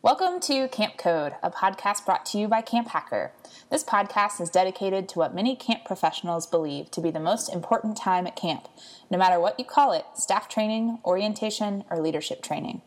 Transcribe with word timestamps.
Welcome 0.00 0.38
to 0.42 0.68
Camp 0.68 0.96
Code, 0.96 1.32
a 1.42 1.50
podcast 1.50 2.06
brought 2.06 2.24
to 2.26 2.38
you 2.38 2.46
by 2.46 2.60
Camp 2.60 2.86
Hacker. 2.86 3.32
This 3.68 3.82
podcast 3.82 4.40
is 4.40 4.48
dedicated 4.48 5.08
to 5.08 5.18
what 5.18 5.34
many 5.34 5.56
camp 5.56 5.84
professionals 5.84 6.46
believe 6.46 6.88
to 6.92 7.00
be 7.00 7.10
the 7.10 7.18
most 7.18 7.52
important 7.52 7.96
time 7.96 8.24
at 8.24 8.36
camp, 8.36 8.68
no 9.10 9.18
matter 9.18 9.40
what 9.40 9.58
you 9.58 9.64
call 9.64 9.92
it 9.92 10.04
staff 10.14 10.48
training, 10.48 11.00
orientation, 11.04 11.82
or 11.90 12.00
leadership 12.00 12.42
training. 12.42 12.80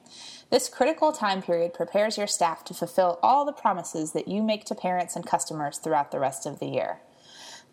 This 0.51 0.69
critical 0.69 1.11
time 1.11 1.41
period 1.41 1.73
prepares 1.73 2.17
your 2.17 2.27
staff 2.27 2.63
to 2.63 2.73
fulfill 2.73 3.19
all 3.21 3.43
the 3.43 3.51
promises 3.51 4.13
that 4.13 4.29
you 4.29 4.41
make 4.41 4.63
to 4.67 4.73
parents 4.73 5.17
and 5.17 5.27
customers 5.27 5.79
throughout 5.79 6.11
the 6.11 6.19
rest 6.19 6.45
of 6.45 6.59
the 6.59 6.67
year. 6.67 6.99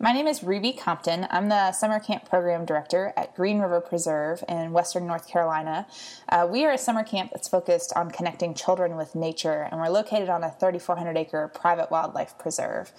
My 0.01 0.13
name 0.13 0.27
is 0.27 0.43
Ruby 0.43 0.71
Compton. 0.71 1.27
I'm 1.29 1.49
the 1.49 1.73
Summer 1.73 1.99
Camp 1.99 2.23
Program 2.23 2.63
Director 2.63 3.11
at 3.17 3.35
Green 3.35 3.59
River 3.59 3.81
Preserve 3.81 4.41
in 4.47 4.71
Western 4.71 5.05
North 5.05 5.27
Carolina. 5.27 5.87
Uh, 6.29 6.47
we 6.49 6.63
are 6.63 6.71
a 6.71 6.77
summer 6.77 7.03
camp 7.03 7.31
that's 7.33 7.49
focused 7.49 7.91
on 7.97 8.09
connecting 8.09 8.53
children 8.53 8.95
with 8.95 9.13
nature, 9.13 9.67
and 9.69 9.77
we're 9.77 9.89
located 9.89 10.29
on 10.29 10.41
a 10.41 10.51
3,400 10.51 11.17
acre 11.17 11.49
private 11.49 11.91
wildlife 11.91 12.37
preserve. 12.37 12.93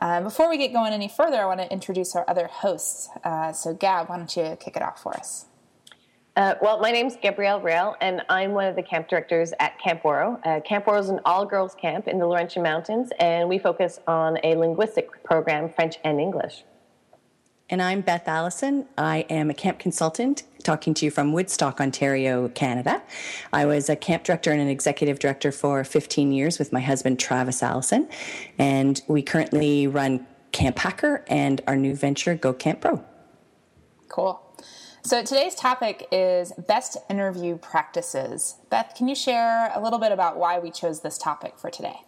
Uh, 0.00 0.20
before 0.20 0.48
we 0.48 0.56
get 0.56 0.72
going 0.72 0.92
any 0.92 1.08
further, 1.08 1.38
I 1.38 1.46
want 1.46 1.58
to 1.58 1.72
introduce 1.72 2.14
our 2.14 2.24
other 2.30 2.46
hosts. 2.46 3.08
Uh, 3.24 3.52
so, 3.52 3.74
Gab, 3.74 4.08
why 4.08 4.18
don't 4.18 4.36
you 4.36 4.56
kick 4.60 4.76
it 4.76 4.82
off 4.82 5.02
for 5.02 5.12
us? 5.16 5.46
Uh, 6.36 6.56
well, 6.60 6.80
my 6.80 6.90
name's 6.90 7.16
Gabrielle 7.16 7.60
Rail, 7.60 7.94
and 8.00 8.20
I'm 8.28 8.52
one 8.52 8.66
of 8.66 8.74
the 8.74 8.82
camp 8.82 9.06
directors 9.06 9.52
at 9.60 9.78
Camp 9.78 10.02
Ouareau. 10.02 10.44
Uh, 10.44 10.60
camp 10.62 10.86
Ouareau 10.86 10.98
is 10.98 11.08
an 11.08 11.20
all-girls 11.24 11.76
camp 11.76 12.08
in 12.08 12.18
the 12.18 12.26
Laurentian 12.26 12.60
Mountains, 12.60 13.10
and 13.20 13.48
we 13.48 13.56
focus 13.56 14.00
on 14.08 14.38
a 14.42 14.56
linguistic 14.56 15.22
program, 15.22 15.68
French 15.68 15.98
and 16.02 16.20
English. 16.20 16.64
And 17.70 17.80
I'm 17.80 18.00
Beth 18.00 18.26
Allison. 18.26 18.86
I 18.98 19.26
am 19.30 19.48
a 19.48 19.54
camp 19.54 19.78
consultant 19.78 20.42
talking 20.64 20.92
to 20.94 21.04
you 21.04 21.12
from 21.12 21.32
Woodstock, 21.32 21.80
Ontario, 21.80 22.48
Canada. 22.48 23.00
I 23.52 23.64
was 23.64 23.88
a 23.88 23.94
camp 23.94 24.24
director 24.24 24.50
and 24.50 24.60
an 24.60 24.68
executive 24.68 25.20
director 25.20 25.52
for 25.52 25.84
15 25.84 26.32
years 26.32 26.58
with 26.58 26.72
my 26.72 26.80
husband, 26.80 27.20
Travis 27.20 27.62
Allison. 27.62 28.08
And 28.58 29.00
we 29.06 29.22
currently 29.22 29.86
run 29.86 30.26
Camp 30.50 30.78
Hacker 30.80 31.24
and 31.28 31.60
our 31.68 31.76
new 31.76 31.94
venture, 31.94 32.34
Go 32.34 32.52
Camp 32.52 32.80
Pro. 32.80 33.04
Cool. 34.08 34.43
So 35.06 35.22
today's 35.22 35.54
topic 35.54 36.08
is 36.10 36.50
best 36.66 36.96
interview 37.10 37.58
practices. 37.58 38.56
Beth, 38.70 38.94
can 38.96 39.06
you 39.06 39.14
share 39.14 39.70
a 39.74 39.82
little 39.82 39.98
bit 39.98 40.12
about 40.12 40.38
why 40.38 40.58
we 40.58 40.70
chose 40.70 41.02
this 41.02 41.18
topic 41.18 41.58
for 41.58 41.68
today? 41.68 42.00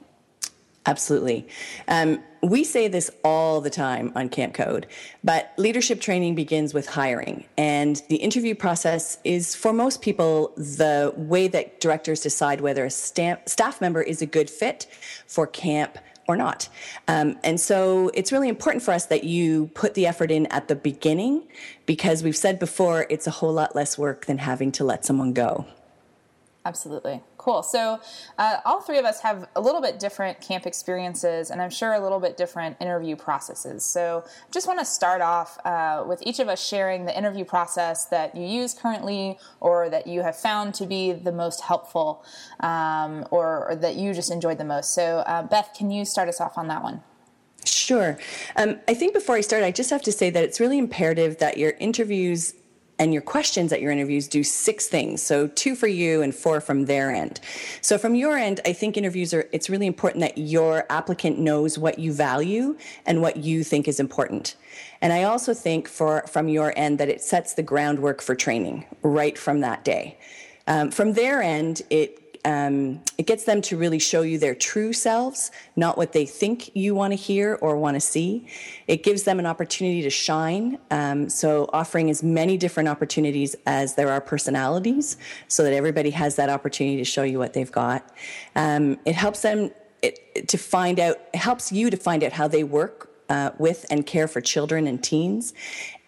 Absolutely. 0.87 1.47
Um, 1.89 2.23
we 2.43 2.65
say 2.65 2.89
this 2.89 3.11
all 3.23 3.61
the 3.61 3.69
time 3.69 4.13
on 4.15 4.31
Camp 4.31 4.55
Code, 4.55 4.87
but 5.23 5.53
leadership 5.59 6.01
training 6.01 6.37
begins 6.37 6.73
with 6.73 6.87
hiring. 6.87 7.45
And 7.59 8.01
the 8.09 8.17
interview 8.17 8.55
process 8.55 9.19
is, 9.25 9.55
for 9.55 9.75
most 9.75 10.01
people, 10.01 10.55
the 10.57 11.13
way 11.19 11.49
that 11.49 11.81
directors 11.81 12.21
decide 12.21 12.63
whether 12.63 12.87
a 12.87 12.91
staff 12.91 13.79
member 13.79 14.01
is 14.01 14.23
a 14.23 14.27
good 14.27 14.49
fit 14.49 14.87
for 15.27 15.47
camp 15.47 15.99
or 16.29 16.37
not. 16.37 16.69
Um, 17.09 17.39
and 17.45 17.61
so 17.61 18.11
it's 18.15 18.33
really 18.33 18.49
important 18.49 18.83
for 18.83 18.93
us 18.93 19.07
that 19.07 19.25
you 19.25 19.71
put 19.75 19.95
the 19.95 20.07
effort 20.07 20.31
in 20.31 20.47
at 20.47 20.69
the 20.69 20.75
beginning 20.75 21.47
because 21.87 22.23
we've 22.23 22.37
said 22.37 22.59
before 22.59 23.07
it's 23.11 23.27
a 23.27 23.31
whole 23.31 23.53
lot 23.53 23.77
less 23.77 23.97
work 23.97 24.27
than 24.27 24.39
having 24.39 24.73
to 24.73 24.85
let 24.85 25.05
someone 25.05 25.33
go. 25.33 25.67
Absolutely. 26.65 27.23
Cool. 27.47 27.63
So, 27.63 28.01
uh, 28.39 28.57
all 28.65 28.81
three 28.81 28.99
of 28.99 29.05
us 29.05 29.21
have 29.21 29.49
a 29.55 29.61
little 29.61 29.81
bit 29.81 30.01
different 30.01 30.41
camp 30.41 30.67
experiences, 30.67 31.53
and 31.53 31.63
I'm 31.63 31.71
sure 31.71 31.93
a 31.93 32.01
little 32.01 32.19
bit 32.19 32.37
different 32.37 32.77
interview 32.81 33.15
processes. 33.15 33.85
So, 33.85 34.25
I 34.27 34.51
just 34.51 34.67
want 34.67 34.81
to 34.81 34.85
start 34.85 35.21
off 35.21 35.57
uh, 35.65 36.03
with 36.09 36.21
each 36.27 36.41
of 36.41 36.49
us 36.49 36.61
sharing 36.61 37.05
the 37.05 37.17
interview 37.17 37.45
process 37.45 38.07
that 38.07 38.35
you 38.35 38.45
use 38.45 38.75
currently 38.75 39.39
or 39.61 39.89
that 39.91 40.09
you 40.09 40.23
have 40.23 40.35
found 40.37 40.75
to 40.75 40.87
be 40.87 41.13
the 41.13 41.31
most 41.31 41.61
helpful 41.61 42.25
um, 42.59 43.25
or, 43.31 43.69
or, 43.69 43.77
that 43.77 43.95
you 43.95 44.13
just 44.13 44.33
enjoyed 44.33 44.59
the 44.59 44.65
most. 44.65 44.93
So, 44.93 45.19
uh, 45.19 45.45
Beth, 45.45 45.71
can 45.73 45.93
you 45.93 46.05
start 46.05 46.29
us 46.29 46.41
off 46.41 46.59
on 46.59 46.67
that 46.67 46.83
one? 46.83 47.01
Sure. 47.65 48.19
Um, 48.57 48.81
I 48.89 48.95
think 48.95 49.15
before 49.15 49.37
I 49.37 49.41
start, 49.41 49.63
I 49.63 49.71
just 49.71 49.91
have 49.91 50.03
to 50.03 50.11
say 50.11 50.31
that 50.31 50.43
it's 50.43 50.59
really 50.59 50.79
imperative 50.79 51.39
that 51.39 51.59
your 51.59 51.75
interviews 51.79 52.55
and 52.99 53.13
your 53.13 53.23
questions 53.23 53.73
at 53.73 53.81
your 53.81 53.93
interviews 53.93 54.27
do 54.29 54.43
six 54.43 54.87
things. 54.87 55.23
So 55.23 55.49
two 55.49 55.75
for 55.75 55.87
you 55.87 56.23
and 56.23 56.35
four 56.35 56.61
from 56.61 56.87
their 56.87 57.11
end. 57.11 57.41
So 57.81 57.99
from 57.99 58.15
your 58.15 58.37
end, 58.37 58.61
I 58.65 58.73
think 58.73 58.97
interviews 58.97 59.35
are, 59.35 59.49
it's 59.53 59.69
really 59.69 59.87
important 59.87 60.23
that 60.23 60.39
your 60.39 60.87
applicant 60.91 61.39
knows 61.39 61.79
what 61.79 61.99
you 61.99 62.13
value 62.13 62.77
and 63.05 63.21
what 63.21 63.37
you 63.37 63.65
think 63.65 63.87
is 63.87 64.01
important. 64.01 64.57
And 65.01 65.13
I 65.13 65.25
also 65.25 65.53
think 65.53 65.89
for, 65.89 66.25
from 66.27 66.49
your 66.49 66.73
end 66.77 66.99
that 66.99 67.09
it 67.09 67.21
sets 67.21 67.55
the 67.55 67.63
groundwork 67.63 68.23
for 68.23 68.35
training 68.35 68.87
right 69.03 69.37
from 69.37 69.61
that 69.61 69.85
day. 69.85 70.19
Um, 70.67 70.91
from 70.91 71.13
their 71.13 71.43
end, 71.43 71.83
it 71.91 72.26
um, 72.47 73.03
it 73.19 73.27
gets 73.27 73.43
them 73.43 73.61
to 73.63 73.77
really 73.77 73.99
show 73.99 74.23
you 74.23 74.39
their 74.39 74.55
true 74.55 74.93
selves, 74.93 75.51
not 75.75 75.99
what 75.99 76.13
they 76.13 76.25
think 76.25 76.71
you 76.77 76.95
want 76.95 77.13
to 77.13 77.17
hear 77.17 77.59
or 77.61 77.77
want 77.77 77.97
to 77.97 78.01
see. 78.01 78.47
It 78.87 79.03
gives 79.03 79.25
them 79.25 79.41
an 79.41 79.47
opportunity 79.47 80.01
to 80.03 80.11
shine. 80.11 80.79
Um, 80.93 81.29
so, 81.29 81.69
offering 81.73 82.09
as 82.09 82.23
many 82.23 82.57
different 82.57 82.89
opportunities 82.89 83.57
as 83.67 83.97
there 83.97 84.11
are 84.11 84.21
personalities, 84.21 85.17
so 85.49 85.65
that 85.65 85.73
everybody 85.73 86.11
has 86.11 86.37
that 86.37 86.49
opportunity 86.49 86.97
to 86.99 87.05
show 87.05 87.25
you 87.25 87.41
what 87.41 87.53
they've 87.53 87.73
got. 87.73 88.15
Um, 88.55 89.01
it 89.05 89.17
helps 89.17 89.43
them 89.43 89.73
it, 90.03 90.47
to 90.47 90.57
find 90.57 91.01
out, 91.01 91.17
it 91.35 91.41
helps 91.41 91.73
you 91.73 91.91
to 91.91 91.97
find 91.97 92.23
out 92.23 92.31
how 92.31 92.47
they 92.47 92.63
work 92.63 93.11
uh, 93.29 93.51
with 93.59 93.85
and 93.91 94.07
care 94.07 94.29
for 94.29 94.41
children 94.41 94.87
and 94.87 95.03
teens. 95.03 95.53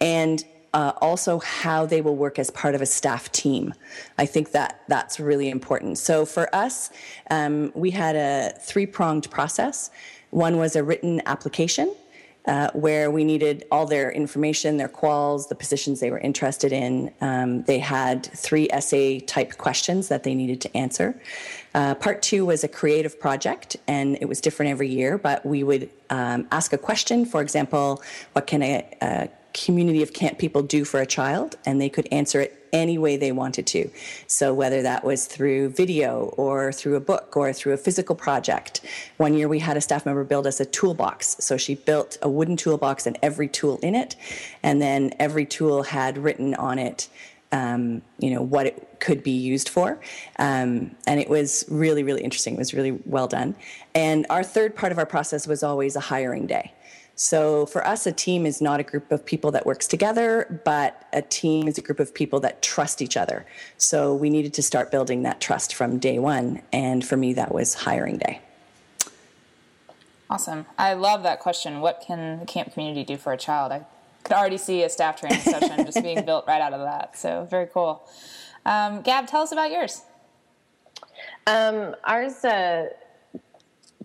And 0.00 0.44
uh, 0.74 0.92
also 1.00 1.38
how 1.38 1.86
they 1.86 2.00
will 2.00 2.16
work 2.16 2.38
as 2.38 2.50
part 2.50 2.74
of 2.74 2.82
a 2.82 2.86
staff 2.86 3.30
team. 3.32 3.74
I 4.18 4.26
think 4.26 4.52
that 4.52 4.82
that's 4.88 5.18
really 5.18 5.48
important. 5.48 5.98
So 5.98 6.26
for 6.26 6.54
us, 6.54 6.90
um, 7.30 7.72
we 7.74 7.90
had 7.90 8.16
a 8.16 8.58
three 8.60 8.86
pronged 8.86 9.30
process. 9.30 9.90
One 10.30 10.58
was 10.58 10.76
a 10.76 10.82
written 10.82 11.22
application. 11.26 11.94
Uh, 12.46 12.70
where 12.72 13.10
we 13.10 13.24
needed 13.24 13.66
all 13.70 13.84
their 13.84 14.10
information, 14.10 14.78
their 14.78 14.88
quals, 14.88 15.48
the 15.48 15.54
positions 15.54 16.00
they 16.00 16.10
were 16.10 16.20
interested 16.20 16.72
in. 16.72 17.12
Um, 17.20 17.62
they 17.64 17.78
had 17.78 18.24
three 18.24 18.68
essay 18.70 19.20
type 19.20 19.58
questions 19.58 20.08
that 20.08 20.22
they 20.22 20.34
needed 20.34 20.62
to 20.62 20.74
answer. 20.74 21.20
Uh, 21.74 21.94
part 21.94 22.22
two 22.22 22.46
was 22.46 22.64
a 22.64 22.68
creative 22.68 23.20
project, 23.20 23.76
and 23.86 24.16
it 24.22 24.24
was 24.24 24.40
different 24.40 24.70
every 24.70 24.88
year, 24.88 25.18
but 25.18 25.44
we 25.44 25.62
would 25.62 25.90
um, 26.08 26.48
ask 26.50 26.72
a 26.72 26.78
question. 26.78 27.26
For 27.26 27.42
example, 27.42 28.02
what 28.32 28.46
can 28.46 28.62
a, 28.62 28.96
a 29.02 29.28
community 29.54 30.03
of 30.03 30.12
camp 30.12 30.38
people 30.38 30.62
do 30.62 30.84
for 30.84 31.00
a 31.00 31.06
child, 31.06 31.56
and 31.64 31.81
they 31.81 31.88
could 31.88 32.09
answer 32.12 32.41
it 32.41 32.59
any 32.72 32.98
way 32.98 33.16
they 33.16 33.32
wanted 33.32 33.66
to. 33.66 33.91
So, 34.26 34.53
whether 34.53 34.82
that 34.82 35.04
was 35.04 35.26
through 35.26 35.70
video 35.70 36.34
or 36.36 36.72
through 36.72 36.97
a 36.97 37.00
book 37.00 37.36
or 37.36 37.53
through 37.53 37.72
a 37.72 37.76
physical 37.76 38.14
project. 38.14 38.81
One 39.16 39.34
year 39.34 39.48
we 39.48 39.59
had 39.59 39.76
a 39.76 39.81
staff 39.81 40.04
member 40.06 40.25
build 40.25 40.47
us 40.47 40.60
a 40.60 40.66
toolbox. 40.66 41.36
So, 41.41 41.56
she 41.56 41.75
built 41.75 42.19
a 42.22 42.28
wooden 42.28 42.56
toolbox 42.56 43.06
and 43.06 43.19
every 43.22 43.48
tool 43.48 43.78
in 43.82 43.94
it, 43.94 44.16
and 44.62 44.81
then 44.81 45.14
every 45.19 45.47
tool 45.47 45.82
had 45.82 46.19
written 46.19 46.54
on 46.54 46.78
it. 46.78 47.09
Um, 47.50 48.03
you 48.19 48.30
know 48.30 48.42
what 48.42 48.66
it 48.66 49.00
could 49.00 49.22
be 49.22 49.30
used 49.30 49.70
for, 49.70 49.98
um, 50.38 50.94
and 51.06 51.19
it 51.19 51.30
was 51.30 51.65
really, 51.70 52.03
really 52.03 52.22
interesting. 52.22 52.54
It 52.54 52.59
was 52.59 52.75
really 52.75 53.00
well 53.06 53.26
done. 53.26 53.54
And 53.94 54.26
our 54.28 54.44
third 54.44 54.77
part 54.77 54.92
of 54.92 54.98
our 54.98 55.06
process 55.06 55.47
was 55.47 55.62
always 55.62 55.97
a 55.97 56.00
hiring 56.00 56.47
day. 56.47 56.74
So 57.20 57.66
for 57.66 57.84
us, 57.84 58.06
a 58.06 58.12
team 58.12 58.47
is 58.47 58.60
not 58.60 58.78
a 58.78 58.84
group 58.84 59.10
of 59.10 59.26
people 59.26 59.50
that 59.50 59.66
works 59.66 59.88
together, 59.88 60.62
but 60.65 61.09
a 61.12 61.20
team 61.20 61.66
is 61.66 61.76
a 61.76 61.82
group 61.82 61.98
of 61.98 62.15
people 62.15 62.38
that 62.41 62.62
trust 62.62 63.03
each 63.03 63.16
other. 63.16 63.44
So 63.76 64.15
we 64.15 64.30
needed 64.30 64.54
to 64.54 64.62
start 64.62 64.92
building 64.92 65.24
that 65.24 65.41
trust 65.41 65.74
from 65.74 65.98
day 65.98 66.20
one. 66.20 66.62
And 66.72 67.04
for 67.04 67.16
me, 67.16 67.32
that 67.32 67.53
was 67.53 67.74
hiring 67.74 68.18
day. 68.18 68.41
Awesome. 70.30 70.65
I 70.78 70.94
love 70.94 71.24
that 71.24 71.41
question. 71.41 71.80
What 71.80 72.04
can 72.06 72.38
the 72.38 72.47
camp 72.47 72.72
community 72.72 73.03
do 73.03 73.16
for 73.16 73.32
a 73.32 73.36
child? 73.36 73.72
I 73.72 73.84
could 74.22 74.36
already 74.36 74.59
see 74.59 74.84
a 74.84 74.88
staff 74.88 75.18
training 75.18 75.41
session 75.41 75.84
just 75.86 76.00
being 76.00 76.24
built 76.24 76.47
right 76.47 76.62
out 76.62 76.72
of 76.72 76.82
that. 76.82 77.18
So 77.18 77.48
very 77.50 77.66
cool. 77.66 78.09
Um, 78.64 79.03
Gab, 79.03 79.26
tell 79.26 79.42
us 79.42 79.50
about 79.50 79.72
yours. 79.72 80.03
Um, 81.48 81.97
ours, 82.04 82.44
uh, 82.44 82.91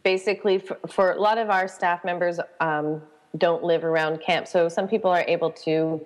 basically 0.04 0.60
for, 0.60 0.78
for, 0.88 1.12
a 1.12 1.22
lot 1.22 1.38
of 1.38 1.50
our 1.50 1.68
staff 1.68 2.04
members 2.04 2.40
um, 2.60 3.02
don't 3.38 3.64
live 3.64 3.84
around 3.84 4.22
camp 4.22 4.48
so 4.48 4.70
some 4.70 4.88
people 4.88 5.10
are 5.10 5.26
able 5.28 5.52
to 5.52 6.06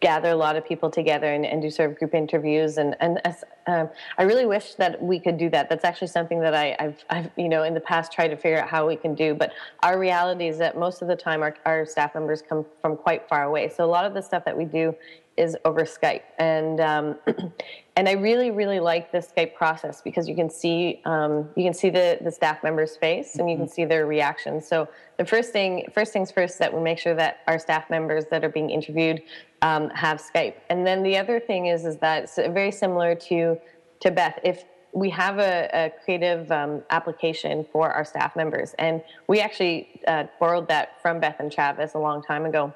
gather 0.00 0.30
a 0.30 0.36
lot 0.36 0.56
of 0.56 0.64
people 0.64 0.90
together 0.90 1.26
and, 1.34 1.44
and 1.44 1.60
do 1.60 1.70
sort 1.70 1.90
of 1.90 1.98
group 1.98 2.14
interviews 2.14 2.78
and 2.78 2.96
and 3.00 3.20
um, 3.66 3.88
I 4.18 4.22
really 4.22 4.46
wish 4.46 4.74
that 4.74 5.00
we 5.02 5.20
could 5.20 5.36
do 5.36 5.50
that. 5.50 5.68
That's 5.68 5.84
actually 5.84 6.08
something 6.08 6.40
that 6.40 6.54
I, 6.54 6.76
have 6.78 7.04
I've 7.10 7.30
you 7.36 7.48
know 7.48 7.64
in 7.64 7.74
the 7.74 7.80
past 7.80 8.12
tried 8.12 8.28
to 8.28 8.36
figure 8.36 8.60
out 8.60 8.68
how 8.68 8.86
we 8.86 8.96
can 8.96 9.14
do. 9.14 9.34
But 9.34 9.52
our 9.82 9.98
reality 9.98 10.48
is 10.48 10.58
that 10.58 10.78
most 10.78 11.02
of 11.02 11.08
the 11.08 11.16
time 11.16 11.42
our, 11.42 11.54
our 11.66 11.84
staff 11.84 12.14
members 12.14 12.42
come 12.42 12.64
from 12.80 12.96
quite 12.96 13.28
far 13.28 13.44
away. 13.44 13.68
So 13.68 13.84
a 13.84 13.86
lot 13.86 14.04
of 14.04 14.14
the 14.14 14.22
stuff 14.22 14.44
that 14.46 14.56
we 14.56 14.64
do 14.64 14.94
is 15.40 15.56
over 15.64 15.84
Skype, 15.84 16.22
and 16.38 16.80
um, 16.80 17.16
and 17.96 18.08
I 18.08 18.12
really 18.12 18.50
really 18.50 18.78
like 18.78 19.10
the 19.10 19.18
Skype 19.18 19.54
process 19.54 20.02
because 20.02 20.28
you 20.28 20.34
can 20.34 20.50
see 20.50 21.00
um, 21.06 21.48
you 21.56 21.64
can 21.64 21.72
see 21.72 21.88
the 21.88 22.18
the 22.20 22.30
staff 22.30 22.62
member's 22.62 22.96
face 22.96 23.36
and 23.36 23.50
you 23.50 23.56
can 23.56 23.64
mm-hmm. 23.64 23.72
see 23.72 23.84
their 23.86 24.06
reactions. 24.06 24.68
So 24.68 24.86
the 25.16 25.24
first 25.24 25.50
thing 25.52 25.88
first 25.94 26.12
things 26.12 26.30
first 26.30 26.58
that 26.58 26.72
we 26.72 26.80
make 26.82 26.98
sure 26.98 27.14
that 27.14 27.40
our 27.46 27.58
staff 27.58 27.88
members 27.88 28.26
that 28.30 28.44
are 28.44 28.50
being 28.50 28.68
interviewed 28.68 29.22
um, 29.62 29.88
have 29.90 30.20
Skype, 30.20 30.56
and 30.68 30.86
then 30.86 31.02
the 31.02 31.16
other 31.16 31.40
thing 31.40 31.66
is 31.66 31.86
is 31.86 31.96
that 31.96 32.24
it's 32.24 32.36
very 32.36 32.72
similar 32.72 33.14
to 33.14 33.58
to 34.00 34.10
Beth 34.10 34.38
if 34.44 34.64
we 34.92 35.08
have 35.08 35.38
a, 35.38 35.70
a 35.72 35.92
creative 36.04 36.50
um, 36.50 36.82
application 36.90 37.64
for 37.72 37.90
our 37.90 38.04
staff 38.04 38.36
members, 38.36 38.74
and 38.78 39.02
we 39.26 39.40
actually 39.40 40.00
uh, 40.06 40.24
borrowed 40.38 40.68
that 40.68 41.00
from 41.00 41.18
Beth 41.18 41.36
and 41.38 41.50
Travis 41.50 41.94
a 41.94 41.98
long 41.98 42.22
time 42.22 42.44
ago 42.44 42.74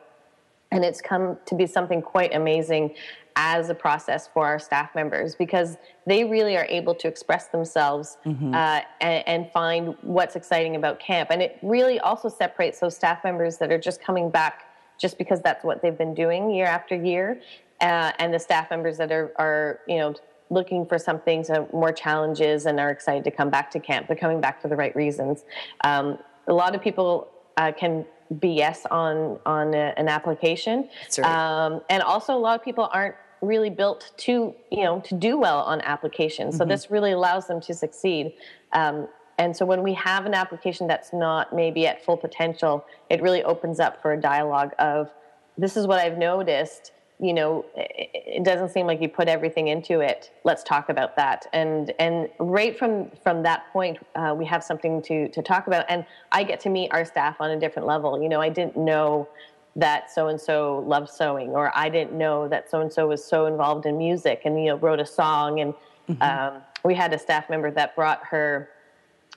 and 0.75 0.85
it's 0.85 1.01
come 1.01 1.39
to 1.47 1.55
be 1.55 1.67
something 1.67 2.03
quite 2.03 2.35
amazing 2.35 2.95
as 3.37 3.69
a 3.69 3.75
process 3.75 4.29
for 4.29 4.47
our 4.47 4.59
staff 4.59 4.95
members 4.95 5.35
because 5.35 5.77
they 6.07 6.25
really 6.25 6.57
are 6.57 6.67
able 6.67 6.95
to 6.95 7.09
express 7.09 7.49
themselves 7.49 8.17
mm-hmm. 8.25 8.55
uh, 8.55 8.81
and, 9.01 9.27
and, 9.27 9.51
find 9.51 9.97
what's 10.03 10.37
exciting 10.37 10.77
about 10.77 11.01
camp. 11.01 11.31
And 11.33 11.43
it 11.43 11.59
really 11.63 11.99
also 11.99 12.29
separates 12.29 12.79
those 12.79 12.95
staff 12.95 13.25
members 13.25 13.59
that 13.59 13.73
are 13.73 13.79
just 13.79 14.01
coming 14.01 14.31
back 14.31 14.67
just 14.99 15.19
because 15.19 15.41
that's 15.41 15.65
what 15.65 15.83
they've 15.83 15.99
been 15.99 16.15
doing 16.15 16.51
year 16.51 16.67
after 16.67 16.95
year, 16.95 17.41
uh, 17.81 18.13
and 18.19 18.33
the 18.33 18.39
staff 18.39 18.71
members 18.71 18.97
that 18.99 19.11
are, 19.11 19.33
are 19.37 19.81
you 19.89 19.99
know 19.99 20.15
looking 20.51 20.87
for 20.87 20.99
something 20.99 21.43
so 21.43 21.69
more 21.73 21.91
challenges 21.91 22.67
and 22.67 22.79
are 22.79 22.91
excited 22.91 23.25
to 23.25 23.31
come 23.31 23.51
back 23.51 23.71
to 23.73 23.81
camp. 23.81 24.07
They're 24.07 24.17
coming 24.17 24.41
back 24.41 24.63
for 24.63 24.69
the 24.69 24.77
right 24.77 24.95
reasons. 24.95 25.45
Um, 25.83 26.19
a 26.47 26.53
lot 26.53 26.75
of 26.75 26.83
people 26.83 27.29
uh, 27.57 27.73
can 27.73 28.05
BS 28.41 28.87
on 28.91 29.39
on 29.47 29.75
a, 29.75 29.95
an 29.97 30.09
application. 30.09 30.89
Right. 31.19 31.27
Um, 31.27 31.81
and 31.91 32.03
also, 32.03 32.35
a 32.35 32.39
lot 32.39 32.59
of 32.59 32.65
people 32.65 32.89
aren't 32.93 33.15
really 33.41 33.71
built 33.71 34.13
to 34.17 34.55
you 34.71 34.85
know 34.85 35.01
to 35.01 35.15
do 35.15 35.39
well 35.39 35.61
on 35.61 35.81
applications. 35.83 36.57
So 36.57 36.63
mm-hmm. 36.63 36.71
this 36.71 36.91
really 36.91 37.13
allows 37.13 37.47
them 37.47 37.61
to 37.63 37.75
succeed. 37.75 38.35
Um, 38.73 39.09
and 39.39 39.57
so 39.57 39.67
when 39.67 39.83
we 39.83 39.95
have 39.95 40.27
an 40.27 40.35
application 40.35 40.87
that's 40.87 41.13
not 41.13 41.53
maybe 41.53 41.87
at 41.87 42.05
full 42.05 42.17
potential, 42.17 42.85
it 43.11 43.21
really 43.21 43.43
opens 43.43 43.81
up 43.81 44.01
for 44.01 44.13
a 44.13 44.21
dialogue 44.21 44.73
of 44.79 45.11
this 45.59 45.77
is 45.77 45.87
what 45.87 45.99
I've 45.99 46.19
noticed 46.19 46.93
you 47.21 47.33
know 47.33 47.65
it 47.77 48.45
doesn't 48.45 48.71
seem 48.71 48.87
like 48.87 49.01
you 49.01 49.09
put 49.09 49.29
everything 49.29 49.69
into 49.69 50.01
it. 50.01 50.33
Let's 50.43 50.63
talk 50.65 50.89
about 50.89 51.17
that. 51.17 51.47
And 51.53 51.93
and 51.99 52.29
right 52.39 52.77
from 52.77 53.11
from 53.23 53.43
that 53.45 53.73
point 53.73 53.99
uh, 54.17 54.35
we 54.37 54.45
have 54.47 54.65
something 54.65 55.01
to 55.03 55.29
to 55.29 55.43
talk 55.43 55.67
about. 55.67 55.85
And 55.89 56.05
i 56.33 56.43
get 56.43 56.61
to 56.61 56.71
meet 56.71 56.93
our 56.93 57.05
staff 57.05 57.37
on 57.41 57.51
a 57.51 57.61
different 57.61 57.87
level. 57.87 58.21
You 58.23 58.29
know 58.29 58.41
i 58.41 58.49
didn't 58.49 58.77
know 58.77 59.29
that 59.77 60.11
so 60.11 60.29
and 60.29 60.41
so 60.41 60.85
loved 60.87 61.11
sewing 61.11 61.51
or 61.51 61.77
i 61.77 61.89
didn't 61.89 62.13
know 62.13 62.47
that 62.47 62.71
so 62.71 62.81
and 62.81 62.93
so 62.93 63.09
was 63.09 63.25
so 63.25 63.47
involved 63.47 63.87
in 63.87 63.99
music 63.99 64.43
and 64.45 64.59
you 64.59 64.67
know 64.67 64.77
wrote 64.77 65.01
a 65.01 65.07
song. 65.07 65.61
And 65.61 65.75
mm-hmm. 66.09 66.23
um, 66.23 66.63
we 66.85 66.95
had 66.95 67.13
a 67.13 67.19
staff 67.19 67.49
member 67.49 67.71
that 67.71 67.95
brought 67.95 68.25
her 68.27 68.71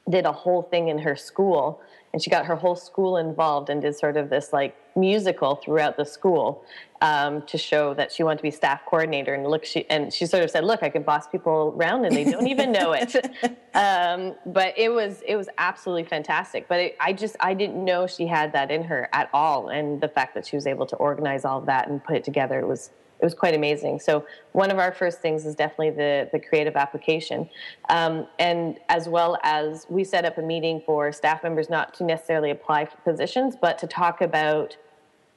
did 0.09 0.25
a 0.25 0.31
whole 0.31 0.63
thing 0.63 0.87
in 0.87 0.97
her 0.97 1.15
school 1.15 1.81
and 2.13 2.21
she 2.21 2.29
got 2.29 2.45
her 2.45 2.55
whole 2.55 2.75
school 2.75 3.17
involved 3.17 3.69
and 3.69 3.81
did 3.81 3.95
sort 3.95 4.17
of 4.17 4.29
this 4.29 4.53
like 4.53 4.75
musical 4.97 5.55
throughout 5.55 5.95
the 5.95 6.05
school 6.05 6.65
um, 7.01 7.43
to 7.43 7.57
show 7.57 7.93
that 7.93 8.11
she 8.11 8.23
wanted 8.23 8.37
to 8.37 8.43
be 8.43 8.51
staff 8.51 8.81
coordinator. 8.85 9.33
And 9.33 9.45
look, 9.47 9.63
she 9.63 9.87
and 9.89 10.11
she 10.11 10.25
sort 10.25 10.43
of 10.43 10.49
said, 10.49 10.63
"Look, 10.63 10.83
I 10.83 10.89
can 10.89 11.03
boss 11.03 11.27
people 11.27 11.73
around, 11.77 12.05
and 12.05 12.15
they 12.15 12.23
don't 12.23 12.47
even 12.47 12.71
know 12.71 12.93
it." 12.93 13.15
um, 13.73 14.35
but 14.45 14.73
it 14.77 14.89
was 14.89 15.21
it 15.25 15.35
was 15.35 15.47
absolutely 15.57 16.05
fantastic. 16.05 16.67
But 16.67 16.79
it, 16.79 16.97
I 16.99 17.13
just 17.13 17.35
I 17.39 17.53
didn't 17.53 17.83
know 17.83 18.07
she 18.07 18.27
had 18.27 18.51
that 18.53 18.71
in 18.71 18.83
her 18.83 19.09
at 19.13 19.29
all, 19.33 19.69
and 19.69 20.01
the 20.01 20.09
fact 20.09 20.33
that 20.35 20.45
she 20.45 20.55
was 20.55 20.67
able 20.67 20.85
to 20.87 20.95
organize 20.95 21.45
all 21.45 21.59
of 21.59 21.65
that 21.67 21.87
and 21.87 22.03
put 22.03 22.15
it 22.15 22.23
together 22.23 22.59
it 22.59 22.67
was 22.67 22.89
it 23.19 23.25
was 23.25 23.33
quite 23.33 23.55
amazing. 23.55 23.99
So 23.99 24.25
one 24.51 24.69
of 24.69 24.77
our 24.77 24.91
first 24.91 25.21
things 25.21 25.45
is 25.45 25.55
definitely 25.55 25.91
the 25.91 26.29
the 26.31 26.39
creative 26.39 26.75
application, 26.75 27.49
um, 27.89 28.27
and 28.39 28.79
as 28.89 29.09
well 29.09 29.37
as 29.43 29.85
we 29.89 30.03
set 30.03 30.25
up 30.25 30.37
a 30.37 30.41
meeting 30.41 30.81
for 30.85 31.11
staff 31.11 31.43
members 31.43 31.69
not 31.69 31.93
to 31.95 32.03
necessarily 32.03 32.51
apply 32.51 32.85
for 32.85 32.97
positions, 32.97 33.55
but 33.59 33.77
to 33.79 33.87
talk 33.87 34.21
about 34.21 34.77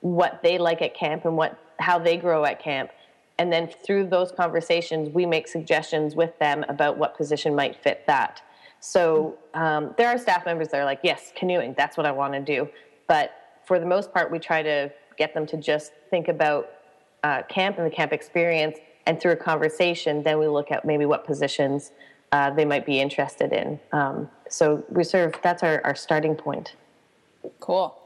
what 0.00 0.40
they 0.42 0.58
like 0.58 0.82
at 0.82 0.94
camp 0.94 1.24
and 1.24 1.36
what 1.36 1.58
how 1.78 1.98
they 1.98 2.16
grow 2.16 2.44
at 2.44 2.60
camp. 2.62 2.90
And 3.38 3.50
then 3.50 3.68
through 3.68 4.08
those 4.08 4.32
conversations 4.32 5.10
we 5.10 5.24
make 5.26 5.48
suggestions 5.48 6.14
with 6.14 6.38
them 6.38 6.64
about 6.68 6.98
what 6.98 7.16
position 7.16 7.54
might 7.54 7.76
fit 7.76 8.06
that. 8.06 8.42
So 8.80 9.36
um, 9.54 9.94
there 9.98 10.08
are 10.08 10.18
staff 10.18 10.44
members 10.46 10.68
that 10.68 10.80
are 10.80 10.84
like 10.84 11.00
yes 11.02 11.32
canoeing 11.36 11.74
that's 11.76 11.96
what 11.96 12.06
i 12.06 12.12
want 12.12 12.32
to 12.34 12.40
do. 12.40 12.68
But 13.06 13.32
for 13.64 13.78
the 13.78 13.86
most 13.86 14.12
part 14.12 14.30
we 14.30 14.38
try 14.38 14.62
to 14.62 14.90
get 15.16 15.34
them 15.34 15.46
to 15.46 15.56
just 15.56 15.92
think 16.08 16.28
about 16.28 16.70
uh, 17.22 17.42
camp 17.42 17.76
and 17.76 17.86
the 17.86 17.94
camp 17.94 18.12
experience. 18.12 18.78
And 19.06 19.20
through 19.20 19.32
a 19.32 19.36
conversation 19.36 20.22
then 20.22 20.38
we 20.38 20.48
look 20.48 20.70
at 20.70 20.84
maybe 20.84 21.04
what 21.04 21.26
positions 21.26 21.92
uh, 22.32 22.50
they 22.50 22.64
might 22.64 22.86
be 22.86 23.00
interested 23.00 23.52
in. 23.52 23.80
Um, 23.92 24.30
so 24.48 24.84
we 24.88 25.04
sort 25.04 25.34
of 25.34 25.42
that's 25.42 25.62
our, 25.62 25.80
our 25.84 25.94
starting 25.94 26.34
point. 26.34 26.76
Cool 27.58 27.96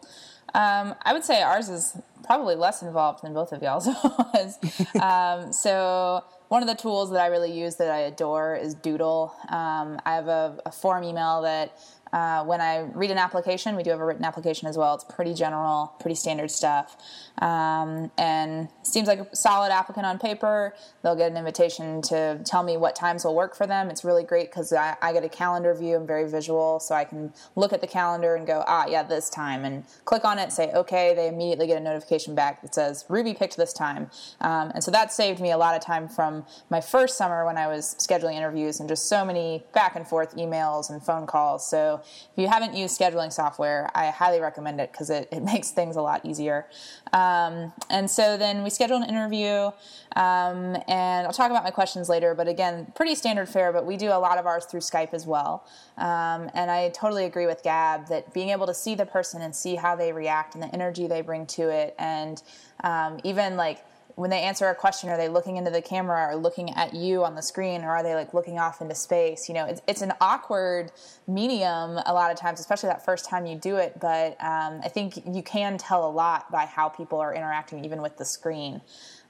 um, 0.52 0.94
I 1.02 1.12
would 1.12 1.25
say 1.25 1.43
ours 1.43 1.69
is 1.69 1.96
probably 2.25 2.55
less 2.55 2.82
involved 2.82 3.23
than 3.23 3.35
both 3.35 3.52
of 3.52 3.62
y'all's 3.62 3.87
was. 4.05 4.58
um, 5.00 5.52
so 5.52 6.25
one 6.49 6.62
of 6.62 6.69
the 6.69 6.75
tools 6.75 7.11
that 7.11 7.20
I 7.20 7.26
really 7.26 7.52
use 7.52 7.76
that 7.76 7.91
I 7.91 8.00
adore 8.00 8.56
is 8.56 8.75
Doodle. 8.75 9.35
Um, 9.49 10.00
I 10.05 10.14
have 10.14 10.29
a, 10.29 10.58
a, 10.67 10.73
form 10.73 11.05
email 11.05 11.43
that 11.43 11.76
uh, 12.14 12.44
when 12.44 12.61
I 12.61 12.78
read 12.94 13.11
an 13.11 13.19
application, 13.19 13.75
we 13.75 13.82
do 13.82 13.90
have 13.90 13.99
a 13.99 14.05
written 14.05 14.25
application 14.25 14.69
as 14.69 14.78
well. 14.78 14.94
It's 14.94 15.02
pretty 15.02 15.34
general, 15.34 15.96
pretty 15.99 16.14
standard 16.14 16.49
stuff. 16.49 16.96
Um, 17.38 18.12
and 18.16 18.69
seems 18.84 19.08
like 19.08 19.19
a 19.19 19.34
solid 19.34 19.72
applicant 19.72 20.06
on 20.06 20.20
paper. 20.20 20.76
They'll 21.02 21.16
get 21.16 21.32
an 21.32 21.37
invitation 21.37 22.00
to 22.02 22.40
tell 22.44 22.62
me 22.62 22.76
what 22.76 22.94
times 22.94 23.25
will 23.25 23.34
work 23.34 23.56
for 23.56 23.66
them. 23.66 23.90
It's 23.90 24.05
really 24.05 24.22
great 24.22 24.49
because 24.49 24.72
I, 24.72 24.96
I, 25.02 25.12
get 25.12 25.25
a 25.25 25.28
calendar 25.28 25.75
view. 25.75 25.96
I'm 25.96 26.06
very 26.06 26.31
visual, 26.31 26.78
so 26.78 26.94
I 26.94 27.02
can 27.02 27.32
look 27.56 27.72
at 27.72 27.81
the 27.81 27.88
calendar 27.88 28.37
and 28.37 28.46
go, 28.46 28.62
ah, 28.69 28.87
yeah, 28.87 29.02
this 29.02 29.28
time, 29.28 29.64
and 29.64 29.84
click 30.05 30.25
on 30.25 30.38
it, 30.38 30.52
say, 30.52 30.70
okay. 30.72 31.14
They 31.17 31.26
immediately 31.26 31.67
get 31.67 31.78
a 31.78 31.84
notification 31.84 32.37
back 32.37 32.62
that 32.62 32.76
says 32.76 33.05
Ruby 33.08 33.34
picked 33.34 33.56
this 33.56 33.72
time, 33.72 34.08
um, 34.40 34.70
and 34.72 34.84
so 34.84 34.93
that 34.93 35.12
saved 35.12 35.40
me 35.40 35.50
a 35.50 35.58
lot 35.58 35.75
of 35.75 35.82
time 35.82 36.08
from 36.08 36.44
my 36.70 36.81
first 36.81 37.19
summer 37.19 37.44
when 37.44 37.58
I 37.58 37.67
was 37.67 37.96
scheduling 37.99 38.34
interviews 38.34 38.78
and 38.78 38.88
just 38.88 39.08
so 39.08 39.25
many 39.25 39.64
back 39.75 39.96
and 39.96 40.06
forth 40.06 40.37
emails 40.37 40.90
and 40.90 41.02
phone 41.02 41.26
calls. 41.26 41.69
So 41.69 42.04
if 42.05 42.39
you 42.39 42.49
haven't 42.49 42.75
used 42.75 42.99
scheduling 42.99 43.33
software, 43.33 43.91
I 43.94 44.11
highly 44.11 44.41
recommend 44.41 44.81
it 44.81 44.93
because 44.93 45.11
it, 45.11 45.29
it 45.31 45.43
makes 45.55 45.70
things 45.70 45.96
a 45.96 46.03
lot 46.03 46.25
easier. 46.25 46.67
Um, 47.13 47.73
and 47.91 48.11
so 48.11 48.37
then 48.37 48.63
we 48.63 48.70
schedule 48.70 48.96
an 48.96 49.08
interview, 49.08 49.70
um, 50.17 50.77
and 50.89 51.27
I'll 51.27 51.32
talk 51.32 51.51
about 51.51 51.65
my 51.65 51.70
questions 51.70 52.08
later. 52.08 52.34
But 52.34 52.49
again, 52.49 52.93
pretty 52.94 53.15
standard 53.15 53.49
fare, 53.49 53.73
but 53.73 53.87
we 53.87 53.96
do 53.96 54.08
a 54.08 54.19
lot 54.19 54.39
of 54.39 54.46
ours 54.46 54.65
through 54.65 54.81
Skype 54.81 55.15
as 55.15 55.27
well. 55.27 55.67
Um, 55.96 56.51
and 56.55 56.70
I 56.70 56.91
totally 56.91 57.25
agree 57.25 57.46
with 57.46 57.63
Gab 57.63 58.08
that 58.08 58.32
being 58.34 58.51
able 58.51 58.67
to 58.67 58.75
see 58.75 58.94
the 58.94 59.06
person 59.06 59.43
and 59.43 59.55
see 59.55 59.77
how 59.77 59.94
they 59.94 60.13
react 60.13 60.55
and 60.55 60.63
the 60.63 60.73
energy 60.75 61.06
they 61.06 61.20
bring 61.20 61.46
to 61.46 61.69
it, 61.69 61.94
and 61.99 62.43
um, 62.82 63.20
even 63.25 63.56
like 63.56 63.84
when 64.17 64.31
they 64.31 64.43
answer 64.43 64.69
a 64.69 64.75
question, 64.75 65.11
are 65.11 65.17
they 65.17 65.29
looking 65.29 65.56
into 65.56 65.71
the 65.71 65.83
camera 65.83 66.29
or 66.29 66.37
looking 66.37 66.71
at 66.75 66.94
you 66.94 67.25
on 67.25 67.35
the 67.35 67.43
screen 67.43 67.83
or 67.83 67.91
are 67.91 68.03
they 68.03 68.15
like 68.15 68.33
looking 68.33 68.59
off 68.59 68.81
into 68.81 68.94
space? 68.94 69.49
You 69.49 69.55
know, 69.55 69.67
it's, 69.67 69.83
it's 69.89 70.03
an 70.03 70.13
awkward 70.21 70.93
medium 71.27 71.99
a 72.06 72.13
lot 72.13 72.31
of 72.31 72.39
times, 72.39 72.61
especially 72.61 72.89
that 72.91 73.05
first 73.05 73.29
time 73.29 73.44
you 73.44 73.56
do 73.56 73.77
it. 73.77 73.99
But 74.01 74.33
um, 74.41 74.81
I 74.85 74.89
think 74.89 75.23
you 75.27 75.43
can 75.43 75.79
tell 75.79 76.09
a 76.09 76.11
lot 76.11 76.51
by 76.53 76.67
how 76.67 76.89
people 76.89 77.19
are 77.19 77.35
interacting, 77.35 77.85
even 77.85 78.03
with 78.03 78.17
the 78.17 78.25
screen. 78.25 78.81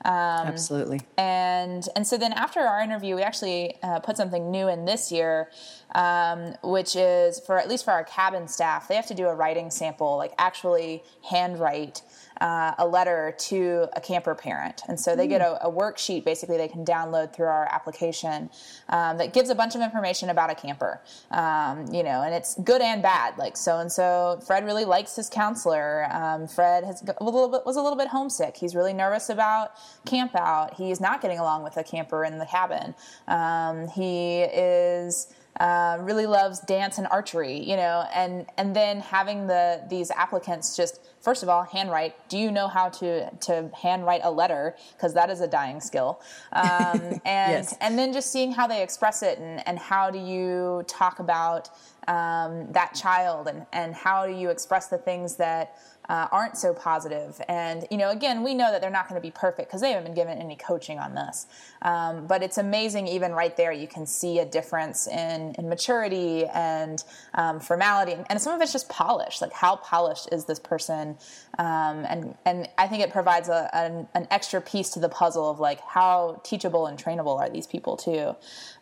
Um, 0.05 0.49
Absolutely. 0.49 1.01
And 1.17 1.89
and 1.97 2.07
so 2.07 2.19
then 2.19 2.35
after 2.35 2.61
our 2.61 2.81
interview, 2.83 3.17
we 3.17 3.23
actually 3.23 3.77
uh, 3.83 4.01
put 4.01 4.19
something 4.19 4.51
new 4.51 4.69
in 4.69 4.85
this 4.85 5.11
year, 5.11 5.49
um, 5.95 6.55
which 6.63 6.95
is 6.95 7.41
for 7.41 7.59
at 7.59 7.71
least 7.71 7.87
for 7.87 7.93
our 7.93 8.05
cabin 8.05 8.47
staff, 8.47 8.87
they 8.87 8.97
have 8.97 9.07
to 9.07 9.15
do 9.15 9.29
a 9.29 9.35
writing 9.35 9.71
sample, 9.71 10.19
like 10.19 10.35
actually 10.37 11.03
handwrite 11.31 12.03
uh, 12.41 12.75
a 12.79 12.87
letter 12.87 13.35
to 13.39 13.89
a 13.95 14.01
camper 14.01 14.35
parent. 14.35 14.83
And 14.89 14.99
so 14.99 15.15
they 15.15 15.27
mm. 15.27 15.31
get 15.31 15.41
hmm. 15.43 15.55
a, 15.65 15.69
a, 15.69 15.73
worksheet 15.73 16.25
basically 16.25 16.57
they 16.57 16.69
can 16.69 16.85
download 16.85 17.35
through 17.35 17.47
our 17.47 17.67
application 17.73 18.51
um, 18.89 19.19
that 19.19 19.33
gives 19.33 19.51
a 19.51 19.55
bunch 19.55 19.75
of 19.75 19.81
information 19.81 20.31
about 20.31 20.51
a 20.51 20.55
camper, 20.55 21.01
um, 21.31 21.87
you 21.93 22.03
know, 22.03 22.23
and 22.23 22.35
it's 22.35 22.55
good 22.57 22.81
and 22.81 23.03
bad. 23.03 23.39
Like 23.39 23.57
so 23.57 23.79
and 23.79 23.91
so, 23.91 24.41
Fred 24.47 24.65
really 24.65 24.85
likes 24.85 25.17
his 25.17 25.29
counselor. 25.29 26.07
Um, 26.11 26.49
Fred 26.49 26.85
has 26.85 27.03
a 27.03 27.25
little 27.25 27.49
bit, 27.49 27.65
was 27.65 27.77
a 27.77 27.83
little 27.83 27.99
bit 27.99 28.09
homesick. 28.09 28.57
He's 28.57 28.75
really 28.75 28.93
nervous 28.93 29.29
about 29.29 29.73
camp 30.05 30.35
out. 30.35 30.75
He's 30.75 31.01
not 31.01 31.21
getting 31.21 31.39
along 31.39 31.63
with 31.63 31.77
a 31.77 31.85
camper 31.85 32.25
in 32.25 32.39
the 32.39 32.47
cabin. 32.47 32.95
Um, 33.29 33.89
he 33.89 34.41
is 34.43 35.29
uh, 35.61 35.99
really 36.01 36.27
loves 36.27 36.61
dance 36.61 36.99
and 36.99 37.07
archery, 37.07 37.59
you 37.59 37.77
know, 37.77 38.05
and 38.13 38.47
and 38.57 38.75
then 38.75 39.01
having 39.01 39.47
the 39.47 39.85
these 39.89 40.11
applicants 40.11 40.77
just 40.77 41.01
first 41.21 41.43
of 41.43 41.49
all 41.49 41.63
handwrite. 41.63 42.15
Do 42.29 42.39
you 42.39 42.51
know 42.51 42.67
how 42.67 42.89
to 42.89 43.31
to 43.31 43.71
handwrite 43.81 44.23
a 44.25 44.31
letter? 44.31 44.75
Because 44.97 45.15
that 45.15 45.31
is 45.31 45.41
a 45.41 45.47
dying 45.47 45.81
skill. 45.81 46.21
Um, 46.53 47.21
and 47.25 47.65
yes. 47.65 47.77
and 47.81 47.97
then 47.97 48.13
just 48.13 48.33
seeing 48.33 48.53
how 48.53 48.67
they 48.67 48.83
express 48.83 49.23
it 49.23 49.39
and 49.39 49.67
and 49.67 49.79
how 49.79 50.11
do 50.11 50.19
you 50.19 50.85
talk 50.89 51.21
about 51.21 51.71
um, 52.09 52.73
that 52.73 52.95
child 52.95 53.47
and 53.47 53.65
and 53.73 53.95
how 53.95 54.27
do 54.27 54.33
you 54.33 54.51
express 54.51 54.89
the 54.89 54.99
things 54.99 55.37
that 55.37 55.77
uh, 56.09 56.29
aren't 56.31 56.57
so 56.57 56.75
positive. 56.75 57.41
And, 57.49 57.87
you 57.91 57.97
know, 57.97 58.11
again, 58.11 58.43
we 58.43 58.55
know 58.55 58.71
that 58.71 58.81
they're 58.81 58.91
not 58.91 59.09
going 59.09 59.21
to 59.21 59.27
be 59.27 59.31
perfect 59.31 59.69
because 59.69 59.81
they 59.81 59.91
haven't 59.91 60.05
been 60.05 60.15
given 60.15 60.39
any 60.39 60.57
coaching 60.57 60.99
on 60.99 61.15
this. 61.15 61.47
Um, 61.83 62.27
but 62.27 62.43
it's 62.43 62.59
amazing, 62.59 63.07
even 63.09 63.33
right 63.33 63.57
there, 63.57 63.73
you 63.73 63.89
can 63.89 64.07
see 64.07 64.39
a 64.39 64.45
difference 64.45 65.07
in, 65.07 65.55
in 65.59 65.69
maturity 65.69 66.47
and 66.47 67.03
um, 67.35 67.61
formality. 67.61 68.17
And, 68.29 68.41
some 68.45 68.53
of 68.55 68.61
it's 68.61 68.73
just 68.73 68.91
polish. 68.91 69.41
Like, 69.41 69.55
how 69.55 69.77
polished 69.77 70.29
is 70.31 70.45
this 70.45 70.59
person? 70.59 71.17
Um, 71.59 72.05
and, 72.05 72.35
and 72.45 72.69
I 72.77 72.89
think 72.89 73.03
it 73.03 73.11
provides 73.11 73.49
a, 73.49 73.71
an, 73.75 74.07
an, 74.15 74.27
extra 74.31 74.61
piece 74.61 74.91
to 74.91 75.01
the 75.01 75.09
puzzle 75.09 75.49
of 75.49 75.61
like 75.61 75.81
how 75.81 76.43
teachable 76.45 76.87
and 76.87 77.03
trainable 77.03 77.39
are 77.39 77.49
these 77.49 77.67
people, 77.67 77.97
too. 77.97 78.37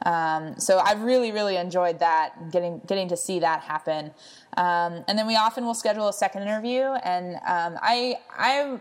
Um, 0.05 0.59
so 0.59 0.79
I've 0.79 1.03
really, 1.03 1.31
really 1.31 1.57
enjoyed 1.57 2.01
that, 2.01 2.51
getting, 2.51 2.81
getting 2.87 3.09
to 3.09 3.17
see 3.17 3.39
that 3.39 3.61
happen. 3.61 4.13
Um, 4.57 5.05
and 5.09 5.19
then 5.19 5.27
we 5.27 5.37
often 5.37 5.65
will 5.65 5.75
schedule 5.75 6.09
a 6.09 6.13
second 6.13 6.43
interview. 6.43 6.83
And 6.83 7.37
um, 7.47 7.79
I, 7.83 8.17
I'm 8.37 8.81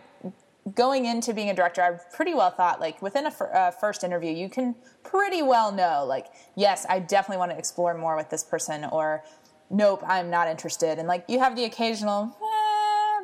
going 0.75 1.06
into 1.06 1.34
being 1.34 1.50
a 1.50 1.54
director. 1.54 1.82
I've 1.82 2.12
pretty 2.12 2.34
well 2.34 2.51
thought 2.51 2.80
like 2.80 3.01
within 3.01 3.25
a 3.25 3.30
f- 3.30 3.42
uh, 3.42 3.72
first 3.72 4.04
interview, 4.04 4.32
you 4.32 4.50
can 4.50 4.75
pretty 5.04 5.42
well 5.42 5.72
know 5.72 6.06
like, 6.06 6.28
yes, 6.56 6.86
I 6.90 7.00
definitely 7.00 7.38
want 7.38 7.51
to 7.51 7.58
explore 7.58 7.94
more 7.94 8.16
with 8.16 8.30
this 8.30 8.44
person, 8.44 8.86
or 8.86 9.24
nope, 9.70 10.04
I'm 10.06 10.30
not 10.30 10.48
interested. 10.48 11.00
And 11.00 11.08
like 11.08 11.25
you 11.28 11.40
have 11.40 11.56
the 11.56 11.63
occasional. 11.66 12.36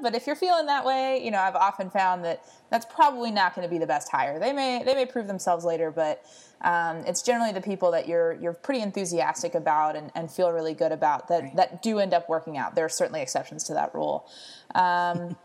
But 0.01 0.15
if 0.15 0.27
you're 0.27 0.35
feeling 0.35 0.65
that 0.67 0.85
way, 0.85 1.23
you 1.23 1.31
know, 1.31 1.39
I've 1.39 1.55
often 1.55 1.89
found 1.89 2.23
that 2.25 2.43
that's 2.69 2.85
probably 2.85 3.31
not 3.31 3.55
going 3.55 3.67
to 3.67 3.71
be 3.71 3.77
the 3.77 3.87
best 3.87 4.09
hire. 4.09 4.39
They 4.39 4.53
may 4.53 4.83
they 4.83 4.93
may 4.93 5.05
prove 5.05 5.27
themselves 5.27 5.65
later, 5.65 5.91
but 5.91 6.23
um, 6.61 6.97
it's 7.05 7.21
generally 7.21 7.51
the 7.51 7.61
people 7.61 7.91
that 7.91 8.07
you're 8.07 8.33
you're 8.33 8.53
pretty 8.53 8.81
enthusiastic 8.81 9.55
about 9.55 9.95
and, 9.95 10.11
and 10.15 10.31
feel 10.31 10.51
really 10.51 10.73
good 10.73 10.91
about 10.91 11.27
that 11.27 11.43
right. 11.43 11.55
that 11.55 11.81
do 11.81 11.99
end 11.99 12.13
up 12.13 12.29
working 12.29 12.57
out. 12.57 12.75
There 12.75 12.85
are 12.85 12.89
certainly 12.89 13.21
exceptions 13.21 13.63
to 13.65 13.73
that 13.73 13.93
rule. 13.93 14.27
Um, 14.75 15.35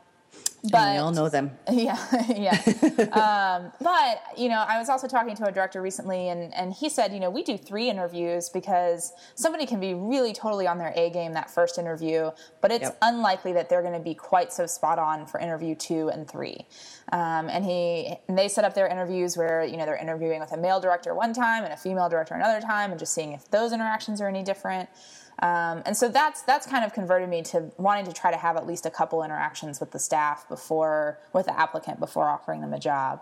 but 0.70 0.92
we 0.92 0.98
all 0.98 1.12
know 1.12 1.28
them. 1.28 1.50
Yeah, 1.72 1.98
yeah. 2.28 2.52
um, 3.62 3.72
but 3.80 4.22
you 4.38 4.48
know, 4.48 4.64
I 4.68 4.78
was 4.78 4.88
also 4.88 5.08
talking 5.08 5.34
to 5.36 5.46
a 5.46 5.52
director 5.52 5.82
recently, 5.82 6.28
and 6.28 6.54
and 6.54 6.72
he 6.72 6.88
said, 6.88 7.12
you 7.12 7.18
know, 7.18 7.30
we 7.30 7.42
do 7.42 7.56
three 7.56 7.88
interviews 7.88 8.48
because 8.48 9.12
somebody 9.34 9.66
can 9.66 9.80
be 9.80 9.94
really 9.94 10.32
totally 10.32 10.66
on 10.66 10.78
their 10.78 10.92
A 10.94 11.10
game 11.10 11.32
that 11.32 11.50
first 11.50 11.78
interview, 11.78 12.30
but 12.60 12.70
it's 12.70 12.84
yep. 12.84 12.98
unlikely 13.02 13.52
that 13.54 13.68
they're 13.68 13.82
going 13.82 13.94
to 13.94 14.00
be 14.00 14.14
quite 14.14 14.52
so 14.52 14.66
spot 14.66 14.98
on 14.98 15.26
for 15.26 15.40
interview 15.40 15.74
two 15.74 16.08
and 16.10 16.28
three. 16.30 16.66
Um, 17.12 17.48
and 17.48 17.64
he 17.64 18.14
and 18.28 18.38
they 18.38 18.48
set 18.48 18.64
up 18.64 18.74
their 18.74 18.86
interviews 18.86 19.36
where 19.36 19.64
you 19.64 19.76
know 19.76 19.84
they're 19.84 19.96
interviewing 19.96 20.40
with 20.40 20.52
a 20.52 20.58
male 20.58 20.80
director 20.80 21.14
one 21.14 21.32
time 21.32 21.64
and 21.64 21.72
a 21.72 21.76
female 21.76 22.08
director 22.08 22.34
another 22.34 22.60
time, 22.60 22.90
and 22.90 23.00
just 23.00 23.14
seeing 23.14 23.32
if 23.32 23.50
those 23.50 23.72
interactions 23.72 24.20
are 24.20 24.28
any 24.28 24.42
different. 24.42 24.88
Um, 25.42 25.82
and 25.84 25.96
so 25.96 26.08
that's 26.08 26.42
that's 26.42 26.66
kind 26.66 26.84
of 26.84 26.94
converted 26.94 27.28
me 27.28 27.42
to 27.42 27.72
wanting 27.76 28.04
to 28.04 28.12
try 28.12 28.30
to 28.30 28.36
have 28.36 28.56
at 28.56 28.64
least 28.64 28.86
a 28.86 28.90
couple 28.90 29.24
interactions 29.24 29.80
with 29.80 29.90
the 29.90 29.98
staff 29.98 30.48
before 30.48 31.18
with 31.32 31.46
the 31.46 31.58
applicant 31.58 31.98
before 31.98 32.28
offering 32.28 32.60
them 32.60 32.72
a 32.72 32.78
job. 32.78 33.20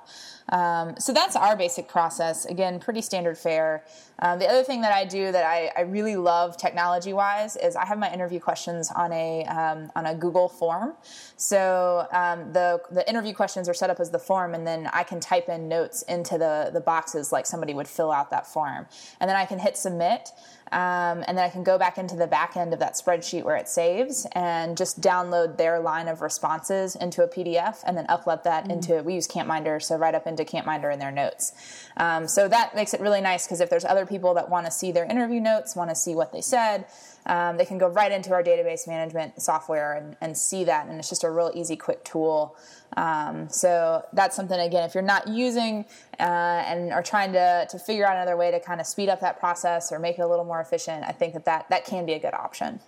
Um, 0.51 0.97
so 0.99 1.15
that's 1.15 1.35
our 1.35 1.57
basic 1.57 1.89
process. 1.89 2.45
Again, 2.45 2.79
pretty 2.79 3.01
standard 3.01 3.39
fare. 3.39 3.85
Um, 4.19 4.39
the 4.39 4.47
other 4.47 4.63
thing 4.63 4.83
that 4.83 4.93
I 4.93 5.07
do 5.07 5.33
that 5.33 5.47
I, 5.47 5.71
I 5.75 5.81
really 5.83 6.17
love 6.17 6.59
technology 6.59 7.15
wise 7.15 7.57
is 7.57 7.75
I 7.75 7.87
have 7.87 7.99
my 7.99 8.13
interview 8.13 8.39
questions 8.39 8.93
on 8.95 9.13
a 9.13 9.45
um, 9.47 9.91
on 9.97 10.05
a 10.05 10.15
Google 10.15 10.51
form. 10.51 10.95
So 11.37 12.07
um, 12.13 12.53
the 12.53 12.83
the 12.91 13.09
interview 13.09 13.33
questions 13.33 13.67
are 13.67 13.75
set 13.75 13.89
up 13.89 13.99
as 13.99 14.11
the 14.11 14.19
form, 14.19 14.55
and 14.55 14.67
then 14.67 14.91
I 14.93 15.05
can 15.05 15.21
type 15.21 15.49
in 15.49 15.69
notes 15.69 16.03
into 16.03 16.37
the 16.37 16.71
the 16.71 16.81
boxes 16.81 17.33
like 17.33 17.47
somebody 17.47 17.73
would 17.73 17.89
fill 17.89 18.13
out 18.13 18.31
that 18.31 18.47
form, 18.47 18.87
and 19.21 19.29
then 19.29 19.37
I 19.37 19.47
can 19.47 19.59
hit 19.59 19.79
submit. 19.79 20.29
Um, 20.73 21.25
and 21.27 21.37
then 21.37 21.39
I 21.39 21.49
can 21.49 21.65
go 21.65 21.79
back 21.79 21.99
into 21.99 22.15
the 22.15 22.27
back 22.27 22.57
end 22.57 22.73
of 22.73 22.79
that 22.79 22.95
spreadsheet 22.95 23.43
where 23.45 23.57
it 23.57 23.69
saves 23.69 24.27
and 24.33 24.77
just 24.77 25.01
download 25.01 25.57
their 25.57 25.81
line 25.81 26.07
of 26.07 26.23
responses 26.23 26.95
into 26.97 27.25
a 27.25 27.29
PDF 27.29 27.83
and 27.85 27.97
then 27.97 28.07
upload 28.07 28.45
that 28.45 28.65
mm-hmm. 28.65 28.73
into, 28.73 29.03
we 29.03 29.15
use 29.15 29.27
CampMinder, 29.27 29.83
so 29.83 29.97
right 29.97 30.15
up 30.15 30.27
into 30.27 30.45
CampMinder 30.45 30.93
in 30.93 31.01
their 31.01 31.11
notes. 31.11 31.53
Um, 31.97 32.29
so 32.29 32.47
that 32.47 32.75
makes 32.77 32.95
it 32.95 33.01
really 33.01 33.21
nice 33.21 33.47
because 33.47 33.61
if 33.61 33.69
there's 33.69 33.85
other 33.85 34.07
people 34.07 34.35
that 34.35 34.49
want 34.49 34.67
to 34.67 34.73
see 34.73 34.93
their 34.93 35.05
interview 35.05 35.41
notes, 35.41 35.75
want 35.75 35.91
to 35.91 35.97
see 35.97 36.15
what 36.15 36.33
they 36.33 36.41
said, 36.41 36.87
um, 37.27 37.57
they 37.57 37.65
can 37.65 37.79
go 37.79 37.89
right 37.89 38.11
into 38.11 38.33
our 38.33 38.43
database 38.43 38.89
management 38.89 39.41
software 39.41 39.95
and, 39.95 40.17
and, 40.21 40.37
see 40.37 40.65
that. 40.65 40.87
And 40.87 40.99
it's 40.99 41.09
just 41.09 41.23
a 41.23 41.31
real 41.31 41.51
easy, 41.55 41.77
quick 41.77 42.03
tool. 42.05 42.57
Um, 42.97 43.49
so 43.49 44.05
that's 44.13 44.35
something, 44.35 44.59
again, 44.59 44.85
if 44.85 44.95
you're 44.95 45.03
not 45.03 45.29
using 45.29 45.85
uh, 46.19 46.23
and 46.23 46.93
are 46.93 47.03
trying 47.03 47.33
to, 47.35 47.67
to 47.71 47.79
figure 47.79 48.07
out 48.07 48.17
another 48.17 48.37
way 48.37 48.51
to 48.51 48.59
kind 48.59 48.81
of 48.81 48.87
speed 48.87 49.09
up 49.09 49.21
that 49.21 49.39
process 49.39 49.93
or 49.93 49.99
make 49.99 50.19
it 50.19 50.23
a 50.23 50.27
little 50.27 50.45
more 50.45 50.61
efficient, 50.61 51.05
I 51.07 51.13
think 51.13 51.35
that 51.35 51.45
that, 51.45 51.69
that 51.71 51.85
can 51.85 52.07
be 52.07 52.15
a 52.15 52.19
good 52.19 52.35
option. 52.35 52.81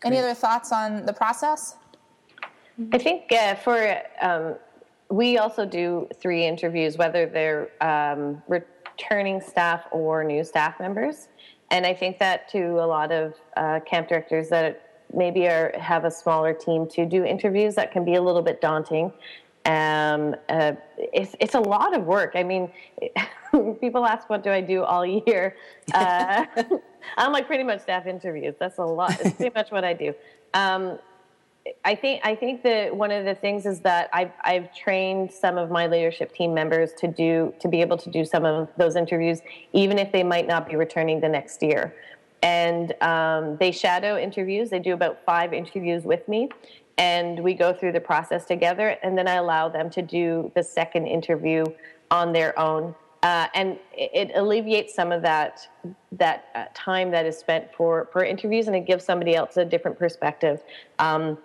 Great. 0.00 0.12
Any 0.12 0.18
other 0.18 0.34
thoughts 0.34 0.72
on 0.72 1.06
the 1.06 1.12
process? 1.12 1.76
I 2.92 2.98
think 2.98 3.30
uh, 3.32 3.54
for 3.56 4.00
um, 4.22 4.54
we 5.10 5.38
also 5.38 5.66
do 5.66 6.08
three 6.14 6.46
interviews, 6.46 6.96
whether 6.96 7.26
they're 7.26 7.70
um, 7.80 8.42
returning 8.48 9.40
staff 9.40 9.84
or 9.90 10.24
new 10.24 10.44
staff 10.44 10.78
members. 10.80 11.28
And 11.70 11.86
I 11.86 11.94
think 11.94 12.18
that 12.18 12.48
to 12.50 12.80
a 12.80 12.86
lot 12.86 13.12
of 13.12 13.34
uh, 13.56 13.80
camp 13.80 14.08
directors 14.08 14.48
that 14.48 15.06
maybe 15.12 15.46
are 15.46 15.72
have 15.78 16.04
a 16.04 16.10
smaller 16.10 16.52
team 16.52 16.86
to 16.88 17.06
do 17.06 17.24
interviews 17.24 17.74
that 17.74 17.92
can 17.92 18.04
be 18.04 18.14
a 18.14 18.22
little 18.22 18.42
bit 18.42 18.60
daunting. 18.60 19.12
Um, 19.66 20.34
uh, 20.48 20.72
it's, 20.96 21.36
it's 21.38 21.54
a 21.54 21.60
lot 21.60 21.96
of 21.96 22.04
work. 22.04 22.32
I 22.34 22.42
mean, 22.42 22.72
people 23.80 24.06
ask, 24.06 24.28
what 24.30 24.42
do 24.42 24.50
I 24.50 24.60
do 24.60 24.82
all 24.82 25.04
year? 25.04 25.56
Uh, 25.92 26.46
I'm 27.16 27.32
like 27.32 27.46
pretty 27.46 27.64
much 27.64 27.82
staff 27.82 28.06
interviews. 28.06 28.54
That's 28.58 28.78
a 28.78 28.84
lot. 28.84 29.20
It's 29.20 29.34
pretty 29.34 29.54
much 29.54 29.70
what 29.70 29.84
I 29.84 29.92
do. 29.92 30.14
Um, 30.54 30.98
I 31.84 31.94
think 31.94 32.20
I 32.24 32.34
think 32.34 32.62
that 32.62 32.96
one 32.96 33.10
of 33.10 33.24
the 33.24 33.34
things 33.34 33.66
is 33.66 33.80
that 33.80 34.08
I've 34.12 34.32
I've 34.42 34.74
trained 34.74 35.30
some 35.30 35.58
of 35.58 35.70
my 35.70 35.86
leadership 35.86 36.32
team 36.32 36.54
members 36.54 36.92
to 36.94 37.08
do 37.08 37.52
to 37.60 37.68
be 37.68 37.80
able 37.80 37.98
to 37.98 38.10
do 38.10 38.24
some 38.24 38.44
of 38.44 38.68
those 38.76 38.96
interviews, 38.96 39.40
even 39.72 39.98
if 39.98 40.10
they 40.10 40.22
might 40.22 40.46
not 40.46 40.68
be 40.68 40.76
returning 40.76 41.20
the 41.20 41.28
next 41.28 41.62
year. 41.62 41.94
And 42.42 42.94
um, 43.02 43.58
they 43.58 43.72
shadow 43.72 44.16
interviews. 44.16 44.70
They 44.70 44.78
do 44.78 44.94
about 44.94 45.22
five 45.26 45.52
interviews 45.52 46.04
with 46.04 46.26
me, 46.28 46.48
and 46.96 47.42
we 47.42 47.52
go 47.52 47.74
through 47.74 47.92
the 47.92 48.00
process 48.00 48.46
together. 48.46 48.96
And 49.02 49.16
then 49.16 49.28
I 49.28 49.34
allow 49.34 49.68
them 49.68 49.90
to 49.90 50.02
do 50.02 50.50
the 50.54 50.62
second 50.62 51.06
interview 51.06 51.66
on 52.10 52.32
their 52.32 52.58
own 52.58 52.94
uh, 53.22 53.48
and 53.54 53.78
it, 53.92 54.30
alleviates 54.34 54.94
some 54.94 55.12
of 55.12 55.22
that 55.22 55.68
that 56.12 56.46
uh, 56.54 56.64
time 56.74 57.10
that 57.10 57.26
is 57.26 57.36
spent 57.36 57.66
for 57.74 58.08
for 58.12 58.24
interviews, 58.24 58.66
and 58.66 58.74
it 58.74 58.86
gives 58.86 59.04
somebody 59.04 59.34
else 59.34 59.56
a 59.56 59.64
different 59.64 59.98
perspective. 59.98 60.62
Um, 60.98 61.36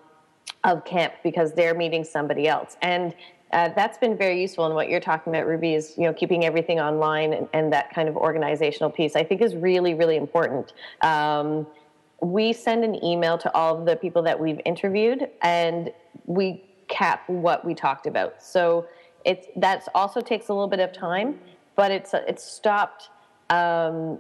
of 0.66 0.84
camp 0.84 1.14
because 1.24 1.54
they're 1.54 1.76
meeting 1.76 2.04
somebody 2.04 2.48
else. 2.48 2.76
And 2.82 3.16
uh, 3.54 3.70
that's 3.70 3.98
been 3.98 4.18
very 4.18 4.42
useful. 4.42 4.66
And 4.66 4.76
what 4.76 4.90
you're 4.90 5.00
talking 5.00 5.34
about, 5.34 5.48
Ruby, 5.48 5.76
is 5.76 5.94
you 5.98 6.04
know 6.04 6.14
keeping 6.14 6.44
everything 6.44 6.80
online 6.80 7.34
and, 7.34 7.48
and 7.54 7.72
that 7.72 7.94
kind 7.94 8.10
of 8.10 8.18
organizational 8.18 8.90
piece. 8.90 9.16
I 9.16 9.24
think 9.24 9.42
is 9.42 9.56
really 9.56 9.94
really 9.94 10.18
important. 10.18 10.74
Um, 11.02 11.68
we 12.22 12.54
send 12.54 12.84
an 12.84 13.04
email 13.04 13.38
to 13.38 13.54
all 13.54 13.78
of 13.78 13.86
the 13.86 13.96
people 13.96 14.22
that 14.24 14.40
we've 14.40 14.60
interviewed, 14.66 15.30
and 15.42 15.92
we 16.26 16.66
cap 16.88 17.30
what 17.30 17.64
we 17.64 17.74
talked 17.76 18.08
about. 18.08 18.42
So 18.42 18.88
it's 19.26 19.48
that 19.56 19.88
also 19.94 20.22
takes 20.22 20.50
a 20.50 20.54
little 20.54 20.68
bit 20.68 20.80
of 20.80 20.92
time, 20.92 21.40
but 21.76 21.92
it's 21.92 22.14
it's 22.14 22.44
stopped 22.44 23.10
um, 23.52 24.20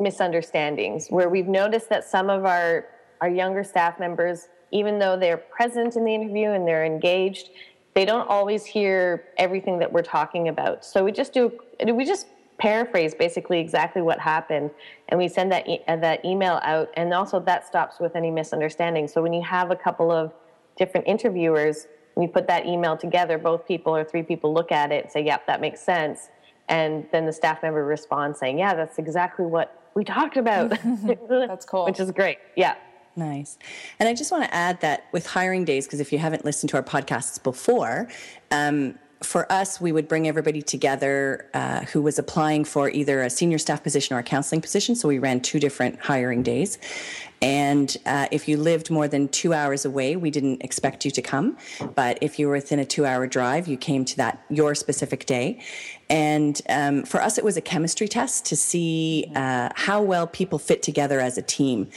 misunderstandings 0.00 1.08
where 1.08 1.28
we've 1.28 1.48
noticed 1.48 1.88
that 1.90 2.04
some 2.04 2.30
of 2.30 2.46
our 2.46 2.86
our 3.20 3.30
younger 3.30 3.62
staff 3.62 4.00
members 4.00 4.48
even 4.72 4.98
though 4.98 5.16
they're 5.16 5.36
present 5.36 5.96
in 5.96 6.04
the 6.04 6.14
interview 6.14 6.50
and 6.50 6.66
they're 6.66 6.84
engaged, 6.84 7.50
they 7.94 8.04
don't 8.04 8.28
always 8.28 8.64
hear 8.64 9.24
everything 9.38 9.78
that 9.78 9.90
we're 9.90 10.02
talking 10.02 10.48
about. 10.48 10.84
So 10.84 11.04
we 11.04 11.12
just 11.12 11.32
do 11.32 11.58
we 11.92 12.04
just 12.04 12.26
paraphrase 12.58 13.14
basically 13.14 13.60
exactly 13.60 14.00
what 14.00 14.18
happened 14.18 14.70
and 15.08 15.18
we 15.18 15.28
send 15.28 15.52
that 15.52 15.68
e- 15.68 15.82
uh, 15.88 15.96
that 15.96 16.24
email 16.24 16.58
out 16.62 16.88
and 16.94 17.12
also 17.12 17.38
that 17.40 17.66
stops 17.66 18.00
with 18.00 18.16
any 18.16 18.30
misunderstanding. 18.30 19.08
So 19.08 19.22
when 19.22 19.32
you 19.32 19.42
have 19.42 19.70
a 19.70 19.76
couple 19.76 20.10
of 20.10 20.32
different 20.78 21.06
interviewers 21.06 21.86
and 22.14 22.22
you 22.22 22.28
put 22.28 22.46
that 22.48 22.66
email 22.66 22.96
together, 22.96 23.38
both 23.38 23.66
people 23.66 23.94
or 23.94 24.04
three 24.04 24.22
people 24.22 24.52
look 24.52 24.72
at 24.72 24.90
it 24.90 25.04
and 25.04 25.12
say, 25.12 25.22
"Yep, 25.24 25.46
that 25.46 25.60
makes 25.60 25.80
sense." 25.80 26.30
And 26.68 27.06
then 27.12 27.26
the 27.26 27.32
staff 27.32 27.62
member 27.62 27.84
responds 27.84 28.38
saying, 28.38 28.58
"Yeah, 28.58 28.74
that's 28.74 28.98
exactly 28.98 29.46
what 29.46 29.90
we 29.94 30.02
talked 30.04 30.36
about." 30.36 30.70
that's 31.06 31.64
cool. 31.66 31.84
Which 31.86 32.00
is 32.00 32.10
great. 32.10 32.38
Yeah. 32.56 32.74
Nice. 33.16 33.56
And 33.98 34.08
I 34.08 34.14
just 34.14 34.30
want 34.30 34.44
to 34.44 34.54
add 34.54 34.80
that 34.82 35.06
with 35.10 35.26
hiring 35.26 35.64
days, 35.64 35.86
because 35.86 36.00
if 36.00 36.12
you 36.12 36.18
haven't 36.18 36.44
listened 36.44 36.68
to 36.70 36.76
our 36.76 36.82
podcasts 36.82 37.42
before, 37.42 38.08
um, 38.50 38.98
for 39.22 39.50
us, 39.50 39.80
we 39.80 39.92
would 39.92 40.08
bring 40.08 40.28
everybody 40.28 40.60
together 40.60 41.48
uh, 41.54 41.80
who 41.86 42.02
was 42.02 42.18
applying 42.18 42.64
for 42.64 42.90
either 42.90 43.22
a 43.22 43.30
senior 43.30 43.56
staff 43.56 43.82
position 43.82 44.14
or 44.14 44.18
a 44.18 44.22
counseling 44.22 44.60
position. 44.60 44.94
So 44.94 45.08
we 45.08 45.18
ran 45.18 45.40
two 45.40 45.58
different 45.58 45.98
hiring 46.00 46.42
days. 46.42 46.78
And 47.40 47.96
uh, 48.04 48.28
if 48.30 48.46
you 48.46 48.58
lived 48.58 48.90
more 48.90 49.08
than 49.08 49.28
two 49.28 49.54
hours 49.54 49.84
away, 49.86 50.16
we 50.16 50.30
didn't 50.30 50.62
expect 50.62 51.04
you 51.04 51.10
to 51.12 51.22
come. 51.22 51.56
But 51.94 52.18
if 52.20 52.38
you 52.38 52.46
were 52.48 52.54
within 52.54 52.78
a 52.78 52.84
two 52.84 53.06
hour 53.06 53.26
drive, 53.26 53.66
you 53.66 53.78
came 53.78 54.04
to 54.04 54.16
that 54.18 54.42
your 54.50 54.74
specific 54.74 55.24
day. 55.24 55.62
And 56.08 56.60
um, 56.68 57.02
for 57.02 57.20
us, 57.20 57.36
it 57.36 57.44
was 57.44 57.56
a 57.56 57.60
chemistry 57.60 58.06
test 58.06 58.46
to 58.46 58.56
see 58.56 59.30
uh, 59.34 59.70
how 59.74 60.02
well 60.02 60.26
people 60.26 60.58
fit 60.58 60.82
together 60.82 61.20
as 61.20 61.36
a 61.36 61.42
team. 61.42 61.88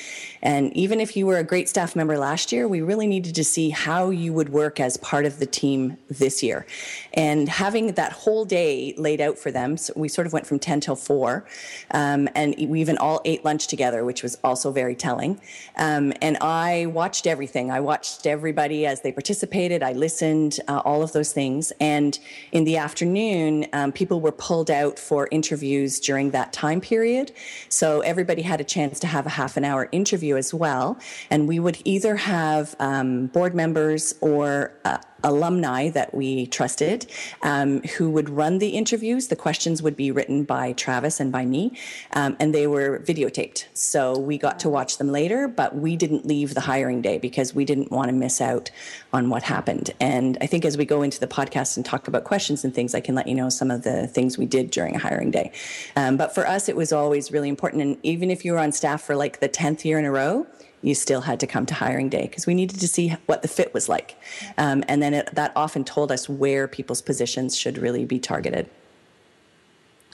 And 0.42 0.76
even 0.76 1.00
if 1.00 1.16
you 1.16 1.28
were 1.28 1.38
a 1.38 1.44
great 1.44 1.70
staff 1.70 1.96
member 1.96 2.18
last 2.18 2.52
year, 2.52 2.68
we 2.68 2.82
really 2.82 3.06
needed 3.06 3.36
to 3.36 3.44
see 3.44 3.70
how 3.70 4.10
you 4.10 4.34
would 4.34 4.50
work 4.50 4.80
as 4.80 4.98
part 4.98 5.26
of 5.26 5.38
the 5.38 5.46
team 5.46 5.98
this 6.08 6.42
year. 6.42 6.66
And 7.14 7.48
having 7.48 7.94
that 7.94 8.12
whole 8.12 8.46
day 8.46 8.96
laid 8.98 9.22
out 9.22 9.38
for 9.38 9.52
them, 9.52 9.78
so 9.78 9.94
we 9.96 10.08
sort 10.08 10.26
of 10.26 10.34
went 10.34 10.48
from 10.48 10.58
10 10.58 10.80
till 10.80 10.96
4. 10.96 11.46
Um, 11.92 12.28
and 12.34 12.56
we 12.68 12.82
even 12.82 12.98
all 12.98 13.22
ate 13.26 13.46
lunch 13.46 13.68
together, 13.68 14.04
which 14.04 14.24
was 14.24 14.40
also 14.44 14.72
very 14.72 14.96
telling. 14.96 15.40
Um, 15.78 16.14
and 16.22 16.38
I 16.38 16.88
watched 16.88 17.28
everything. 17.28 17.70
I 17.70 17.80
watched 17.80 18.26
everybody 18.26 18.88
as 18.88 19.02
they 19.02 19.12
participated. 19.12 19.84
I 19.84 19.94
listened, 19.94 20.60
uh, 20.68 20.82
all 20.84 21.04
of 21.04 21.12
those 21.12 21.32
things. 21.32 21.72
And 21.80 22.18
in 22.52 22.64
the 22.64 22.78
afternoon, 22.78 23.68
um, 23.74 23.92
people 24.00 24.22
were 24.22 24.32
pulled 24.32 24.72
out 24.72 24.98
for 24.98 25.28
interviews 25.30 26.00
during 26.00 26.32
that 26.32 26.54
time 26.54 26.80
period. 26.80 27.34
So 27.68 28.00
everybody 28.00 28.42
had 28.42 28.62
a 28.62 28.64
chance 28.64 28.98
to 29.02 29.08
have 29.08 29.26
a 29.26 29.30
half 29.30 29.58
an 29.58 29.66
hour 29.66 29.90
interview 29.92 30.38
as 30.38 30.54
well. 30.54 30.98
And 31.30 31.50
we 31.50 31.60
would 31.60 31.80
either 31.84 32.16
have 32.16 32.78
um, 32.80 33.28
board 33.28 33.54
members 33.54 34.16
or 34.22 34.72
uh, 34.86 35.00
alumni 35.24 35.90
that 35.90 36.14
we 36.14 36.48
trusted 36.48 37.06
um, 37.42 37.82
who 37.98 38.10
would 38.10 38.30
run 38.30 38.60
the 38.60 38.70
interviews. 38.70 39.28
The 39.28 39.36
questions 39.36 39.82
would 39.82 39.96
be 39.96 40.12
written 40.12 40.44
by 40.44 40.74
Travis 40.74 41.20
and 41.20 41.32
by 41.32 41.46
me, 41.46 41.78
um, 42.14 42.36
and 42.40 42.54
they 42.54 42.68
were 42.68 43.00
videotaped. 43.00 43.66
So 43.74 44.18
we 44.18 44.38
got 44.38 44.60
to 44.60 44.70
watch 44.70 44.98
them 44.98 45.12
later, 45.12 45.48
but 45.48 45.76
we 45.76 45.96
didn't 45.96 46.26
leave 46.26 46.54
the 46.54 46.62
hiring 46.62 47.02
day 47.02 47.18
because 47.18 47.54
we 47.54 47.66
didn't 47.66 47.92
want 47.92 48.10
to 48.10 48.14
miss 48.14 48.42
out 48.42 48.72
on 49.14 49.30
what 49.30 49.44
happened. 49.44 49.92
And 50.00 50.38
I 50.42 50.46
think 50.46 50.66
as 50.66 50.78
we 50.78 50.86
go 50.86 51.02
into 51.02 51.20
the 51.20 51.28
podcast 51.28 51.78
and 51.78 51.86
talk 51.86 52.08
about 52.08 52.24
questions 52.24 52.64
and 52.64 52.74
things, 52.74 52.96
I 52.96 53.00
can 53.00 53.16
let 53.16 53.28
you 53.28 53.36
know 53.36 53.50
some 53.50 53.72
of 53.72 53.84
the 53.84 54.08
things 54.08 54.38
we 54.38 54.46
did 54.46 54.72
during 54.72 54.96
a 54.96 55.00
hiring 55.00 55.32
day. 55.32 55.52
Um, 55.96 56.18
but 56.18 56.34
for 56.34 56.48
us, 56.48 56.70
it 56.70 56.76
was 56.76 56.92
always 56.92 57.32
really 57.32 57.50
important. 57.50 57.82
And 57.82 57.98
even 58.04 58.32
if 58.32 58.46
you 58.46 58.54
were 58.54 58.60
on 58.60 58.72
staff 58.72 59.02
for 59.02 59.16
like 59.16 59.40
the 59.40 59.50
10th 59.50 59.86
year 59.86 60.00
in 60.00 60.06
a 60.06 60.12
row, 60.12 60.48
you 60.82 60.96
still 60.96 61.22
had 61.22 61.40
to 61.40 61.48
come 61.48 61.66
to 61.66 61.74
hiring 61.74 62.10
day 62.10 62.24
because 62.24 62.48
we 62.48 62.54
needed 62.54 62.80
to 62.80 62.88
see 62.88 63.10
what 63.26 63.42
the 63.42 63.48
fit 63.48 63.74
was 63.74 63.90
like. 63.90 64.18
Um, 64.58 64.84
and 64.88 65.02
then 65.02 65.14
it, 65.14 65.30
that 65.34 65.52
often 65.56 65.84
told 65.84 66.12
us 66.12 66.30
where 66.30 66.68
people's 66.68 67.02
positions 67.02 67.58
should 67.58 67.78
really 67.78 68.06
be 68.06 68.20
targeted. 68.20 68.70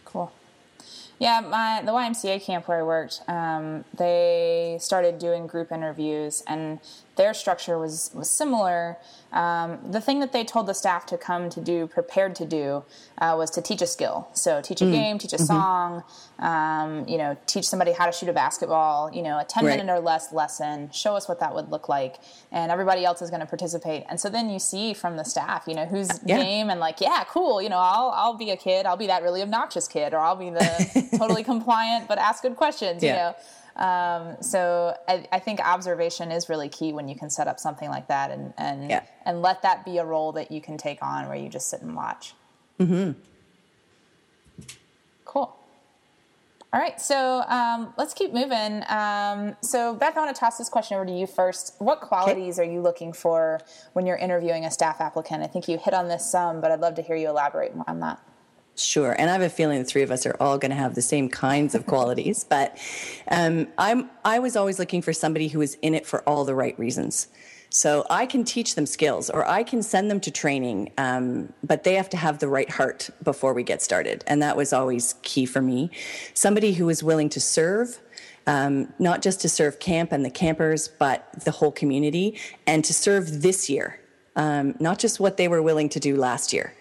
Cool. 0.03 0.31
Yeah, 1.19 1.41
my 1.41 1.81
the 1.84 1.91
YMCA 1.91 2.43
camp 2.43 2.67
where 2.67 2.79
I 2.79 2.84
worked, 2.84 3.22
um, 3.27 3.86
they 3.98 4.77
started 4.81 5.17
doing 5.17 5.48
group 5.48 5.72
interviews, 5.72 6.43
and 6.48 6.79
their 7.15 7.34
structure 7.34 7.77
was 7.77 8.12
was 8.13 8.29
similar. 8.29 8.98
Um, 9.31 9.79
the 9.91 10.00
thing 10.00 10.22
that 10.22 10.31
they 10.31 10.45
told 10.45 10.67
the 10.67 10.74
staff 10.74 11.05
to 11.07 11.17
come 11.17 11.50
to 11.50 11.60
do, 11.60 11.88
prepared 11.88 12.36
to 12.36 12.45
do, 12.45 12.86
uh, 13.17 13.36
was 13.38 13.50
to 13.51 13.62
teach 13.62 13.81
a 13.81 13.88
skill. 13.88 14.29
So 14.34 14.62
teach 14.62 14.81
a 14.81 14.86
mm. 14.86 14.91
game, 14.91 15.17
teach 15.17 15.34
a 15.34 15.36
mm-hmm. 15.36 15.45
song, 15.45 16.03
um, 16.39 17.07
you 17.07 17.17
know, 17.17 17.38
teach 17.45 17.65
somebody 17.65 17.91
how 17.91 18.05
to 18.05 18.12
shoot 18.12 18.29
a 18.29 18.34
basketball. 18.34 19.12
You 19.13 19.24
know, 19.24 19.39
a 19.39 19.45
ten 19.45 19.65
right. 19.65 19.77
minute 19.77 19.91
or 19.91 20.00
less 20.00 20.31
lesson. 20.31 20.89
Show 20.91 21.15
us 21.15 21.27
what 21.27 21.39
that 21.39 21.53
would 21.53 21.69
look 21.69 21.89
like, 21.89 22.15
and 22.51 22.72
everybody 22.72 23.03
else 23.03 23.22
is 23.22 23.29
going 23.29 23.41
to 23.41 23.45
participate. 23.45 24.05
And 24.10 24.19
so 24.19 24.29
then 24.29 24.50
you 24.50 24.60
see 24.60 24.93
from 24.93 25.17
the 25.17 25.24
staff, 25.24 25.65
you 25.67 25.75
know, 25.75 25.86
who's 25.86 26.10
yeah. 26.25 26.41
game 26.41 26.69
and 26.69 26.79
like, 26.79 27.01
yeah, 27.01 27.24
cool. 27.27 27.62
You 27.62 27.69
know, 27.69 27.79
I'll 27.79 28.12
I'll 28.15 28.38
be 28.38 28.51
a 28.51 28.57
kid. 28.57 28.86
I'll 28.86 28.98
be 28.98 29.07
that 29.07 29.24
really 29.24 29.41
obnoxious 29.41 29.88
kid, 29.88 30.13
or 30.13 30.19
I'll 30.19 30.36
be 30.36 30.50
the 30.50 31.10
totally 31.17 31.43
compliant 31.43 32.05
but 32.07 32.17
ask 32.17 32.41
good 32.41 32.55
questions. 32.55 33.03
Yeah. 33.03 33.10
You 33.10 33.15
know. 33.15 33.36
Um, 33.75 34.38
so 34.41 34.96
I, 35.08 35.27
I, 35.34 35.39
think 35.39 35.60
observation 35.60 36.32
is 36.32 36.48
really 36.48 36.70
key 36.70 36.94
when 36.94 37.10
you 37.10 37.15
can 37.15 37.29
set 37.29 37.50
up 37.50 37.60
something 37.60 37.89
like 37.89 38.08
that 38.08 38.32
and 38.32 38.53
and 38.58 38.89
yeah. 38.89 39.03
and 39.25 39.41
let 39.41 39.63
that 39.63 39.84
be 39.84 39.98
a 39.98 40.05
role 40.05 40.32
that 40.32 40.50
you 40.50 40.62
can 40.62 40.77
take 40.77 41.03
on 41.03 41.27
where 41.27 41.36
you 41.36 41.50
just 41.50 41.70
sit 41.70 41.82
and 41.82 41.94
watch. 41.94 42.36
Mm-hmm. 42.79 43.20
Cool. 45.25 45.53
All 46.75 46.82
right, 46.82 47.00
so 47.00 47.44
um, 47.48 47.94
let's 47.98 48.13
keep 48.13 48.34
moving. 48.34 48.84
Um, 48.89 49.55
so, 49.62 49.94
Beth, 49.94 50.17
I 50.17 50.22
want 50.22 50.36
to 50.36 50.39
toss 50.39 50.58
this 50.58 50.67
question 50.67 50.96
over 50.96 51.05
to 51.05 51.12
you 51.12 51.25
first. 51.25 51.74
What 51.79 52.01
qualities 52.01 52.60
okay. 52.60 52.67
are 52.67 52.72
you 52.72 52.82
looking 52.82 53.13
for 53.13 53.62
when 53.94 54.05
you're 54.05 54.18
interviewing 54.18 54.66
a 54.66 54.72
staff 54.72 55.00
applicant? 55.00 55.42
I 55.42 55.48
think 55.48 55.70
you 55.70 55.77
hit 55.77 55.94
on 55.94 56.09
this 56.09 56.29
some, 56.29 56.59
but 56.59 56.72
I'd 56.72 56.81
love 56.81 56.96
to 56.96 57.01
hear 57.01 57.16
you 57.16 57.29
elaborate 57.29 57.75
more 57.75 57.85
on 57.88 58.01
that. 58.01 58.22
Sure, 58.75 59.16
and 59.18 59.29
I 59.29 59.33
have 59.33 59.42
a 59.42 59.50
feeling 59.50 59.79
the 59.79 59.85
three 59.85 60.03
of 60.03 60.11
us 60.11 60.25
are 60.25 60.35
all 60.40 60.57
going 60.57 60.72
to 60.72 60.75
have 60.75 60.96
the 60.96 61.01
same 61.01 61.29
kinds 61.29 61.75
of 61.75 61.85
qualities. 61.85 62.46
But 62.55 62.77
um, 63.29 63.68
I'm 63.77 64.09
I 64.24 64.40
was 64.40 64.55
always 64.55 64.79
looking 64.79 65.01
for 65.01 65.11
somebody 65.14 65.48
who 65.50 65.59
was 65.59 65.75
in 65.75 65.94
it 65.94 66.05
for 66.05 66.27
all 66.27 66.46
the 66.46 66.55
right 66.55 66.77
reasons. 66.79 67.27
So 67.70 68.05
I 68.09 68.25
can 68.25 68.46
teach 68.46 68.75
them 68.75 68.85
skills, 68.85 69.29
or 69.29 69.46
I 69.46 69.64
can 69.64 69.83
send 69.83 70.09
them 70.09 70.22
to 70.22 70.31
training, 70.31 70.94
um, 70.98 71.51
but 71.61 71.83
they 71.83 71.96
have 71.96 72.09
to 72.11 72.18
have 72.18 72.40
the 72.40 72.48
right 72.48 72.70
heart 72.70 73.09
before 73.24 73.53
we 73.53 73.64
get 73.64 73.81
started, 73.81 74.24
and 74.27 74.42
that 74.42 74.55
was 74.55 74.72
always 74.72 75.16
key 75.24 75.46
for 75.46 75.61
me. 75.61 75.92
Somebody 76.33 76.74
who 76.74 76.88
is 76.90 77.03
willing 77.03 77.29
to 77.29 77.40
serve. 77.40 78.00
Um, 78.48 78.94
not 79.00 79.24
just 79.24 79.42
to 79.42 79.50
serve 79.50 79.79
camp 79.79 80.11
and 80.11 80.24
the 80.24 80.29
campers, 80.29 80.88
but 80.88 81.27
the 81.44 81.50
whole 81.50 81.72
community, 81.72 82.38
and 82.68 82.85
to 82.85 82.94
serve 82.94 83.42
this 83.42 83.72
year, 83.72 84.00
um, 84.35 84.75
not 84.79 85.00
just 85.00 85.20
what 85.20 85.38
they 85.38 85.48
were 85.48 85.64
willing 85.64 85.90
to 85.90 86.00
do 86.00 86.16
last 86.16 86.53
year. 86.53 86.75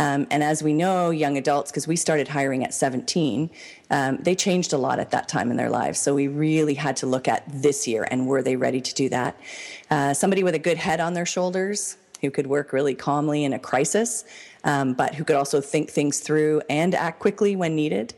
Um, 0.00 0.26
and 0.30 0.42
as 0.42 0.62
we 0.62 0.72
know, 0.72 1.10
young 1.10 1.36
adults, 1.36 1.70
because 1.70 1.86
we 1.86 1.94
started 1.94 2.26
hiring 2.26 2.64
at 2.64 2.72
17, 2.72 3.50
um, 3.90 4.16
they 4.16 4.34
changed 4.34 4.72
a 4.72 4.78
lot 4.78 4.98
at 4.98 5.10
that 5.10 5.28
time 5.28 5.50
in 5.50 5.58
their 5.58 5.68
lives. 5.68 6.00
So 6.00 6.14
we 6.14 6.26
really 6.26 6.72
had 6.72 6.96
to 6.96 7.06
look 7.06 7.28
at 7.28 7.44
this 7.46 7.86
year 7.86 8.08
and 8.10 8.26
were 8.26 8.42
they 8.42 8.56
ready 8.56 8.80
to 8.80 8.94
do 8.94 9.10
that? 9.10 9.38
Uh, 9.90 10.14
somebody 10.14 10.42
with 10.42 10.54
a 10.54 10.58
good 10.58 10.78
head 10.78 11.00
on 11.00 11.12
their 11.12 11.26
shoulders 11.26 11.98
who 12.22 12.30
could 12.30 12.46
work 12.46 12.72
really 12.72 12.94
calmly 12.94 13.44
in 13.44 13.52
a 13.52 13.58
crisis, 13.58 14.24
um, 14.64 14.94
but 14.94 15.14
who 15.16 15.22
could 15.22 15.36
also 15.36 15.60
think 15.60 15.90
things 15.90 16.20
through 16.20 16.62
and 16.70 16.94
act 16.94 17.18
quickly 17.20 17.54
when 17.54 17.76
needed. 17.76 18.14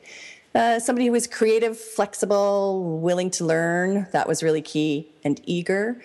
Uh, 0.54 0.78
somebody 0.78 1.06
who 1.06 1.12
was 1.12 1.26
creative, 1.26 1.76
flexible, 1.76 3.00
willing 3.00 3.30
to 3.30 3.44
learn, 3.44 4.06
that 4.12 4.28
was 4.28 4.40
really 4.40 4.62
key, 4.62 5.08
and 5.24 5.40
eager 5.46 6.00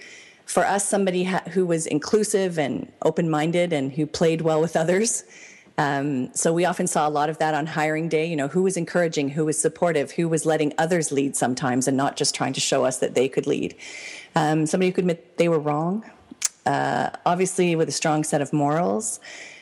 for 0.48 0.66
us, 0.66 0.88
somebody 0.88 1.26
ha- 1.26 1.44
who 1.52 1.66
was 1.66 1.86
inclusive 1.86 2.58
and 2.58 2.90
open 3.04 3.30
minded 3.30 3.74
and 3.74 3.92
who 3.92 4.08
played 4.08 4.42
well 4.42 4.62
with 4.62 4.76
others. 4.76 5.24
Um, 5.78 6.34
so 6.34 6.54
we 6.54 6.66
often 6.66 6.88
saw 6.88 7.08
a 7.08 7.12
lot 7.12 7.30
of 7.30 7.38
that 7.38 7.54
on 7.54 7.68
hiring 7.68 8.10
day. 8.10 8.26
You 8.26 8.36
know, 8.36 8.48
who 8.48 8.64
was 8.64 8.78
encouraging, 8.78 9.30
who 9.30 9.46
was 9.46 9.60
supportive, 9.60 10.12
who 10.12 10.28
was 10.28 10.46
letting 10.46 10.74
others 10.78 11.12
lead 11.12 11.36
sometimes, 11.36 11.88
and 11.88 11.96
not 11.96 12.18
just 12.18 12.34
trying 12.34 12.54
to 12.54 12.60
show 12.60 12.86
us 12.86 13.00
that 13.00 13.14
they 13.16 13.30
could 13.30 13.48
lead. 13.48 13.76
Um, 14.36 14.66
somebody 14.66 14.90
who 14.90 14.94
could 14.94 15.04
admit 15.04 15.38
they 15.38 15.50
were 15.50 15.60
wrong. 15.60 16.04
Uh, 16.66 17.12
obviously, 17.26 17.76
with 17.76 17.88
a 17.88 17.94
strong 17.94 18.24
set 18.24 18.42
of 18.42 18.52
morals. 18.52 19.20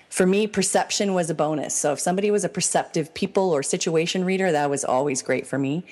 For 0.09 0.25
me, 0.25 0.47
perception 0.47 1.13
was 1.13 1.29
a 1.29 1.35
bonus. 1.35 1.75
So 1.75 1.91
if 1.91 1.99
somebody 1.99 2.31
was 2.31 2.45
a 2.45 2.49
perceptive 2.49 3.13
people 3.13 3.51
or 3.51 3.61
situation 3.61 4.23
reader, 4.23 4.51
that 4.51 4.69
was 4.69 4.85
always 4.85 5.21
great 5.21 5.45
for 5.45 5.59
me. 5.59 5.83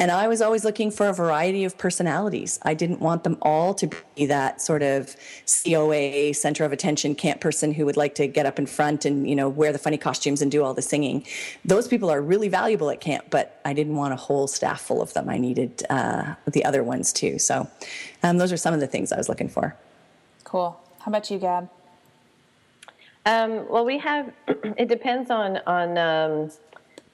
And 0.00 0.10
I 0.10 0.28
was 0.28 0.40
always 0.40 0.64
looking 0.64 0.90
for 0.90 1.10
a 1.10 1.12
variety 1.12 1.64
of 1.64 1.76
personalities. 1.76 2.58
I 2.62 2.72
didn't 2.72 3.00
want 3.00 3.22
them 3.22 3.36
all 3.42 3.74
to 3.74 3.90
be 4.16 4.24
that 4.26 4.62
sort 4.62 4.82
of 4.82 5.14
COA 5.46 6.32
center 6.32 6.64
of 6.64 6.72
attention 6.72 7.14
camp 7.14 7.42
person 7.42 7.74
who 7.74 7.84
would 7.84 7.98
like 7.98 8.14
to 8.14 8.26
get 8.26 8.46
up 8.46 8.58
in 8.58 8.64
front 8.64 9.04
and, 9.04 9.28
you 9.28 9.36
know, 9.36 9.46
wear 9.46 9.74
the 9.74 9.78
funny 9.78 9.98
costumes 9.98 10.40
and 10.40 10.50
do 10.50 10.64
all 10.64 10.72
the 10.72 10.80
singing. 10.80 11.26
Those 11.66 11.86
people 11.86 12.08
are 12.08 12.22
really 12.22 12.48
valuable 12.48 12.88
at 12.88 13.02
camp, 13.02 13.26
but 13.28 13.60
I 13.66 13.74
didn't 13.74 13.94
want 13.94 14.14
a 14.14 14.16
whole 14.16 14.46
staff 14.46 14.80
full 14.80 15.02
of 15.02 15.12
them. 15.12 15.28
I 15.28 15.36
needed 15.36 15.82
uh, 15.90 16.34
the 16.46 16.64
other 16.64 16.82
ones 16.82 17.12
too. 17.12 17.38
So 17.38 17.68
um, 18.22 18.38
those 18.38 18.52
are 18.52 18.56
some 18.56 18.72
of 18.72 18.80
the 18.80 18.86
things 18.86 19.12
I 19.12 19.18
was 19.18 19.28
looking 19.28 19.50
for. 19.50 19.76
Cool. 20.44 20.80
How 21.00 21.10
about 21.10 21.30
you, 21.30 21.38
Gab? 21.38 21.68
Um, 23.26 23.68
well, 23.68 23.84
we 23.84 23.98
have. 23.98 24.32
It 24.78 24.88
depends 24.88 25.30
on 25.30 25.58
on 25.66 25.98
um, 25.98 26.50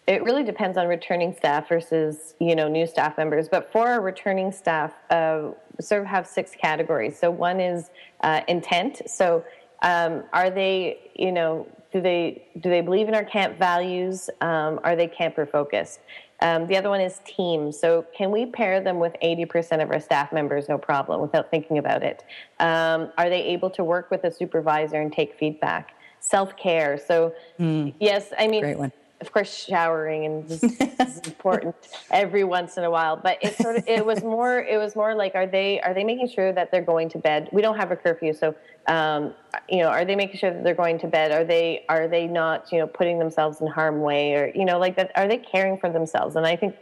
it 0.06 0.22
really 0.22 0.44
depends 0.44 0.78
on 0.78 0.86
returning 0.86 1.34
staff 1.34 1.68
versus 1.68 2.34
you 2.38 2.54
know 2.54 2.68
new 2.68 2.86
staff 2.86 3.18
members. 3.18 3.48
But 3.48 3.72
for 3.72 3.88
our 3.88 4.00
returning 4.00 4.52
staff, 4.52 4.94
uh, 5.10 5.50
sort 5.80 6.02
of 6.02 6.06
have 6.06 6.26
six 6.26 6.52
categories. 6.52 7.18
So 7.18 7.30
one 7.30 7.60
is 7.60 7.90
uh, 8.22 8.40
intent. 8.48 9.02
So 9.06 9.44
um, 9.82 10.24
are 10.32 10.50
they 10.50 11.10
you 11.16 11.32
know 11.32 11.66
do 11.92 12.00
they 12.00 12.46
do 12.60 12.70
they 12.70 12.82
believe 12.82 13.08
in 13.08 13.14
our 13.14 13.24
camp 13.24 13.58
values? 13.58 14.30
Um, 14.40 14.78
are 14.84 14.94
they 14.94 15.08
camper 15.08 15.44
focused? 15.44 16.00
Um, 16.40 16.66
the 16.66 16.76
other 16.76 16.90
one 16.90 17.00
is 17.00 17.20
team. 17.24 17.72
So 17.72 18.04
can 18.14 18.30
we 18.30 18.44
pair 18.44 18.82
them 18.82 18.98
with 18.98 19.14
80% 19.24 19.82
of 19.82 19.90
our 19.90 19.98
staff 19.98 20.34
members, 20.34 20.68
no 20.68 20.76
problem, 20.76 21.22
without 21.22 21.50
thinking 21.50 21.78
about 21.78 22.02
it? 22.02 22.24
Um, 22.60 23.10
are 23.16 23.30
they 23.30 23.42
able 23.42 23.70
to 23.70 23.82
work 23.82 24.10
with 24.10 24.24
a 24.24 24.30
supervisor 24.30 25.00
and 25.00 25.10
take 25.10 25.38
feedback? 25.38 25.94
Self 26.20 26.54
care. 26.56 26.98
So 26.98 27.32
mm, 27.58 27.94
yes, 27.98 28.32
I 28.38 28.48
mean 28.48 28.92
of 29.20 29.32
course, 29.32 29.66
showering 29.66 30.26
and 30.26 30.50
is 30.50 30.62
important 31.26 31.74
every 32.10 32.44
once 32.44 32.76
in 32.76 32.84
a 32.84 32.90
while. 32.90 33.16
But 33.16 33.38
it 33.42 33.56
sort 33.56 33.76
of 33.76 33.88
it 33.88 34.04
was 34.04 34.22
more 34.22 34.60
it 34.60 34.76
was 34.76 34.94
more 34.94 35.14
like 35.14 35.34
are 35.34 35.46
they 35.46 35.80
are 35.80 35.94
they 35.94 36.04
making 36.04 36.28
sure 36.28 36.52
that 36.52 36.70
they're 36.70 36.82
going 36.82 37.08
to 37.10 37.18
bed? 37.18 37.48
We 37.52 37.62
don't 37.62 37.76
have 37.76 37.90
a 37.90 37.96
curfew, 37.96 38.34
so 38.34 38.54
um, 38.88 39.32
you 39.68 39.78
know, 39.78 39.88
are 39.88 40.04
they 40.04 40.16
making 40.16 40.38
sure 40.38 40.52
that 40.52 40.62
they're 40.62 40.74
going 40.74 40.98
to 40.98 41.06
bed? 41.06 41.32
Are 41.32 41.44
they 41.44 41.84
are 41.88 42.08
they 42.08 42.26
not 42.26 42.70
you 42.70 42.78
know 42.78 42.86
putting 42.86 43.18
themselves 43.18 43.60
in 43.60 43.66
harm 43.66 44.00
way 44.02 44.34
or 44.34 44.52
you 44.54 44.64
know 44.64 44.78
like 44.78 44.96
that? 44.96 45.12
Are 45.16 45.26
they 45.26 45.38
caring 45.38 45.78
for 45.78 45.90
themselves? 45.90 46.36
And 46.36 46.46
I 46.46 46.56
think 46.56 46.76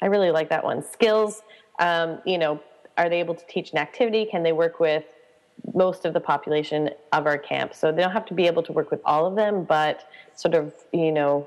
I 0.00 0.06
really 0.06 0.30
like 0.30 0.48
that 0.50 0.62
one. 0.62 0.84
Skills, 0.84 1.42
um, 1.80 2.20
you 2.24 2.38
know, 2.38 2.60
are 2.96 3.08
they 3.08 3.18
able 3.18 3.34
to 3.34 3.46
teach 3.46 3.72
an 3.72 3.78
activity? 3.78 4.26
Can 4.26 4.42
they 4.42 4.52
work 4.52 4.78
with 4.78 5.04
most 5.74 6.04
of 6.04 6.12
the 6.14 6.20
population 6.20 6.90
of 7.12 7.26
our 7.26 7.38
camp. 7.38 7.74
So 7.74 7.92
they 7.92 8.02
don't 8.02 8.12
have 8.12 8.26
to 8.26 8.34
be 8.34 8.46
able 8.46 8.62
to 8.64 8.72
work 8.72 8.90
with 8.90 9.00
all 9.04 9.26
of 9.26 9.34
them, 9.36 9.64
but 9.64 10.08
sort 10.34 10.54
of, 10.54 10.72
you 10.92 11.12
know, 11.12 11.46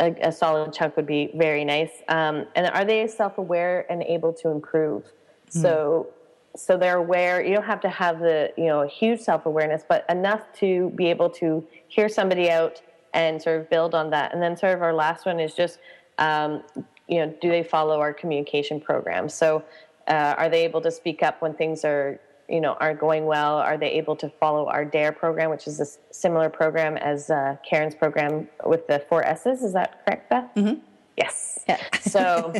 a, 0.00 0.14
a 0.20 0.32
solid 0.32 0.72
chunk 0.72 0.96
would 0.96 1.06
be 1.06 1.30
very 1.34 1.64
nice. 1.64 1.90
Um, 2.08 2.46
and 2.54 2.66
are 2.66 2.84
they 2.84 3.06
self-aware 3.06 3.90
and 3.90 4.02
able 4.02 4.32
to 4.34 4.50
improve? 4.50 5.04
Mm. 5.50 5.62
So, 5.62 6.08
so 6.56 6.76
they're 6.76 6.98
aware. 6.98 7.44
You 7.44 7.54
don't 7.54 7.64
have 7.64 7.80
to 7.82 7.88
have 7.88 8.20
the, 8.20 8.52
you 8.56 8.66
know, 8.66 8.86
huge 8.86 9.20
self-awareness, 9.20 9.84
but 9.88 10.04
enough 10.08 10.42
to 10.58 10.90
be 10.90 11.06
able 11.06 11.30
to 11.30 11.66
hear 11.88 12.08
somebody 12.08 12.50
out 12.50 12.82
and 13.14 13.40
sort 13.40 13.60
of 13.60 13.70
build 13.70 13.94
on 13.94 14.10
that. 14.10 14.32
And 14.32 14.42
then 14.42 14.56
sort 14.56 14.74
of 14.74 14.82
our 14.82 14.92
last 14.92 15.26
one 15.26 15.40
is 15.40 15.54
just, 15.54 15.78
um, 16.18 16.62
you 17.08 17.18
know, 17.18 17.34
do 17.40 17.48
they 17.48 17.62
follow 17.62 18.00
our 18.00 18.12
communication 18.12 18.80
program? 18.80 19.28
So, 19.28 19.62
uh, 20.08 20.34
are 20.38 20.48
they 20.48 20.64
able 20.64 20.80
to 20.82 20.90
speak 20.90 21.22
up 21.22 21.42
when 21.42 21.54
things 21.54 21.84
are 21.84 22.20
you 22.48 22.60
know 22.60 22.74
are 22.74 22.94
going 22.94 23.26
well? 23.26 23.56
Are 23.56 23.76
they 23.76 23.90
able 23.92 24.16
to 24.16 24.28
follow 24.28 24.66
our 24.66 24.84
DARE 24.84 25.12
program, 25.12 25.50
which 25.50 25.66
is 25.66 25.80
a 25.80 25.86
similar 26.14 26.48
program 26.48 26.96
as 26.96 27.30
uh, 27.30 27.56
Karen's 27.68 27.94
program 27.94 28.48
with 28.64 28.86
the 28.86 29.04
four 29.08 29.24
S's? 29.24 29.62
Is 29.62 29.72
that 29.72 30.04
correct, 30.04 30.30
Beth? 30.30 30.50
Mm-hmm. 30.56 30.80
Yes. 31.16 31.64
Yeah. 31.68 31.80
so 32.00 32.52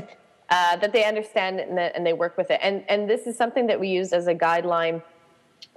uh, 0.51 0.77
that 0.77 0.93
they 0.93 1.05
understand 1.05 1.61
and, 1.61 1.77
that, 1.79 1.95
and 1.95 2.07
they 2.07 2.13
work 2.13 2.37
with 2.37 2.51
it, 2.51 2.61
and 2.63 2.85
and 2.89 3.09
this 3.09 3.27
is 3.27 3.37
something 3.37 3.67
that 3.67 3.79
we 3.79 3.89
use 3.89 4.13
as 4.13 4.27
a 4.27 4.35
guideline, 4.35 5.03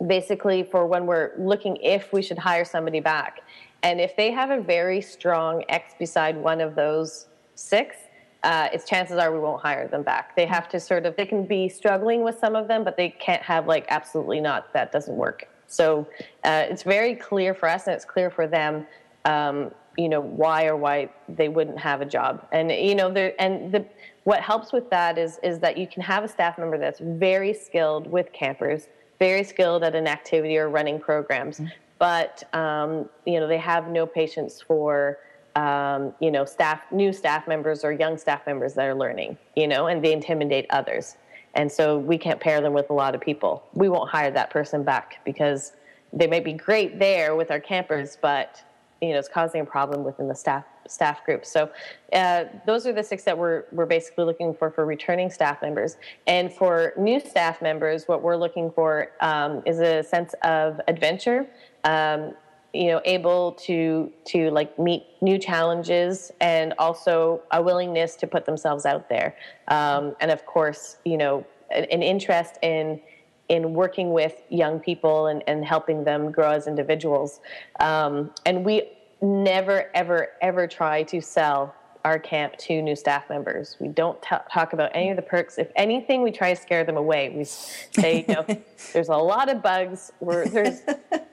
basically 0.08 0.64
for 0.64 0.86
when 0.86 1.06
we're 1.06 1.32
looking 1.38 1.78
if 1.78 2.12
we 2.12 2.22
should 2.22 2.40
hire 2.40 2.66
somebody 2.66 3.00
back, 3.00 3.42
and 3.84 4.02
if 4.02 4.16
they 4.16 4.32
have 4.32 4.50
a 4.50 4.62
very 4.62 5.02
strong 5.02 5.64
X 5.70 5.94
beside 6.00 6.36
one 6.36 6.62
of 6.62 6.76
those 6.76 7.28
six 7.56 7.96
uh, 8.44 8.70
it's 8.72 8.86
chances 8.86 9.18
are 9.18 9.32
we 9.34 9.40
won't 9.40 9.62
hire 9.62 9.88
them 9.88 10.04
back. 10.04 10.36
They 10.36 10.46
have 10.46 10.70
to 10.70 10.80
sort 10.80 11.06
of, 11.06 11.16
they 11.16 11.26
can 11.26 11.46
be 11.46 11.68
struggling 11.68 12.24
with 12.24 12.38
some 12.40 12.56
of 12.56 12.68
them, 12.68 12.84
but 12.84 12.96
they 12.96 13.10
can't 13.10 13.42
have 13.44 13.68
like 13.68 13.86
absolutely 13.90 14.40
not, 14.40 14.72
that 14.74 14.92
doesn't 14.92 15.16
work. 15.16 15.48
So 15.68 16.08
uh, 16.46 16.66
it's 16.70 16.84
very 16.84 17.16
clear 17.16 17.54
for 17.54 17.68
us 17.70 17.88
and 17.88 17.96
it's 17.96 18.06
clear 18.06 18.30
for 18.30 18.48
them, 18.48 18.88
um, 19.26 19.72
you 19.98 20.08
know, 20.08 20.22
why 20.22 20.66
or 20.66 20.78
why 20.78 21.10
they 21.28 21.50
wouldn't 21.50 21.80
have 21.80 22.02
a 22.02 22.06
job. 22.06 22.48
And, 22.52 22.72
you 22.72 22.96
know, 22.96 23.12
there, 23.12 23.34
and 23.40 23.72
the, 23.72 23.86
what 24.24 24.40
helps 24.40 24.72
with 24.72 24.90
that 24.90 25.18
is, 25.18 25.40
is 25.44 25.60
that 25.60 25.78
you 25.78 25.86
can 25.86 26.02
have 26.02 26.24
a 26.24 26.28
staff 26.28 26.58
member 26.58 26.78
that's 26.78 27.00
very 27.00 27.54
skilled 27.54 28.08
with 28.08 28.32
campers, 28.32 28.88
very 29.20 29.44
skilled 29.44 29.84
at 29.84 29.96
an 29.96 30.08
activity 30.08 30.58
or 30.58 30.70
running 30.70 31.00
programs, 31.00 31.58
mm-hmm. 31.58 31.68
but, 31.98 32.44
um, 32.56 33.10
you 33.26 33.40
know, 33.40 33.48
they 33.48 33.58
have 33.58 33.90
no 33.90 34.06
patience 34.06 34.62
for, 34.62 35.18
um, 35.56 36.14
you 36.20 36.32
know, 36.32 36.46
staff, 36.46 36.82
new 36.92 37.12
staff 37.12 37.48
members 37.48 37.84
or 37.84 37.92
young 37.92 38.18
staff 38.18 38.46
members 38.46 38.74
that 38.76 38.86
are 38.86 38.96
learning, 38.96 39.38
you 39.56 39.68
know, 39.68 39.88
and 39.88 40.04
they 40.04 40.14
intimidate 40.14 40.66
others. 40.70 41.18
And 41.56 41.72
so 41.72 41.98
we 41.98 42.18
can't 42.18 42.40
pair 42.40 42.62
them 42.62 42.74
with 42.74 42.90
a 42.90 42.94
lot 42.94 43.16
of 43.16 43.22
people. 43.22 43.64
We 43.74 43.90
won't 43.90 44.10
hire 44.10 44.32
that 44.32 44.52
person 44.52 44.84
back 44.84 45.20
because 45.26 45.74
they 46.14 46.28
may 46.28 46.40
be 46.40 46.54
great 46.54 47.00
there 47.00 47.36
with 47.36 47.52
our 47.52 47.60
campers, 47.60 48.18
but 48.22 48.64
you 49.02 49.14
know, 49.14 49.20
it's 49.20 49.30
causing 49.30 49.62
a 49.62 49.66
problem 49.66 50.04
within 50.04 50.28
the 50.28 50.36
staff 50.36 50.66
staff 50.88 51.24
group. 51.24 51.46
So 51.46 51.70
uh, 52.14 52.46
those 52.66 52.86
are 52.86 52.94
the 52.94 53.04
six 53.04 53.24
that 53.24 53.38
we're 53.38 53.66
we're 53.72 53.86
basically 53.86 54.26
looking 54.26 54.54
for 54.54 54.70
for 54.72 54.86
returning 54.86 55.30
staff 55.30 55.62
members. 55.62 55.98
And 56.28 56.52
for 56.52 56.94
new 56.98 57.20
staff 57.20 57.62
members, 57.62 58.08
what 58.08 58.22
we're 58.22 58.36
looking 58.36 58.72
for 58.72 59.12
um, 59.22 59.62
is 59.66 59.80
a 59.80 60.04
sense 60.04 60.34
of 60.44 60.82
adventure. 60.88 61.48
Um, 61.84 62.34
you 62.74 62.88
know 62.88 63.02
able 63.06 63.54
to 63.54 64.12
to 64.26 64.52
like 64.52 64.78
meet 64.78 65.04
new 65.22 65.38
challenges 65.38 66.32
and 66.40 66.74
also 66.78 67.42
a 67.52 67.62
willingness 67.62 68.16
to 68.16 68.28
put 68.28 68.46
themselves 68.46 68.86
out 68.86 69.10
there. 69.10 69.36
Um, 69.68 70.16
and 70.20 70.32
of 70.32 70.46
course 70.46 70.98
you 71.06 71.18
know 71.18 71.46
an, 71.72 71.86
an, 71.86 72.04
interest 72.04 72.58
in 72.62 73.02
in 73.48 73.74
working 73.74 74.14
with 74.14 74.44
young 74.50 74.80
people 74.80 75.28
and, 75.28 75.44
and 75.48 75.66
helping 75.66 76.04
them 76.04 76.32
grow 76.32 76.52
as 76.52 76.68
individuals. 76.68 77.40
Um, 77.80 78.32
and 78.46 78.64
we 78.64 78.92
never 79.22 79.90
ever 79.96 80.30
ever 80.42 80.68
try 80.68 81.04
to 81.04 81.22
sell 81.22 81.76
our 82.06 82.18
camp 82.18 82.56
to 82.58 82.82
new 82.82 82.96
staff 82.96 83.30
members. 83.30 83.76
We 83.80 83.90
don't 83.90 84.22
t- 84.22 84.36
talk 84.52 84.74
about 84.74 84.92
any 84.94 85.10
of 85.10 85.16
the 85.18 85.22
perks. 85.22 85.58
If 85.58 85.70
anything, 85.76 86.22
we 86.22 86.32
try 86.32 86.54
to 86.54 86.60
scare 86.60 86.84
them 86.84 86.98
away. 86.98 87.30
We 87.30 87.44
say, 87.44 88.26
you 88.28 88.34
know, 88.34 88.46
there's 88.94 89.10
a 89.10 89.18
lot 89.18 89.50
of 89.50 89.62
bugs. 89.62 90.12
We're, 90.20 90.48
there's 90.48 90.82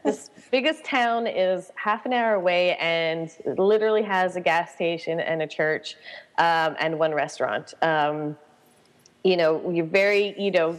this 0.05 0.31
biggest 0.51 0.85
town 0.85 1.27
is 1.27 1.71
half 1.77 2.05
an 2.05 2.13
hour 2.13 2.35
away 2.35 2.77
and 2.77 3.31
literally 3.57 4.03
has 4.03 4.37
a 4.37 4.41
gas 4.41 4.75
station 4.75 5.21
and 5.21 5.43
a 5.43 5.47
church 5.47 5.97
um, 6.39 6.77
and 6.81 6.99
one 6.99 7.15
restaurant. 7.15 7.75
Um, 7.83 8.37
you 9.23 9.37
know, 9.37 9.71
you're 9.71 9.87
very, 9.87 10.41
you 10.41 10.51
know, 10.51 10.77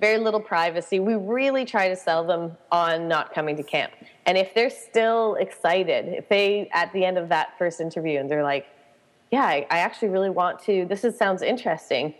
very 0.00 0.18
little 0.18 0.40
privacy. 0.40 1.00
We 1.00 1.14
really 1.14 1.64
try 1.64 1.88
to 1.88 1.96
sell 1.96 2.24
them 2.24 2.56
on 2.70 3.08
not 3.08 3.32
coming 3.32 3.56
to 3.56 3.62
camp. 3.62 3.92
And 4.26 4.36
if 4.36 4.54
they're 4.54 4.70
still 4.70 5.36
excited, 5.36 6.08
if 6.08 6.28
they 6.28 6.68
at 6.72 6.92
the 6.92 7.04
end 7.04 7.18
of 7.18 7.28
that 7.28 7.56
first 7.58 7.80
interview 7.80 8.18
and 8.18 8.30
they're 8.30 8.42
like, 8.42 8.66
yeah, 9.34 9.46
I, 9.46 9.66
I 9.68 9.78
actually 9.78 10.10
really 10.10 10.30
want 10.30 10.60
to. 10.60 10.84
This 10.84 11.02
is, 11.02 11.18
sounds 11.18 11.42
interesting. 11.42 12.14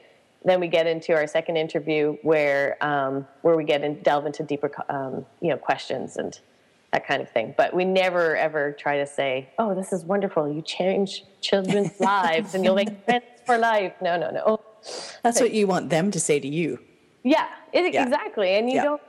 Then 0.44 0.58
we 0.58 0.66
get 0.66 0.88
into 0.88 1.12
our 1.12 1.28
second 1.28 1.56
interview 1.56 2.16
where 2.22 2.76
um, 2.84 3.24
where 3.42 3.56
we 3.56 3.62
get 3.62 3.82
and 3.82 4.02
delve 4.02 4.26
into 4.26 4.42
deeper 4.42 4.68
um, 4.88 5.24
you 5.40 5.50
know 5.50 5.56
questions 5.56 6.16
and 6.16 6.36
that 6.92 7.06
kind 7.06 7.22
of 7.22 7.30
thing. 7.30 7.54
But 7.56 7.72
we 7.72 7.84
never 7.84 8.34
ever 8.34 8.72
try 8.72 8.98
to 8.98 9.06
say, 9.06 9.48
"Oh, 9.60 9.76
this 9.76 9.92
is 9.92 10.04
wonderful! 10.04 10.52
You 10.52 10.60
change 10.60 11.22
children's 11.40 12.00
lives 12.00 12.56
and 12.56 12.64
you'll 12.64 12.74
make 12.74 13.04
friends 13.04 13.26
for 13.46 13.58
life." 13.58 13.92
No, 14.02 14.18
no, 14.18 14.32
no. 14.32 14.60
That's 15.22 15.40
what 15.40 15.52
you 15.52 15.68
want 15.68 15.90
them 15.90 16.10
to 16.10 16.18
say 16.18 16.40
to 16.40 16.48
you. 16.48 16.80
Yeah, 17.22 17.46
it, 17.72 17.94
yeah. 17.94 18.02
exactly. 18.02 18.56
And 18.56 18.68
you 18.68 18.74
yeah. 18.74 18.82
don't. 18.82 19.02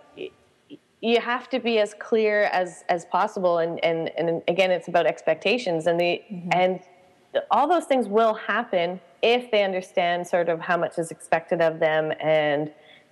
You 1.02 1.20
have 1.22 1.50
to 1.50 1.60
be 1.60 1.80
as 1.80 1.96
clear 1.96 2.44
as 2.54 2.84
as 2.88 3.06
possible, 3.06 3.58
and 3.58 3.84
and 3.84 4.12
and 4.16 4.44
again, 4.48 4.70
it's 4.70 4.90
about 4.90 5.08
expectations 5.08 5.88
and 5.88 6.00
the 6.00 6.22
mm-hmm. 6.32 6.50
and 6.52 6.80
all 7.52 7.68
those 7.68 7.86
things 7.86 8.08
will 8.08 8.34
happen 8.34 9.00
if 9.22 9.50
they 9.52 9.64
understand 9.64 10.28
sort 10.28 10.50
of 10.50 10.60
how 10.60 10.78
much 10.78 10.98
is 10.98 11.12
expected 11.12 11.62
of 11.62 11.80
them 11.80 12.14
and 12.20 12.72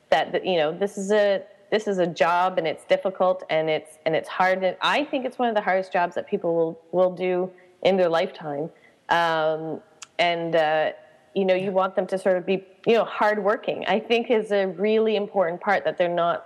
that 0.10 0.46
you 0.46 0.58
know 0.58 0.72
this 0.72 0.98
is 0.98 1.12
a 1.12 1.44
this 1.74 1.88
is 1.88 1.98
a 1.98 2.06
job 2.06 2.60
and 2.60 2.68
it's 2.68 2.86
difficult 2.86 3.44
and 3.50 3.68
it's 3.68 3.98
and 4.06 4.16
it's 4.16 4.30
hard. 4.30 4.64
And 4.64 4.78
I 4.80 5.04
think 5.06 5.26
it's 5.26 5.40
one 5.40 5.50
of 5.50 5.56
the 5.56 5.62
hardest 5.62 5.92
jobs 5.92 6.14
that 6.14 6.28
people 6.28 6.54
will 6.54 6.80
will 6.92 7.12
do 7.12 7.50
in 7.82 7.98
their 7.98 8.10
lifetime. 8.10 8.70
Um, 9.10 9.82
and 10.20 10.56
uh, 10.56 10.92
you 11.34 11.46
know 11.46 11.56
you 11.56 11.72
want 11.72 11.96
them 11.96 12.06
to 12.08 12.20
sort 12.20 12.38
of 12.38 12.46
be 12.46 12.64
you 12.86 12.94
know 12.94 13.06
hardworking. 13.06 13.86
I 13.88 14.00
think 14.00 14.30
is 14.30 14.52
a 14.52 14.68
really 14.68 15.16
important 15.16 15.62
part 15.62 15.84
that 15.86 15.98
they're 15.98 16.08
not 16.08 16.46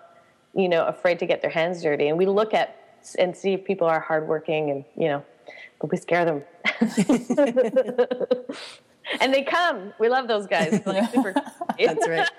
you 0.55 0.69
know 0.69 0.85
afraid 0.85 1.19
to 1.19 1.25
get 1.25 1.41
their 1.41 1.51
hands 1.51 1.83
dirty. 1.83 2.07
And 2.07 2.17
we 2.17 2.25
look 2.25 2.53
at 2.53 2.77
and 3.19 3.35
see 3.35 3.51
if 3.51 3.65
people 3.65 3.87
are 3.87 3.99
hardworking 3.99 4.71
and 4.71 4.85
you 4.95 5.09
know 5.09 5.25
we 5.83 5.97
scare 5.97 6.25
them. 6.25 6.43
and 9.21 9.33
they 9.33 9.43
come. 9.43 9.93
We 9.99 10.09
love 10.09 10.27
those 10.27 10.47
guys. 10.47 10.81
Like 10.85 11.11
That's 11.79 12.07
right. 12.07 12.29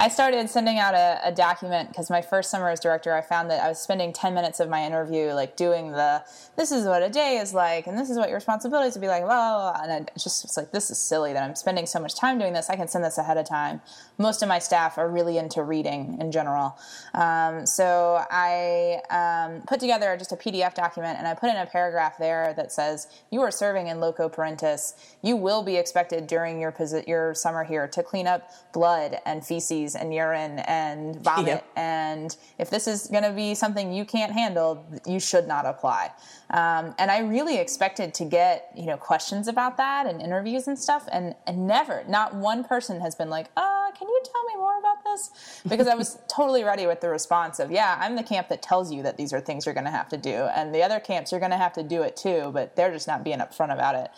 I 0.00 0.08
started 0.08 0.48
sending 0.48 0.78
out 0.78 0.94
a, 0.94 1.20
a 1.24 1.32
document 1.32 1.88
because 1.88 2.08
my 2.08 2.22
first 2.22 2.50
summer 2.50 2.68
as 2.68 2.78
director, 2.78 3.12
I 3.12 3.20
found 3.20 3.50
that 3.50 3.60
I 3.60 3.68
was 3.68 3.80
spending 3.80 4.12
10 4.12 4.32
minutes 4.32 4.60
of 4.60 4.68
my 4.68 4.86
interview 4.86 5.32
like 5.32 5.56
doing 5.56 5.90
the, 5.90 6.22
this 6.56 6.70
is 6.70 6.86
what 6.86 7.02
a 7.02 7.10
day 7.10 7.38
is 7.38 7.52
like, 7.52 7.88
and 7.88 7.98
this 7.98 8.08
is 8.08 8.16
what 8.16 8.28
your 8.28 8.36
responsibilities 8.36 8.94
would 8.94 9.00
be 9.00 9.08
like, 9.08 9.24
blah, 9.24 9.72
blah, 9.72 9.72
blah. 9.72 9.82
And 9.92 10.08
it's 10.14 10.22
just 10.22 10.44
it's 10.44 10.56
like, 10.56 10.70
this 10.70 10.92
is 10.92 10.98
silly 10.98 11.32
that 11.32 11.42
I'm 11.42 11.56
spending 11.56 11.84
so 11.84 11.98
much 11.98 12.14
time 12.14 12.38
doing 12.38 12.52
this. 12.52 12.70
I 12.70 12.76
can 12.76 12.86
send 12.86 13.04
this 13.04 13.18
ahead 13.18 13.38
of 13.38 13.48
time. 13.48 13.80
Most 14.18 14.42
of 14.42 14.48
my 14.48 14.58
staff 14.58 14.98
are 14.98 15.08
really 15.08 15.38
into 15.38 15.62
reading 15.62 16.18
in 16.20 16.32
general. 16.32 16.76
Um, 17.14 17.64
so 17.66 18.24
I 18.30 19.00
um, 19.10 19.62
put 19.62 19.80
together 19.80 20.16
just 20.16 20.32
a 20.32 20.36
PDF 20.36 20.74
document 20.74 21.18
and 21.18 21.26
I 21.26 21.34
put 21.34 21.50
in 21.50 21.56
a 21.56 21.66
paragraph 21.66 22.18
there 22.18 22.52
that 22.56 22.72
says, 22.72 23.08
you 23.30 23.40
are 23.42 23.50
serving 23.50 23.86
in 23.86 24.00
loco 24.00 24.28
parentis. 24.28 24.94
You 25.22 25.36
will 25.36 25.62
be 25.62 25.76
expected 25.76 26.26
during 26.26 26.60
your, 26.60 26.74
your 27.06 27.34
summer 27.34 27.64
here 27.64 27.86
to 27.88 28.02
clean 28.02 28.26
up 28.26 28.50
blood 28.72 29.18
and 29.24 29.44
feces 29.44 29.94
and 29.94 30.12
urine 30.12 30.58
and 30.60 31.16
vomit. 31.22 31.46
Yep. 31.46 31.66
And 31.76 32.36
if 32.58 32.70
this 32.70 32.86
is 32.86 33.06
going 33.06 33.24
to 33.24 33.32
be 33.32 33.54
something 33.54 33.92
you 33.92 34.04
can't 34.04 34.32
handle, 34.32 34.84
you 35.06 35.20
should 35.20 35.46
not 35.46 35.64
apply. 35.64 36.10
Um, 36.50 36.94
and 36.98 37.10
I 37.10 37.20
really 37.20 37.58
expected 37.58 38.14
to 38.14 38.24
get 38.24 38.72
you 38.76 38.86
know 38.86 38.96
questions 38.96 39.48
about 39.48 39.76
that 39.76 40.06
and 40.06 40.22
interviews 40.22 40.66
and 40.66 40.78
stuff, 40.78 41.08
and, 41.12 41.34
and 41.46 41.66
never, 41.66 42.04
not 42.08 42.34
one 42.34 42.64
person 42.64 43.00
has 43.00 43.14
been 43.14 43.28
like, 43.28 43.50
"Oh, 43.56 43.78
can 43.98 44.08
you 44.08 44.20
tell 44.24 44.44
me 44.44 44.56
more 44.56 44.78
about 44.78 45.04
this? 45.04 45.62
Because 45.68 45.88
I 45.88 45.94
was 45.94 46.18
totally 46.28 46.62
ready 46.62 46.86
with 46.86 47.00
the 47.00 47.08
response 47.08 47.58
of, 47.58 47.70
yeah, 47.70 47.96
I'm 48.00 48.16
the 48.16 48.22
camp 48.22 48.48
that 48.48 48.62
tells 48.62 48.92
you 48.92 49.02
that 49.02 49.16
these 49.16 49.32
are 49.32 49.40
things 49.40 49.66
you're 49.66 49.74
going 49.74 49.86
to 49.86 49.90
have 49.90 50.08
to 50.10 50.16
do. 50.16 50.30
And 50.30 50.74
the 50.74 50.82
other 50.82 51.00
camps, 51.00 51.32
you're 51.32 51.40
going 51.40 51.52
to 51.52 51.58
have 51.58 51.72
to 51.74 51.82
do 51.82 52.02
it 52.02 52.16
too, 52.16 52.50
but 52.52 52.76
they're 52.76 52.92
just 52.92 53.08
not 53.08 53.24
being 53.24 53.38
upfront 53.38 53.72
about 53.72 53.94
it. 53.96 54.10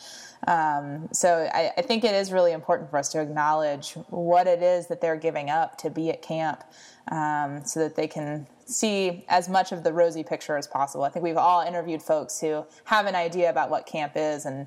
Um, 0.50 1.08
so 1.12 1.48
I, 1.52 1.70
I, 1.76 1.82
think 1.82 2.02
it 2.02 2.14
is 2.14 2.32
really 2.32 2.52
important 2.52 2.88
for 2.88 2.96
us 2.96 3.10
to 3.10 3.20
acknowledge 3.20 3.92
what 4.08 4.46
it 4.46 4.62
is 4.62 4.86
that 4.86 5.02
they're 5.02 5.18
giving 5.18 5.50
up 5.50 5.76
to 5.78 5.90
be 5.90 6.08
at 6.08 6.22
camp 6.22 6.64
um, 7.12 7.62
so 7.66 7.80
that 7.80 7.94
they 7.94 8.08
can 8.08 8.46
see 8.70 9.24
as 9.28 9.48
much 9.48 9.72
of 9.72 9.82
the 9.82 9.92
rosy 9.92 10.22
picture 10.22 10.56
as 10.56 10.66
possible. 10.66 11.04
I 11.04 11.10
think 11.10 11.24
we've 11.24 11.36
all 11.36 11.62
interviewed 11.62 12.02
folks 12.02 12.40
who 12.40 12.64
have 12.84 13.06
an 13.06 13.14
idea 13.14 13.50
about 13.50 13.70
what 13.70 13.86
camp 13.86 14.12
is 14.16 14.46
and 14.46 14.66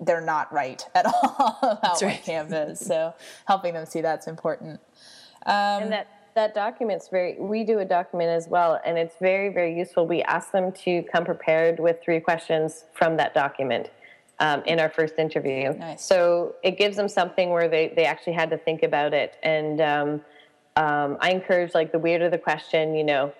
they're 0.00 0.20
not 0.20 0.52
right 0.52 0.84
at 0.94 1.06
all 1.22 1.58
about 1.62 2.02
right. 2.02 2.14
what 2.14 2.22
camp 2.22 2.50
is. 2.52 2.80
So 2.80 3.14
helping 3.46 3.74
them 3.74 3.86
see 3.86 4.00
that's 4.00 4.26
important. 4.26 4.80
Um, 5.46 5.82
and 5.82 5.92
that 5.92 6.08
that 6.34 6.54
document's 6.54 7.08
very. 7.08 7.36
We 7.38 7.64
do 7.64 7.80
a 7.80 7.84
document 7.84 8.30
as 8.30 8.48
well, 8.48 8.80
and 8.84 8.96
it's 8.96 9.16
very 9.20 9.48
very 9.48 9.76
useful. 9.76 10.06
We 10.06 10.22
ask 10.22 10.52
them 10.52 10.72
to 10.84 11.02
come 11.10 11.24
prepared 11.24 11.80
with 11.80 12.00
three 12.02 12.20
questions 12.20 12.84
from 12.92 13.16
that 13.16 13.34
document. 13.34 13.90
Um, 14.40 14.62
in 14.66 14.78
our 14.78 14.88
first 14.88 15.14
interview, 15.18 15.72
nice. 15.72 16.04
so 16.04 16.54
it 16.62 16.78
gives 16.78 16.96
them 16.96 17.08
something 17.08 17.50
where 17.50 17.66
they, 17.66 17.92
they 17.96 18.04
actually 18.04 18.34
had 18.34 18.50
to 18.50 18.56
think 18.56 18.84
about 18.84 19.12
it, 19.12 19.36
and 19.42 19.80
um, 19.80 20.20
um, 20.78 21.16
I 21.20 21.32
encourage 21.32 21.74
like 21.74 21.90
the 21.90 21.98
weirder 21.98 22.30
the 22.30 22.38
question, 22.38 22.94
you 22.94 23.02
know, 23.02 23.32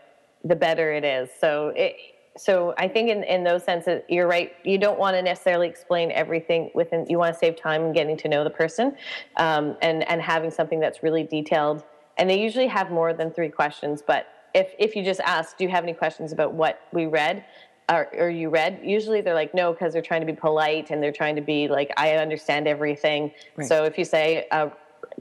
the 0.44 0.56
better 0.56 0.92
it 0.92 1.04
is. 1.04 1.30
So 1.40 1.72
it, 1.76 1.94
so 2.36 2.74
I 2.78 2.88
think 2.88 3.10
in, 3.10 3.22
in 3.24 3.44
those 3.44 3.62
senses, 3.64 4.02
you're 4.08 4.26
right. 4.26 4.52
You 4.64 4.76
don't 4.76 4.98
want 4.98 5.16
to 5.16 5.22
necessarily 5.22 5.68
explain 5.68 6.10
everything 6.10 6.70
within. 6.74 7.06
You 7.08 7.18
want 7.18 7.32
to 7.34 7.38
save 7.38 7.56
time 7.56 7.92
getting 7.92 8.16
to 8.18 8.28
know 8.28 8.42
the 8.44 8.50
person, 8.50 8.96
um, 9.36 9.76
and 9.82 10.08
and 10.08 10.20
having 10.20 10.50
something 10.50 10.80
that's 10.80 11.02
really 11.02 11.22
detailed. 11.22 11.84
And 12.16 12.28
they 12.28 12.40
usually 12.40 12.66
have 12.66 12.90
more 12.90 13.12
than 13.12 13.30
three 13.32 13.48
questions. 13.48 14.02
But 14.04 14.26
if 14.54 14.72
if 14.78 14.96
you 14.96 15.04
just 15.04 15.20
ask, 15.20 15.56
do 15.56 15.64
you 15.64 15.70
have 15.70 15.84
any 15.84 15.94
questions 15.94 16.32
about 16.32 16.54
what 16.54 16.80
we 16.92 17.06
read? 17.06 17.44
Or, 17.90 18.06
or 18.18 18.28
you 18.28 18.50
read 18.50 18.80
usually 18.84 19.22
they're 19.22 19.32
like 19.32 19.54
no 19.54 19.72
because 19.72 19.94
they're 19.94 20.02
trying 20.02 20.20
to 20.20 20.26
be 20.26 20.34
polite 20.34 20.90
and 20.90 21.02
they're 21.02 21.10
trying 21.10 21.36
to 21.36 21.40
be 21.40 21.68
like 21.68 21.90
i 21.96 22.16
understand 22.16 22.68
everything 22.68 23.32
right. 23.56 23.66
so 23.66 23.84
if 23.84 23.96
you 23.96 24.04
say 24.04 24.46
uh, 24.50 24.68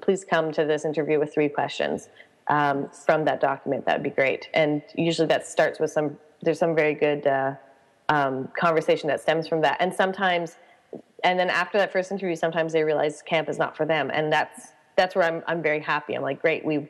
please 0.02 0.26
come 0.26 0.52
to 0.54 0.66
this 0.66 0.86
interview 0.86 1.20
with 1.20 1.34
three 1.34 1.50
questions 1.50 2.10
um, 2.48 2.90
from 3.06 3.26
that 3.26 3.40
document. 3.40 3.86
That 3.86 3.96
would 3.96 4.04
be 4.04 4.10
great. 4.10 4.50
And 4.54 4.82
usually 4.96 5.28
that 5.28 5.46
starts 5.46 5.80
with 5.80 5.92
some, 5.92 6.18
there's 6.42 6.60
some 6.60 6.76
very 6.76 6.94
good 6.94 7.28
uh, 7.28 7.56
um, 8.10 8.50
conversation 8.58 9.08
that 9.10 9.22
stems 9.22 9.48
from 9.48 9.62
that. 9.62 9.78
And 9.80 9.94
sometimes, 9.94 10.58
and 11.24 11.40
then 11.40 11.50
after 11.50 11.78
that 11.78 11.92
first 11.92 12.12
interview, 12.12 12.36
sometimes 12.36 12.74
they 12.74 12.84
realize 12.84 13.22
camp 13.22 13.50
is 13.50 13.58
not 13.58 13.76
for 13.76 13.86
them. 13.86 14.10
And 14.14 14.32
that's, 14.32 14.70
that's 14.96 15.16
where 15.16 15.26
I'm, 15.26 15.44
I'm 15.48 15.62
very 15.62 15.80
happy. 15.80 16.14
I'm 16.16 16.22
like, 16.22 16.42
great, 16.42 16.64
we, 16.64 16.88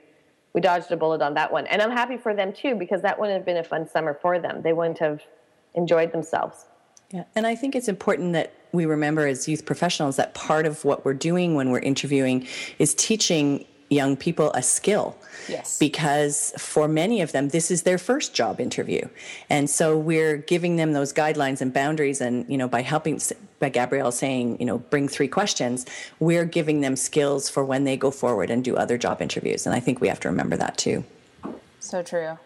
we 0.54 0.62
dodged 0.62 0.92
a 0.92 0.98
bullet 0.98 1.22
on 1.22 1.34
that 1.36 1.52
one. 1.52 1.68
And 1.68 1.82
I'm 1.82 1.92
happy 1.92 2.18
for 2.18 2.34
them 2.34 2.54
too, 2.54 2.76
because 2.76 3.02
that 3.02 3.20
wouldn't 3.20 3.38
have 3.38 3.46
been 3.46 3.58
a 3.58 3.64
fun 3.64 3.88
summer 3.88 4.14
for 4.22 4.40
them. 4.40 4.62
They 4.62 4.74
wouldn't 4.74 5.00
have 5.00 5.22
enjoyed 5.76 6.12
themselves. 6.12 6.66
Yeah, 7.12 7.24
and 7.36 7.48
I 7.48 7.56
think 7.56 7.76
it's 7.76 7.88
important 7.88 8.34
that 8.34 8.54
we 8.72 8.86
remember 8.86 9.28
as 9.28 9.48
youth 9.48 9.66
professionals 9.66 10.16
that 10.18 10.34
part 10.34 10.66
of 10.66 10.84
what 10.86 11.06
we're 11.06 11.14
doing 11.14 11.56
when 11.56 11.72
we're 11.72 11.80
interviewing 11.80 12.48
is 12.80 12.94
teaching 12.94 13.66
young 13.90 14.18
people 14.18 14.52
a 14.52 14.62
skill. 14.62 15.16
Yes. 15.48 15.80
Because 15.80 16.54
for 16.58 16.88
many 16.88 17.22
of 17.22 17.32
them, 17.32 17.50
this 17.50 17.72
is 17.72 17.84
their 17.84 17.98
first 17.98 18.34
job 18.34 18.60
interview. 18.60 19.08
And 19.50 19.70
so 19.70 19.98
we're 19.98 20.38
giving 20.38 20.76
them 20.76 20.92
those 20.92 21.14
guidelines 21.14 21.62
and 21.62 21.74
boundaries. 21.74 22.20
And, 22.20 22.46
you 22.50 22.58
know, 22.58 22.68
by 22.68 22.82
helping, 22.82 23.22
by 23.60 23.70
Gabrielle 23.70 24.12
saying, 24.12 24.60
you 24.60 24.66
know, 24.66 24.80
bring 24.80 25.08
three 25.08 25.30
questions, 25.30 25.86
we're 26.20 26.46
giving 26.46 26.82
them 26.82 26.96
skills 26.96 27.50
for 27.50 27.64
when 27.64 27.86
they 27.86 27.96
go 27.96 28.12
forward 28.12 28.50
and 28.50 28.64
do 28.64 28.76
other 28.76 28.98
job 28.98 29.22
interviews. 29.22 29.66
And 29.66 29.74
I 29.74 29.80
think 29.80 30.02
we 30.02 30.10
have 30.10 30.20
to 30.22 30.28
remember 30.28 30.58
that 30.58 30.78
too. 30.78 31.06
So 31.80 32.04
true. 32.04 32.38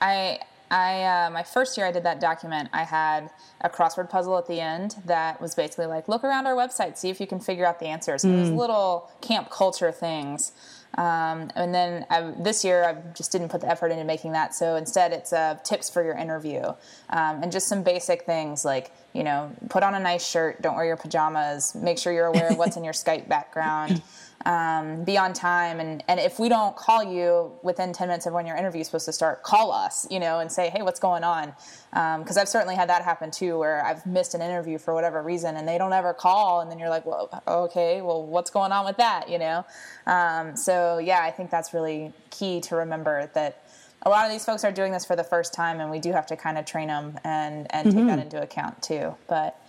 I, 0.00 0.40
I 0.70 1.02
uh, 1.02 1.30
my 1.30 1.42
first 1.42 1.76
year 1.76 1.86
I 1.86 1.92
did 1.92 2.04
that 2.04 2.20
document. 2.20 2.68
I 2.72 2.84
had 2.84 3.30
a 3.60 3.68
crossword 3.68 4.08
puzzle 4.08 4.38
at 4.38 4.46
the 4.46 4.60
end 4.60 4.96
that 5.06 5.40
was 5.40 5.54
basically 5.54 5.86
like 5.86 6.08
look 6.08 6.24
around 6.24 6.46
our 6.46 6.54
website, 6.54 6.96
see 6.96 7.10
if 7.10 7.20
you 7.20 7.26
can 7.26 7.40
figure 7.40 7.66
out 7.66 7.80
the 7.80 7.86
answers. 7.86 8.24
Mm. 8.24 8.32
It 8.32 8.40
was 8.40 8.50
little 8.50 9.10
camp 9.20 9.50
culture 9.50 9.90
things. 9.92 10.52
Um, 10.98 11.50
and 11.54 11.72
then 11.72 12.04
I, 12.10 12.32
this 12.36 12.64
year 12.64 12.84
I 12.84 12.94
just 13.14 13.30
didn't 13.30 13.48
put 13.48 13.60
the 13.60 13.68
effort 13.68 13.92
into 13.92 14.04
making 14.04 14.32
that. 14.32 14.54
So 14.54 14.74
instead, 14.74 15.12
it's 15.12 15.32
uh, 15.32 15.56
tips 15.62 15.88
for 15.88 16.02
your 16.02 16.16
interview 16.16 16.62
um, 17.10 17.42
and 17.42 17.52
just 17.52 17.68
some 17.68 17.82
basic 17.82 18.22
things 18.22 18.64
like 18.64 18.90
you 19.12 19.22
know 19.24 19.52
put 19.68 19.82
on 19.82 19.94
a 19.94 20.00
nice 20.00 20.26
shirt, 20.26 20.62
don't 20.62 20.76
wear 20.76 20.84
your 20.84 20.96
pajamas, 20.96 21.74
make 21.74 21.98
sure 21.98 22.12
you're 22.12 22.26
aware 22.26 22.50
of 22.50 22.58
what's 22.58 22.76
in 22.76 22.84
your 22.84 22.92
Skype 22.92 23.28
background 23.28 24.02
um, 24.46 25.04
be 25.04 25.18
on 25.18 25.32
time. 25.32 25.80
And, 25.80 26.02
and 26.08 26.18
if 26.18 26.38
we 26.38 26.48
don't 26.48 26.74
call 26.76 27.02
you 27.02 27.52
within 27.62 27.92
10 27.92 28.08
minutes 28.08 28.26
of 28.26 28.32
when 28.32 28.46
your 28.46 28.56
interview 28.56 28.80
is 28.80 28.86
supposed 28.86 29.06
to 29.06 29.12
start, 29.12 29.42
call 29.42 29.70
us, 29.70 30.06
you 30.10 30.18
know, 30.18 30.40
and 30.40 30.50
say, 30.50 30.70
hey, 30.70 30.82
what's 30.82 31.00
going 31.00 31.24
on? 31.24 31.52
Because 31.90 32.36
um, 32.36 32.40
I've 32.40 32.48
certainly 32.48 32.74
had 32.74 32.88
that 32.88 33.02
happen 33.02 33.30
too, 33.30 33.58
where 33.58 33.84
I've 33.84 34.06
missed 34.06 34.34
an 34.34 34.40
interview 34.40 34.78
for 34.78 34.94
whatever 34.94 35.22
reason 35.22 35.56
and 35.56 35.68
they 35.68 35.76
don't 35.76 35.92
ever 35.92 36.14
call. 36.14 36.60
And 36.60 36.70
then 36.70 36.78
you're 36.78 36.88
like, 36.88 37.04
well, 37.04 37.28
okay, 37.46 38.00
well, 38.00 38.24
what's 38.24 38.50
going 38.50 38.72
on 38.72 38.86
with 38.86 38.96
that, 38.96 39.28
you 39.28 39.38
know? 39.38 39.64
Um, 40.06 40.56
so, 40.56 40.98
yeah, 40.98 41.20
I 41.22 41.30
think 41.30 41.50
that's 41.50 41.74
really 41.74 42.12
key 42.30 42.60
to 42.62 42.76
remember 42.76 43.30
that 43.34 43.64
a 44.02 44.08
lot 44.08 44.24
of 44.24 44.32
these 44.32 44.44
folks 44.44 44.64
are 44.64 44.72
doing 44.72 44.92
this 44.92 45.04
for 45.04 45.16
the 45.16 45.24
first 45.24 45.52
time 45.52 45.80
and 45.80 45.90
we 45.90 45.98
do 45.98 46.12
have 46.12 46.26
to 46.26 46.36
kind 46.36 46.56
of 46.56 46.64
train 46.64 46.88
them 46.88 47.18
and, 47.24 47.66
and 47.70 47.88
mm-hmm. 47.88 47.98
take 47.98 48.06
that 48.06 48.18
into 48.18 48.40
account 48.40 48.80
too. 48.82 49.14
But 49.28 49.59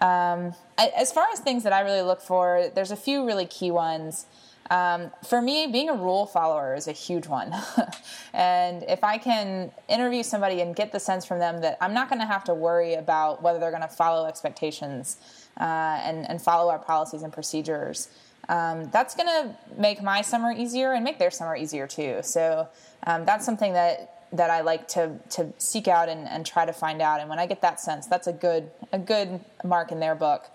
um, 0.00 0.54
as 0.78 1.12
far 1.12 1.26
as 1.32 1.40
things 1.40 1.62
that 1.62 1.72
I 1.72 1.80
really 1.80 2.02
look 2.02 2.20
for, 2.20 2.70
there's 2.74 2.90
a 2.90 2.96
few 2.96 3.26
really 3.26 3.46
key 3.46 3.70
ones. 3.70 4.26
Um, 4.70 5.10
for 5.26 5.42
me, 5.42 5.66
being 5.66 5.90
a 5.90 5.94
rule 5.94 6.26
follower 6.26 6.74
is 6.74 6.88
a 6.88 6.92
huge 6.92 7.26
one. 7.26 7.52
and 8.32 8.82
if 8.88 9.04
I 9.04 9.18
can 9.18 9.70
interview 9.88 10.22
somebody 10.22 10.62
and 10.62 10.74
get 10.74 10.90
the 10.90 11.00
sense 11.00 11.26
from 11.26 11.38
them 11.38 11.60
that 11.60 11.76
I'm 11.80 11.92
not 11.92 12.08
going 12.08 12.20
to 12.20 12.26
have 12.26 12.44
to 12.44 12.54
worry 12.54 12.94
about 12.94 13.42
whether 13.42 13.58
they're 13.58 13.70
going 13.70 13.82
to 13.82 13.88
follow 13.88 14.26
expectations 14.26 15.18
uh, 15.60 16.00
and, 16.02 16.28
and 16.28 16.40
follow 16.40 16.70
our 16.70 16.78
policies 16.78 17.22
and 17.22 17.32
procedures, 17.32 18.08
um, 18.48 18.90
that's 18.90 19.14
going 19.14 19.28
to 19.28 19.56
make 19.78 20.02
my 20.02 20.22
summer 20.22 20.52
easier 20.52 20.92
and 20.92 21.04
make 21.04 21.18
their 21.18 21.30
summer 21.30 21.56
easier 21.56 21.86
too. 21.86 22.20
So 22.22 22.68
um, 23.06 23.24
that's 23.24 23.44
something 23.44 23.72
that 23.74 24.13
that 24.34 24.50
I 24.50 24.60
like 24.60 24.88
to 24.88 25.18
to 25.30 25.52
seek 25.58 25.88
out 25.88 26.08
and, 26.08 26.28
and 26.28 26.44
try 26.44 26.66
to 26.66 26.72
find 26.72 27.00
out. 27.00 27.20
And 27.20 27.28
when 27.28 27.38
I 27.38 27.46
get 27.46 27.62
that 27.62 27.80
sense, 27.80 28.06
that's 28.06 28.26
a 28.26 28.32
good 28.32 28.70
a 28.92 28.98
good 28.98 29.40
mark 29.62 29.92
in 29.92 30.00
their 30.00 30.14
book. 30.14 30.50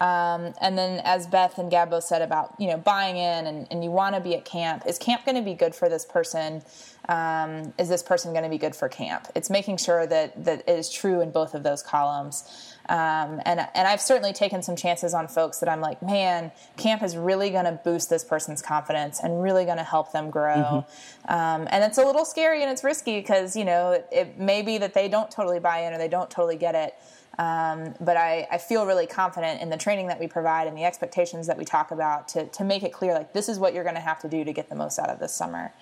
Um, 0.00 0.54
and 0.60 0.76
then, 0.76 1.00
as 1.04 1.26
Beth 1.26 1.58
and 1.58 1.70
Gabbo 1.70 2.02
said 2.02 2.22
about 2.22 2.54
you 2.58 2.68
know 2.68 2.76
buying 2.76 3.16
in 3.16 3.46
and, 3.46 3.66
and 3.70 3.84
you 3.84 3.90
want 3.90 4.14
to 4.14 4.20
be 4.20 4.34
at 4.34 4.44
camp, 4.44 4.84
is 4.86 4.98
camp 4.98 5.24
going 5.24 5.36
to 5.36 5.42
be 5.42 5.54
good 5.54 5.74
for 5.74 5.88
this 5.88 6.04
person? 6.04 6.62
Um, 7.08 7.74
is 7.78 7.88
this 7.88 8.02
person 8.02 8.32
going 8.32 8.44
to 8.44 8.50
be 8.50 8.58
good 8.58 8.74
for 8.74 8.88
camp? 8.88 9.28
It's 9.34 9.50
making 9.50 9.76
sure 9.76 10.06
that 10.06 10.44
that 10.44 10.60
it 10.68 10.78
is 10.78 10.90
true 10.90 11.20
in 11.20 11.30
both 11.30 11.54
of 11.54 11.62
those 11.62 11.82
columns. 11.82 12.73
Um, 12.88 13.40
and 13.46 13.66
and 13.74 13.88
I've 13.88 14.00
certainly 14.00 14.32
taken 14.32 14.62
some 14.62 14.76
chances 14.76 15.14
on 15.14 15.26
folks 15.26 15.58
that 15.60 15.68
I'm 15.68 15.80
like, 15.80 16.02
man, 16.02 16.52
camp 16.76 17.02
is 17.02 17.16
really 17.16 17.50
going 17.50 17.64
to 17.64 17.80
boost 17.82 18.10
this 18.10 18.24
person's 18.24 18.60
confidence 18.60 19.20
and 19.20 19.42
really 19.42 19.64
going 19.64 19.78
to 19.78 19.84
help 19.84 20.12
them 20.12 20.30
grow. 20.30 20.84
Mm-hmm. 21.26 21.32
Um, 21.32 21.68
and 21.70 21.82
it's 21.82 21.96
a 21.96 22.04
little 22.04 22.26
scary 22.26 22.62
and 22.62 22.70
it's 22.70 22.84
risky 22.84 23.18
because 23.18 23.56
you 23.56 23.64
know 23.64 23.92
it, 23.92 24.08
it, 24.12 24.38
may 24.38 24.60
be 24.60 24.76
that 24.78 24.92
they 24.92 25.08
don't 25.08 25.30
totally 25.30 25.60
buy 25.60 25.80
in 25.80 25.94
or 25.94 25.98
they 25.98 26.08
don't 26.08 26.30
totally 26.30 26.56
get 26.56 26.74
it. 26.74 26.94
Um, 27.38 27.94
but 28.00 28.16
I, 28.16 28.46
I, 28.52 28.58
feel 28.58 28.86
really 28.86 29.08
confident 29.08 29.60
in 29.60 29.68
the 29.68 29.76
training 29.76 30.06
that 30.06 30.20
we 30.20 30.28
provide 30.28 30.68
and 30.68 30.76
the 30.76 30.84
expectations 30.84 31.48
that 31.48 31.58
we 31.58 31.64
talk 31.64 31.90
about 31.90 32.28
to, 32.28 32.46
to 32.46 32.62
make 32.62 32.84
it 32.84 32.92
clear 32.92 33.12
like 33.12 33.32
this 33.32 33.48
is 33.48 33.58
what 33.58 33.74
you're 33.74 33.82
going 33.82 33.96
to 33.96 34.00
have 34.00 34.20
to 34.20 34.28
do 34.28 34.44
to 34.44 34.52
get 34.52 34.68
the 34.68 34.76
most 34.76 35.00
out 35.00 35.10
of 35.10 35.18
this 35.18 35.34
summer. 35.34 35.72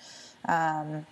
Um, 0.45 1.05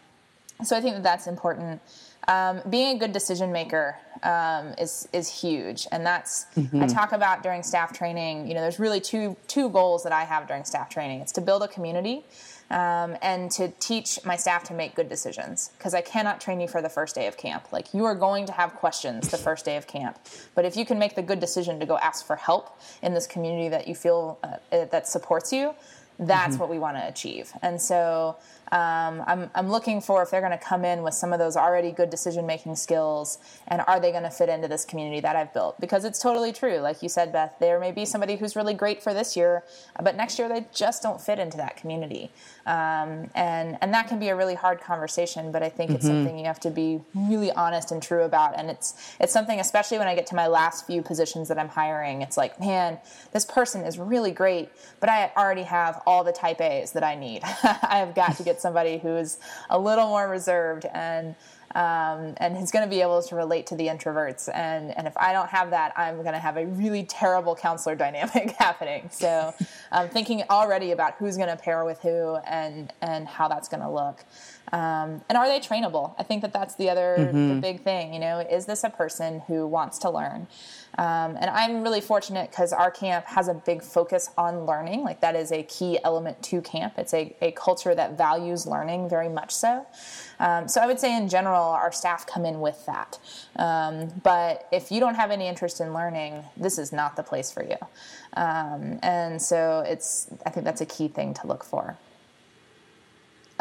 so 0.63 0.75
I 0.75 0.81
think 0.81 0.95
that 0.95 1.03
that's 1.03 1.27
important. 1.27 1.79
Um, 2.27 2.61
being 2.69 2.95
a 2.95 2.99
good 2.99 3.13
decision 3.13 3.51
maker 3.51 3.97
um, 4.23 4.75
is 4.77 5.07
is 5.11 5.27
huge, 5.27 5.87
and 5.91 6.05
that's 6.05 6.45
mm-hmm. 6.55 6.83
I 6.83 6.87
talk 6.87 7.13
about 7.13 7.41
during 7.41 7.63
staff 7.63 7.93
training. 7.93 8.47
You 8.47 8.53
know, 8.53 8.61
there's 8.61 8.79
really 8.79 9.01
two 9.01 9.35
two 9.47 9.69
goals 9.69 10.03
that 10.03 10.11
I 10.11 10.23
have 10.23 10.47
during 10.47 10.63
staff 10.63 10.89
training. 10.89 11.21
It's 11.21 11.31
to 11.33 11.41
build 11.41 11.63
a 11.63 11.67
community. 11.67 12.23
Um, 12.69 13.17
and 13.21 13.51
to 13.51 13.67
teach 13.81 14.17
my 14.23 14.37
staff 14.37 14.63
to 14.69 14.73
make 14.73 14.95
good 14.95 15.09
decisions 15.09 15.71
because 15.77 15.93
I 15.93 15.99
cannot 15.99 16.39
train 16.39 16.61
you 16.61 16.69
for 16.69 16.81
the 16.81 16.87
first 16.87 17.15
day 17.15 17.27
of 17.27 17.35
camp. 17.35 17.69
Like 17.73 17.93
you 17.93 18.05
are 18.05 18.15
going 18.15 18.45
to 18.45 18.53
have 18.53 18.75
questions 18.75 19.27
the 19.27 19.37
first 19.37 19.65
day 19.65 19.75
of 19.75 19.87
camp, 19.87 20.17
but 20.55 20.63
if 20.63 20.77
you 20.77 20.85
can 20.85 20.97
make 20.97 21.15
the 21.15 21.21
good 21.21 21.41
decision 21.41 21.81
to 21.81 21.85
go 21.85 21.97
ask 21.97 22.25
for 22.25 22.37
help 22.37 22.79
in 23.01 23.13
this 23.13 23.27
community 23.27 23.67
that 23.67 23.89
you 23.89 23.95
feel 23.95 24.39
uh, 24.41 24.85
that 24.85 25.05
supports 25.05 25.51
you, 25.51 25.75
that's 26.17 26.53
mm-hmm. 26.53 26.61
what 26.61 26.69
we 26.69 26.79
want 26.79 26.95
to 26.95 27.05
achieve. 27.05 27.51
And 27.61 27.81
so 27.81 28.37
um, 28.71 29.21
I'm, 29.27 29.49
I'm 29.53 29.69
looking 29.69 29.99
for 29.99 30.23
if 30.23 30.31
they're 30.31 30.39
going 30.41 30.57
to 30.57 30.63
come 30.63 30.85
in 30.85 31.03
with 31.03 31.13
some 31.13 31.33
of 31.33 31.39
those 31.39 31.57
already 31.57 31.91
good 31.91 32.09
decision 32.09 32.45
making 32.45 32.77
skills 32.77 33.37
and 33.67 33.81
are 33.85 33.99
they 33.99 34.11
going 34.11 34.23
to 34.23 34.29
fit 34.29 34.47
into 34.47 34.69
this 34.69 34.85
community 34.85 35.19
that 35.19 35.35
I've 35.35 35.53
built? 35.53 35.79
Because 35.81 36.05
it's 36.05 36.19
totally 36.19 36.53
true. 36.53 36.77
Like 36.77 37.03
you 37.03 37.09
said, 37.09 37.33
Beth, 37.33 37.55
there 37.59 37.81
may 37.81 37.91
be 37.91 38.05
somebody 38.05 38.37
who's 38.37 38.55
really 38.55 38.73
great 38.73 39.03
for 39.03 39.13
this 39.13 39.35
year, 39.35 39.63
but 40.01 40.15
next 40.15 40.39
year 40.39 40.47
they 40.47 40.65
just 40.73 41.03
don't 41.03 41.19
fit 41.19 41.37
into 41.37 41.57
that 41.57 41.75
community. 41.75 42.31
Um, 42.65 43.29
and, 43.35 43.77
and 43.81 43.93
that 43.93 44.07
can 44.07 44.19
be 44.19 44.29
a 44.29 44.35
really 44.35 44.55
hard 44.55 44.79
conversation, 44.79 45.51
but 45.51 45.63
I 45.63 45.69
think 45.69 45.91
it's 45.91 46.05
mm-hmm. 46.05 46.23
something 46.23 46.39
you 46.39 46.45
have 46.45 46.59
to 46.61 46.71
be 46.71 47.01
really 47.13 47.51
honest 47.51 47.91
and 47.91 48.01
true 48.01 48.23
about. 48.23 48.57
And 48.57 48.69
it's, 48.69 49.15
it's 49.19 49.33
something, 49.33 49.59
especially 49.59 49.97
when 49.97 50.07
I 50.07 50.15
get 50.15 50.27
to 50.27 50.35
my 50.35 50.47
last 50.47 50.87
few 50.87 51.01
positions 51.01 51.49
that 51.49 51.59
I'm 51.59 51.69
hiring, 51.69 52.21
it's 52.21 52.37
like, 52.37 52.57
man, 52.57 52.99
this 53.33 53.43
person 53.43 53.83
is 53.83 53.99
really 53.99 54.31
great, 54.31 54.69
but 55.01 55.09
I 55.09 55.31
already 55.35 55.63
have 55.63 56.01
all 56.05 56.23
the 56.23 56.31
type 56.31 56.61
A's 56.61 56.93
that 56.93 57.03
I 57.03 57.15
need. 57.15 57.41
I 57.63 57.97
have 57.97 58.15
got 58.15 58.37
to 58.37 58.43
get 58.43 58.60
somebody 58.61 58.97
who's 58.97 59.37
a 59.69 59.79
little 59.79 60.07
more 60.07 60.29
reserved 60.29 60.85
and 60.93 61.35
um, 61.75 62.33
and 62.37 62.57
who's 62.57 62.71
going 62.71 62.83
to 62.83 62.89
be 62.89 63.01
able 63.01 63.21
to 63.21 63.35
relate 63.35 63.67
to 63.67 63.75
the 63.75 63.87
introverts. 63.87 64.49
And, 64.53 64.95
and 64.97 65.07
if 65.07 65.15
I 65.17 65.31
don't 65.33 65.49
have 65.49 65.69
that, 65.71 65.93
I'm 65.95 66.17
going 66.17 66.33
to 66.33 66.39
have 66.39 66.57
a 66.57 66.65
really 66.65 67.03
terrible 67.03 67.55
counselor 67.55 67.95
dynamic 68.01 68.51
happening. 68.51 69.09
So 69.11 69.53
I'm 69.91 70.05
um, 70.05 70.09
thinking 70.09 70.43
already 70.49 70.91
about 70.91 71.15
who's 71.15 71.37
going 71.37 71.49
to 71.49 71.55
pair 71.55 71.85
with 71.85 72.01
who 72.01 72.37
and, 72.45 72.91
and 73.01 73.27
how 73.27 73.47
that's 73.47 73.67
going 73.67 73.81
to 73.81 73.89
look. 73.89 74.23
Um, 74.73 75.21
and 75.27 75.37
are 75.37 75.47
they 75.47 75.59
trainable? 75.59 76.15
I 76.17 76.23
think 76.23 76.41
that 76.43 76.53
that's 76.53 76.75
the 76.75 76.89
other 76.89 77.15
mm-hmm. 77.19 77.49
the 77.49 77.55
big 77.55 77.83
thing. 77.83 78.13
You 78.13 78.19
know, 78.19 78.39
is 78.39 78.65
this 78.65 78.83
a 78.83 78.89
person 78.89 79.41
who 79.47 79.67
wants 79.67 79.97
to 79.99 80.09
learn? 80.09 80.47
Um, 80.97 81.37
and 81.39 81.49
I'm 81.49 81.83
really 81.83 82.01
fortunate 82.01 82.51
because 82.51 82.73
our 82.73 82.91
camp 82.91 83.25
has 83.25 83.47
a 83.47 83.53
big 83.53 83.81
focus 83.81 84.29
on 84.37 84.65
learning. 84.65 85.03
Like 85.03 85.21
that 85.21 85.35
is 85.35 85.51
a 85.51 85.63
key 85.63 85.99
element 86.03 86.41
to 86.43 86.61
camp. 86.61 86.93
It's 86.97 87.13
a, 87.13 87.35
a 87.41 87.51
culture 87.51 87.95
that 87.95 88.17
values 88.17 88.65
learning 88.65 89.09
very 89.09 89.29
much 89.29 89.53
so. 89.53 89.85
Um, 90.39 90.67
so 90.67 90.81
I 90.81 90.87
would 90.87 90.99
say 90.99 91.15
in 91.15 91.29
general, 91.29 91.63
our 91.63 91.91
staff 91.91 92.25
come 92.25 92.45
in 92.45 92.59
with 92.59 92.85
that. 92.85 93.19
Um, 93.55 94.09
but 94.23 94.67
if 94.71 94.91
you 94.91 94.99
don't 94.99 95.15
have 95.15 95.31
any 95.31 95.47
interest 95.47 95.79
in 95.79 95.93
learning, 95.93 96.43
this 96.57 96.77
is 96.77 96.91
not 96.91 97.15
the 97.15 97.23
place 97.23 97.51
for 97.51 97.63
you. 97.63 97.77
Um, 98.33 98.99
and 99.01 99.41
so 99.41 99.83
it's 99.87 100.27
I 100.45 100.49
think 100.49 100.65
that's 100.65 100.81
a 100.81 100.85
key 100.85 101.07
thing 101.07 101.33
to 101.35 101.47
look 101.47 101.63
for. 101.63 101.97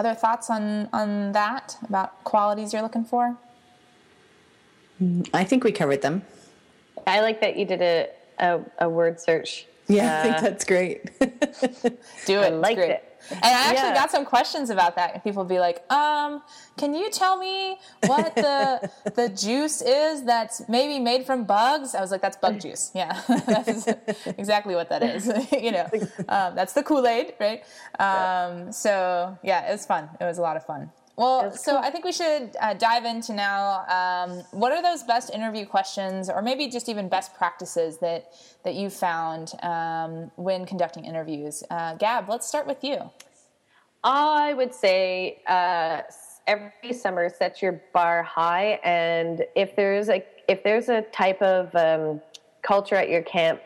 Other 0.01 0.15
thoughts 0.15 0.49
on 0.49 0.89
on 0.95 1.33
that 1.33 1.77
about 1.87 2.25
qualities 2.25 2.73
you're 2.73 2.81
looking 2.81 3.05
for? 3.05 3.37
I 5.35 5.45
think 5.45 5.63
we 5.63 5.73
covered 5.73 6.01
them. 6.01 6.23
I 7.07 7.21
like 7.21 7.43
that 7.43 7.59
you 7.59 7.67
did 7.67 7.83
a, 7.83 8.09
a, 8.39 8.61
a 8.79 8.89
word 8.89 9.21
search. 9.21 9.67
Yeah, 9.89 10.05
uh, 10.05 10.19
I 10.19 10.23
think 10.23 10.37
uh, 10.37 10.41
that's 10.41 10.65
great. 10.65 11.19
do 12.25 12.41
it. 12.41 12.47
I 12.47 12.49
liked 12.49 12.81
it. 12.81 13.10
And 13.31 13.45
I 13.45 13.71
actually 13.71 13.89
yeah. 13.89 13.95
got 13.95 14.11
some 14.11 14.25
questions 14.25 14.71
about 14.71 14.97
that. 14.97 15.15
And 15.15 15.23
people 15.23 15.45
be 15.45 15.59
like, 15.59 15.91
um, 15.93 16.43
can 16.77 16.95
you 16.95 17.11
tell 17.11 17.37
me 17.37 17.79
what 18.07 18.35
the 18.35 18.91
the 19.15 19.29
juice 19.29 19.83
is 19.83 20.25
that's 20.25 20.69
maybe 20.69 20.99
made 20.99 21.27
from 21.27 21.45
bugs? 21.45 21.95
I 21.95 22.01
was 22.01 22.11
like, 22.11 22.23
that's 22.23 22.37
bug 22.37 22.61
juice. 22.61 22.91
Yeah, 22.95 23.21
that's 23.47 23.87
exactly 24.39 24.75
what 24.75 24.89
that 24.91 25.03
is. 25.03 25.27
you 25.53 25.73
know, 25.73 25.89
um, 26.29 26.55
that's 26.55 26.73
the 26.73 26.83
Kool 26.83 27.07
Aid, 27.07 27.35
right? 27.39 27.63
Um, 27.99 28.73
so 28.73 29.39
yeah, 29.43 29.69
it 29.69 29.73
was 29.73 29.87
fun. 29.87 30.09
It 30.21 30.25
was 30.25 30.39
a 30.39 30.43
lot 30.43 30.57
of 30.57 30.65
fun. 30.65 30.91
Well, 31.21 31.53
so. 31.53 31.77
I 31.77 31.91
think 31.91 32.07
we 32.07 32.13
should 32.13 32.57
uh, 32.63 32.73
dive 32.73 33.05
into 33.05 33.35
now. 33.35 33.85
Um, 33.89 34.43
what 34.53 34.73
are 34.73 34.83
those 34.83 35.03
best 35.03 35.29
interview 35.29 35.67
questions, 35.67 36.31
or 36.31 36.41
maybe 36.41 36.67
just 36.67 36.89
even 36.89 37.11
best 37.11 37.35
practices 37.35 37.99
that 37.99 38.33
that 38.65 38.75
you 38.75 38.89
found 38.89 39.53
um, 39.63 40.31
when 40.37 40.65
conducting 40.65 41.05
interviews? 41.05 41.63
Uh, 41.71 41.95
Gab, 41.97 42.31
let's 42.31 42.47
start 42.49 42.67
with 42.67 42.83
you. 42.83 43.11
I 44.03 44.55
would 44.55 44.75
say 44.75 45.43
uh, 45.47 46.01
every 46.47 46.95
summer 46.95 47.29
set 47.29 47.61
your 47.61 47.83
bar 47.93 48.23
high, 48.23 48.81
and 48.83 49.45
if 49.55 49.77
there's 49.77 50.09
a 50.09 50.25
if 50.49 50.65
there's 50.65 50.89
a 50.89 51.03
type 51.03 51.43
of 51.43 51.75
um, 51.75 52.23
culture 52.63 52.95
at 52.95 53.11
your 53.11 53.23
camp 53.23 53.61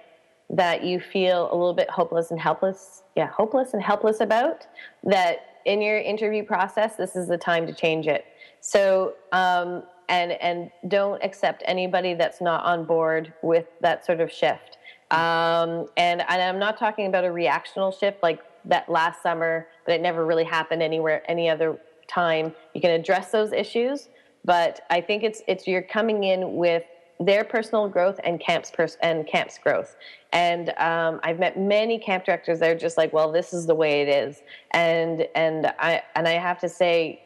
that 0.51 0.83
you 0.83 0.99
feel 0.99 1.49
a 1.53 1.55
little 1.55 1.73
bit 1.73 1.89
hopeless 1.89 2.33
and 2.33 2.41
helpless, 2.41 3.05
yeah, 3.15 3.29
hopeless 3.29 3.75
and 3.75 3.83
helpless 3.83 4.19
about 4.19 4.67
that 5.05 5.54
in 5.65 5.81
your 5.81 5.99
interview 5.99 6.45
process, 6.45 6.97
this 6.97 7.17
is 7.17 7.29
the 7.29 7.39
time 7.39 7.67
to 7.67 7.73
change 7.73 8.07
it. 8.07 8.25
So, 8.61 9.15
um, 9.33 9.83
and 10.09 10.33
and 10.33 10.71
don't 10.89 11.23
accept 11.23 11.63
anybody 11.67 12.15
that's 12.15 12.41
not 12.41 12.65
on 12.65 12.85
board 12.85 13.33
with 13.43 13.67
that 13.81 14.05
sort 14.05 14.21
of 14.21 14.31
shift. 14.31 14.79
Um, 15.11 15.87
and, 15.97 16.23
and 16.23 16.43
I'm 16.43 16.59
not 16.59 16.77
talking 16.79 17.07
about 17.07 17.25
a 17.25 17.29
reactional 17.29 17.99
shift 17.99 18.23
like 18.23 18.41
that 18.65 18.89
last 18.89 19.23
summer, 19.23 19.69
but 19.85 19.95
it 19.95 20.01
never 20.01 20.25
really 20.27 20.45
happened 20.45 20.83
anywhere 20.83 21.23
any 21.31 21.49
other 21.49 21.79
time. 22.09 22.55
You 22.75 22.81
can 22.81 22.91
address 22.91 23.31
those 23.31 23.53
issues, 23.53 24.09
but 24.45 24.81
I 24.91 25.01
think 25.01 25.23
it's 25.23 25.43
it's 25.47 25.67
you're 25.67 25.83
coming 25.83 26.25
in 26.25 26.57
with 26.57 26.85
their 27.21 27.45
personal 27.45 27.89
growth 27.89 28.19
and 28.25 28.41
camps 28.41 28.71
pers- 28.71 28.99
and 29.03 29.27
camps 29.27 29.59
growth. 29.59 29.97
And 30.33 30.71
um, 30.79 31.21
I've 31.23 31.39
met 31.39 31.59
many 31.59 31.99
camp 31.99 32.25
directors 32.25 32.59
that 32.61 32.71
are 32.71 32.79
just 32.79 32.97
like, 32.97 33.13
well, 33.13 33.31
this 33.31 33.53
is 33.53 33.67
the 33.67 33.75
way 33.75 34.03
it 34.03 34.09
is. 34.09 34.43
And 34.73 35.27
and 35.35 35.73
I 35.79 36.03
and 36.17 36.27
I 36.27 36.33
have 36.33 36.59
to 36.61 36.69
say 36.69 37.23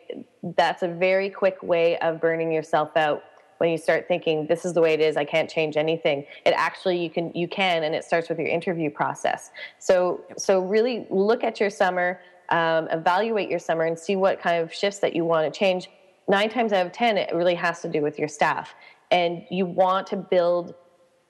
that's 0.56 0.82
a 0.82 0.88
very 0.88 1.30
quick 1.30 1.62
way 1.62 1.98
of 1.98 2.20
burning 2.20 2.52
yourself 2.52 2.96
out 2.96 3.24
when 3.58 3.70
you 3.70 3.78
start 3.78 4.06
thinking 4.06 4.46
this 4.46 4.64
is 4.64 4.72
the 4.72 4.80
way 4.80 4.92
it 4.92 5.00
is 5.00 5.16
i 5.16 5.24
can't 5.24 5.50
change 5.50 5.76
anything 5.76 6.24
it 6.46 6.54
actually 6.56 6.96
you 7.02 7.10
can 7.10 7.32
you 7.34 7.48
can 7.48 7.82
and 7.82 7.92
it 7.92 8.04
starts 8.04 8.28
with 8.28 8.38
your 8.38 8.46
interview 8.46 8.88
process 8.88 9.50
so 9.80 10.20
so 10.36 10.60
really 10.60 11.06
look 11.10 11.42
at 11.42 11.58
your 11.58 11.68
summer 11.68 12.20
um, 12.50 12.88
evaluate 12.90 13.50
your 13.50 13.58
summer 13.58 13.84
and 13.84 13.98
see 13.98 14.16
what 14.16 14.40
kind 14.40 14.62
of 14.62 14.72
shifts 14.72 15.00
that 15.00 15.14
you 15.14 15.24
want 15.24 15.52
to 15.52 15.58
change 15.58 15.90
nine 16.28 16.50
times 16.50 16.72
out 16.72 16.86
of 16.86 16.92
ten 16.92 17.16
it 17.16 17.34
really 17.34 17.54
has 17.54 17.80
to 17.82 17.88
do 17.88 18.02
with 18.02 18.18
your 18.18 18.28
staff. 18.28 18.74
And 19.10 19.44
you 19.50 19.66
want 19.66 20.06
to 20.08 20.16
build 20.16 20.74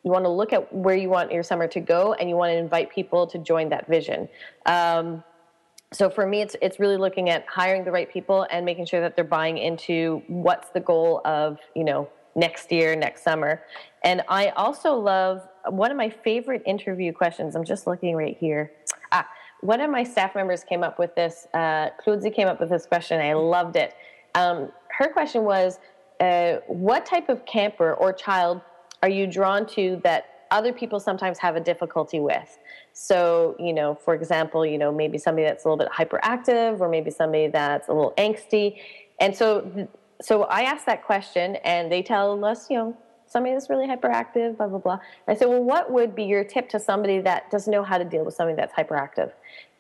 you 0.05 0.13
want 0.13 0.25
to 0.25 0.31
look 0.31 0.53
at 0.53 0.73
where 0.73 0.97
you 0.97 1.09
want 1.09 1.33
your 1.33 1.43
summer 1.43 1.67
to 1.69 1.81
go 1.81 2.15
and 2.15 2.29
you 2.29 2.37
want 2.37 2.51
to 2.51 2.57
invite 2.57 2.91
people 2.91 3.27
to 3.27 3.39
join 3.39 3.69
that 3.71 3.89
vision. 3.89 4.29
Um, 4.67 5.23
so 5.93 6.11
for 6.11 6.27
me 6.27 6.43
it's 6.43 6.55
it's 6.61 6.79
really 6.79 6.97
looking 6.97 7.31
at 7.31 7.47
hiring 7.49 7.85
the 7.85 7.91
right 7.91 8.11
people 8.13 8.47
and 8.51 8.65
making 8.65 8.87
sure 8.87 9.01
that 9.01 9.17
they're 9.17 9.25
buying 9.25 9.59
into 9.59 10.23
what's 10.27 10.69
the 10.71 10.81
goal 10.81 11.23
of 11.25 11.59
you 11.75 11.85
know 11.85 12.09
next 12.37 12.71
year 12.71 12.95
next 12.95 13.23
summer. 13.25 13.63
And 14.05 14.23
i 14.29 14.49
also 14.51 14.95
love 14.95 15.49
one 15.69 15.91
of 15.91 15.97
my 15.97 16.11
favorite 16.11 16.63
interview 16.67 17.13
questions 17.13 17.57
i'm 17.57 17.65
just 17.65 17.87
looking 17.87 18.15
right 18.15 18.37
here. 18.39 18.73
Ah 19.13 19.27
one 19.61 19.81
of 19.81 19.91
my 19.91 20.05
staff 20.05 20.35
members 20.35 20.63
came 20.63 20.85
up 20.85 20.99
with 20.99 21.15
this 21.15 21.49
uh, 21.55 21.89
came 22.05 22.49
up 22.49 22.61
with 22.61 22.69
this 22.69 22.87
question 22.87 23.21
i 23.21 23.33
loved 23.33 23.77
it. 23.77 23.95
Um, 24.35 24.71
her 24.99 25.09
question 25.09 25.45
was 25.45 25.79
uh, 26.21 26.57
what 26.67 27.07
type 27.07 27.29
of 27.29 27.47
camper 27.47 27.95
or 27.95 28.13
child 28.13 28.61
are 29.01 29.09
you 29.09 29.29
drawn 29.29 29.65
to 29.65 30.01
that 30.03 30.47
other 30.51 30.73
people 30.73 30.99
sometimes 30.99 31.39
have 31.39 31.55
a 31.55 31.61
difficulty 31.61 32.19
with? 32.19 32.59
So, 32.95 33.55
you 33.61 33.73
know, 33.73 33.95
for 33.95 34.15
example, 34.15 34.67
you 34.67 34.77
know, 34.77 34.91
maybe 34.91 35.17
somebody 35.17 35.47
that's 35.47 35.65
a 35.65 35.69
little 35.69 35.79
bit 35.79 35.93
hyperactive 35.93 36.81
or 36.81 36.89
maybe 36.89 37.13
somebody 37.13 37.47
that's 37.47 37.89
a 37.89 37.93
little 37.93 38.13
angsty. 38.19 38.79
And 39.21 39.37
so, 39.37 39.89
so 40.21 40.43
I 40.45 40.63
asked 40.63 40.87
that 40.87 41.05
question 41.05 41.57
and 41.65 41.93
they 41.93 42.03
tell 42.03 42.45
us, 42.45 42.69
you 42.69 42.79
know, 42.79 42.97
somebody 43.29 43.55
that's 43.55 43.71
really 43.71 43.87
hyperactive, 43.87 44.57
blah, 44.57 44.67
blah, 44.67 44.79
blah. 44.79 44.99
And 45.29 45.37
I 45.37 45.39
said, 45.39 45.49
well, 45.49 45.63
what 45.63 45.93
would 45.93 46.17
be 46.17 46.25
your 46.25 46.43
tip 46.43 46.69
to 46.71 46.81
somebody 46.81 47.21
that 47.21 47.53
doesn't 47.53 47.71
know 47.71 47.85
how 47.85 47.99
to 47.99 48.05
deal 48.05 48.25
with 48.25 48.35
somebody 48.35 48.57
that's 48.57 48.75
hyperactive? 48.75 49.31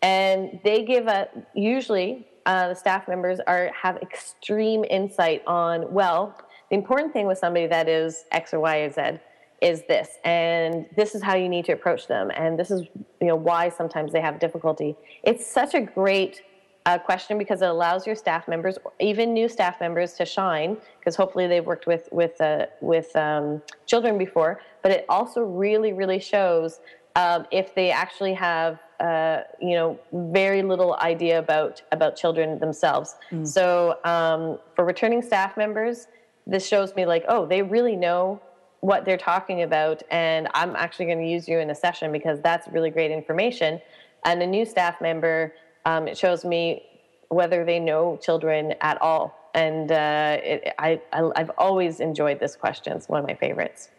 And 0.01 0.61
they 0.63 0.85
give 0.85 1.09
a, 1.09 1.29
usually 1.55 2.29
uh, 2.49 2.69
the 2.69 2.75
staff 2.75 3.07
members 3.07 3.39
are 3.47 3.71
have 3.81 3.97
extreme 3.99 4.85
insight 4.91 5.43
on 5.47 5.93
well 5.93 6.37
the 6.71 6.77
important 6.77 7.13
thing 7.13 7.27
with 7.27 7.39
somebody 7.39 7.67
that 7.67 7.89
is 7.89 8.25
x 8.33 8.53
or 8.53 8.59
y 8.59 8.79
or 8.79 8.91
z 8.91 9.21
is 9.61 9.83
this 9.89 10.19
and 10.25 10.87
this 10.97 11.15
is 11.15 11.23
how 11.23 11.35
you 11.35 11.49
need 11.49 11.65
to 11.65 11.73
approach 11.73 12.07
them 12.07 12.31
and 12.35 12.59
this 12.59 12.71
is 12.71 12.83
you 13.21 13.27
know 13.27 13.37
why 13.37 13.69
sometimes 13.69 14.13
they 14.13 14.21
have 14.21 14.39
difficulty. 14.39 14.97
It's 15.23 15.47
such 15.47 15.75
a 15.75 15.81
great 15.81 16.43
uh, 16.87 16.99
question 16.99 17.37
because 17.37 17.61
it 17.61 17.69
allows 17.69 18.07
your 18.07 18.17
staff 18.17 18.49
members 18.49 18.79
even 18.99 19.35
new 19.35 19.49
staff 19.49 19.81
members 19.81 20.15
to 20.15 20.25
shine 20.25 20.77
because 20.99 21.17
hopefully 21.17 21.47
they've 21.47 21.67
worked 21.67 21.87
with 21.87 22.09
with 22.13 22.41
uh, 22.41 22.67
with 22.81 23.15
um, 23.17 23.61
children 23.87 24.17
before 24.17 24.61
but 24.83 24.91
it 24.91 25.05
also 25.09 25.43
really 25.43 25.93
really 25.93 26.21
shows 26.21 26.81
um, 27.17 27.47
if 27.51 27.75
they 27.75 27.91
actually 27.91 28.33
have 28.33 28.79
uh, 29.01 29.43
you 29.61 29.75
know 29.75 29.99
very 30.13 30.63
little 30.63 30.97
idea 30.97 31.39
about 31.39 31.83
about 31.93 32.17
children 32.17 32.59
themselves. 32.59 33.17
Mm. 33.31 33.47
So 33.47 33.99
um, 34.05 34.59
for 34.75 34.85
returning 34.85 35.23
staff 35.23 35.57
members, 35.57 36.09
this 36.47 36.67
shows 36.67 36.95
me 36.95 37.07
like 37.07 37.25
oh 37.29 37.47
they 37.47 37.63
really 37.63 37.97
know 37.97 38.41
what 38.81 39.05
they're 39.05 39.19
talking 39.19 39.63
about, 39.63 40.03
and 40.11 40.49
I'm 40.55 40.77
actually 40.77 41.07
going 41.07 41.19
to 41.19 41.29
use 41.29 41.49
you 41.49 41.59
in 41.59 41.71
a 41.71 41.75
session 41.75 42.13
because 42.13 42.41
that's 42.41 42.69
really 42.69 42.91
great 42.91 43.11
information. 43.11 43.81
And 44.25 44.43
a 44.43 44.47
new 44.47 44.65
staff 44.65 45.01
member, 45.01 45.55
um, 45.85 46.07
it 46.07 46.17
shows 46.17 46.45
me 46.45 46.85
whether 47.29 47.65
they 47.65 47.79
know 47.79 48.19
children 48.23 48.75
at 48.81 49.01
all. 49.01 49.51
And 49.55 49.91
uh, 49.91 50.39
it, 50.43 50.75
I, 50.79 51.01
I, 51.13 51.31
I've 51.37 51.51
always 51.59 52.01
enjoyed 52.01 52.41
this 52.41 52.57
question. 52.57 52.97
It's 52.97 53.09
one 53.09 53.21
of 53.21 53.27
my 53.27 53.35
favorites. 53.35 53.91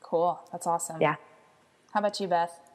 Cool. 0.00 0.40
That's 0.52 0.66
awesome. 0.66 1.00
Yeah. 1.00 1.16
How 1.92 2.00
about 2.00 2.20
you, 2.20 2.28
Beth? 2.28 2.69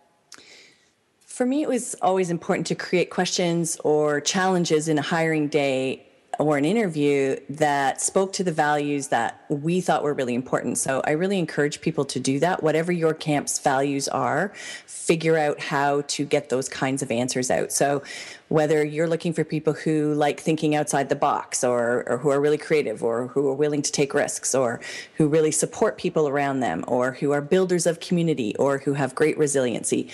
For 1.35 1.45
me, 1.45 1.63
it 1.63 1.67
was 1.67 1.97
always 2.01 2.29
important 2.29 2.65
to 2.67 2.75
create 2.75 3.09
questions 3.09 3.77
or 3.83 4.21
challenges 4.21 4.87
in 4.87 4.97
a 4.97 5.01
hiring 5.01 5.49
day 5.49 6.07
or 6.39 6.57
an 6.57 6.63
interview 6.63 7.35
that 7.49 8.01
spoke 8.01 8.31
to 8.33 8.43
the 8.43 8.53
values 8.53 9.09
that 9.09 9.43
we 9.49 9.81
thought 9.81 10.03
were 10.03 10.13
really 10.13 10.33
important. 10.33 10.77
So 10.77 11.01
I 11.05 11.11
really 11.11 11.37
encourage 11.37 11.81
people 11.81 12.05
to 12.05 12.19
do 12.21 12.39
that. 12.39 12.63
Whatever 12.63 12.93
your 12.93 13.13
camp's 13.13 13.59
values 13.59 14.07
are, 14.07 14.53
figure 14.85 15.37
out 15.37 15.59
how 15.59 16.01
to 16.07 16.25
get 16.25 16.49
those 16.49 16.69
kinds 16.69 17.01
of 17.01 17.11
answers 17.11 17.51
out. 17.51 17.71
So 17.71 18.01
whether 18.49 18.83
you're 18.83 19.07
looking 19.07 19.33
for 19.33 19.43
people 19.43 19.73
who 19.73 20.13
like 20.13 20.39
thinking 20.39 20.75
outside 20.75 21.09
the 21.09 21.15
box 21.15 21.63
or, 21.63 22.07
or 22.07 22.17
who 22.17 22.29
are 22.29 22.39
really 22.39 22.57
creative 22.57 23.03
or 23.03 23.27
who 23.27 23.47
are 23.49 23.55
willing 23.55 23.81
to 23.81 23.91
take 23.91 24.13
risks 24.13 24.53
or 24.53 24.79
who 25.15 25.27
really 25.27 25.51
support 25.51 25.97
people 25.97 26.27
around 26.27 26.59
them 26.59 26.83
or 26.87 27.13
who 27.13 27.31
are 27.31 27.41
builders 27.41 27.85
of 27.85 27.99
community 27.99 28.55
or 28.57 28.77
who 28.79 28.93
have 28.93 29.15
great 29.15 29.37
resiliency, 29.37 30.09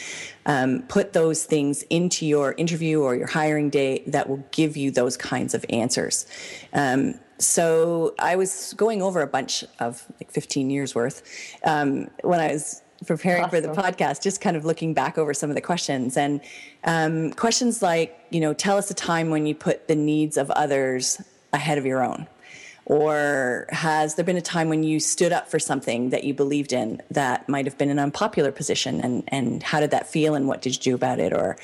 um, 0.46 0.84
put 0.88 1.14
those 1.14 1.44
things 1.44 1.84
into 1.84 2.26
your 2.26 2.54
interview 2.54 3.02
or 3.02 3.16
your 3.16 3.28
hiring 3.28 3.70
day 3.70 4.04
that 4.08 4.30
will 4.30 4.44
give 4.52 4.78
you 4.78 4.92
those 4.92 5.18
kinds 5.18 5.54
of 5.54 5.66
answers. 5.70 6.26
Um, 6.74 7.16
so 7.38 8.14
I 8.20 8.36
was 8.36 8.74
going 8.78 9.02
over 9.02 9.22
a 9.22 9.28
bunch 9.28 9.64
of 9.80 10.06
like 10.20 10.32
15 10.32 10.70
years 10.70 10.94
worth 10.94 11.24
um, 11.66 12.10
when 12.22 12.40
I 12.40 12.54
was 12.54 12.82
preparing 13.06 13.44
awesome. 13.44 13.62
for 13.64 13.68
the 13.68 13.74
podcast, 13.74 14.22
just 14.22 14.42
kind 14.42 14.56
of 14.56 14.64
looking 14.64 14.94
back 14.94 15.18
over 15.18 15.34
some 15.34 15.50
of 15.50 15.56
the 15.56 15.62
questions 15.62 16.18
and 16.18 16.42
um, 16.84 17.32
questions 17.34 17.82
like, 17.82 18.20
you 18.30 18.40
know, 18.40 18.54
tell 18.54 18.78
us 18.78 18.92
a 18.92 18.94
time 18.94 19.32
when 19.32 19.46
you 19.46 19.56
put 19.56 19.88
the 19.88 19.96
needs 19.96 20.38
of 20.38 20.52
others 20.52 21.20
ahead 21.52 21.78
of 21.78 21.86
your 21.86 22.04
own. 22.04 22.28
Or 22.92 23.68
has 23.70 24.16
there 24.16 24.26
been 24.26 24.36
a 24.36 24.42
time 24.42 24.68
when 24.68 24.84
you 24.84 25.00
stood 25.00 25.32
up 25.32 25.48
for 25.48 25.60
something 25.60 26.10
that 26.10 26.26
you 26.26 26.34
believed 26.34 26.74
in 26.74 27.02
that 27.10 27.48
might 27.48 27.64
have 27.64 27.78
been 27.78 27.90
an 27.90 28.00
unpopular 28.00 28.52
position? 28.52 29.00
And, 29.00 29.24
and 29.30 29.64
how 29.64 29.80
did 29.80 29.92
that 29.92 30.08
feel 30.08 30.36
and 30.36 30.46
what 30.46 30.62
did 30.62 30.76
you 30.76 30.82
do 30.82 30.96
about 30.96 31.18
it? 31.18 31.32
Or, 31.32 31.56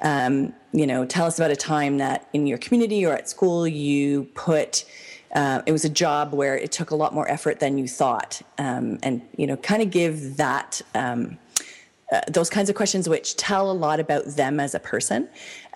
um, 0.00 0.52
you 0.72 0.84
know, 0.84 1.04
tell 1.04 1.24
us 1.24 1.38
about 1.38 1.52
a 1.52 1.56
time 1.56 1.98
that 1.98 2.28
in 2.32 2.48
your 2.48 2.58
community 2.58 3.06
or 3.06 3.12
at 3.12 3.28
school 3.28 3.64
you 3.64 4.24
put 4.34 4.84
uh, 5.36 5.62
it 5.66 5.72
was 5.72 5.84
a 5.84 5.88
job 5.88 6.34
where 6.34 6.56
it 6.56 6.72
took 6.72 6.90
a 6.90 6.96
lot 6.96 7.14
more 7.14 7.30
effort 7.30 7.60
than 7.60 7.78
you 7.78 7.88
thought, 7.88 8.42
um, 8.58 8.98
and 9.02 9.22
you 9.36 9.46
know, 9.46 9.56
kind 9.56 9.80
of 9.80 9.90
give 9.90 10.36
that. 10.36 10.82
Um, 10.94 11.38
uh, 12.12 12.20
those 12.28 12.50
kinds 12.50 12.68
of 12.68 12.76
questions 12.76 13.08
which 13.08 13.36
tell 13.36 13.70
a 13.70 13.72
lot 13.72 13.98
about 13.98 14.26
them 14.26 14.60
as 14.60 14.74
a 14.74 14.78
person. 14.78 15.26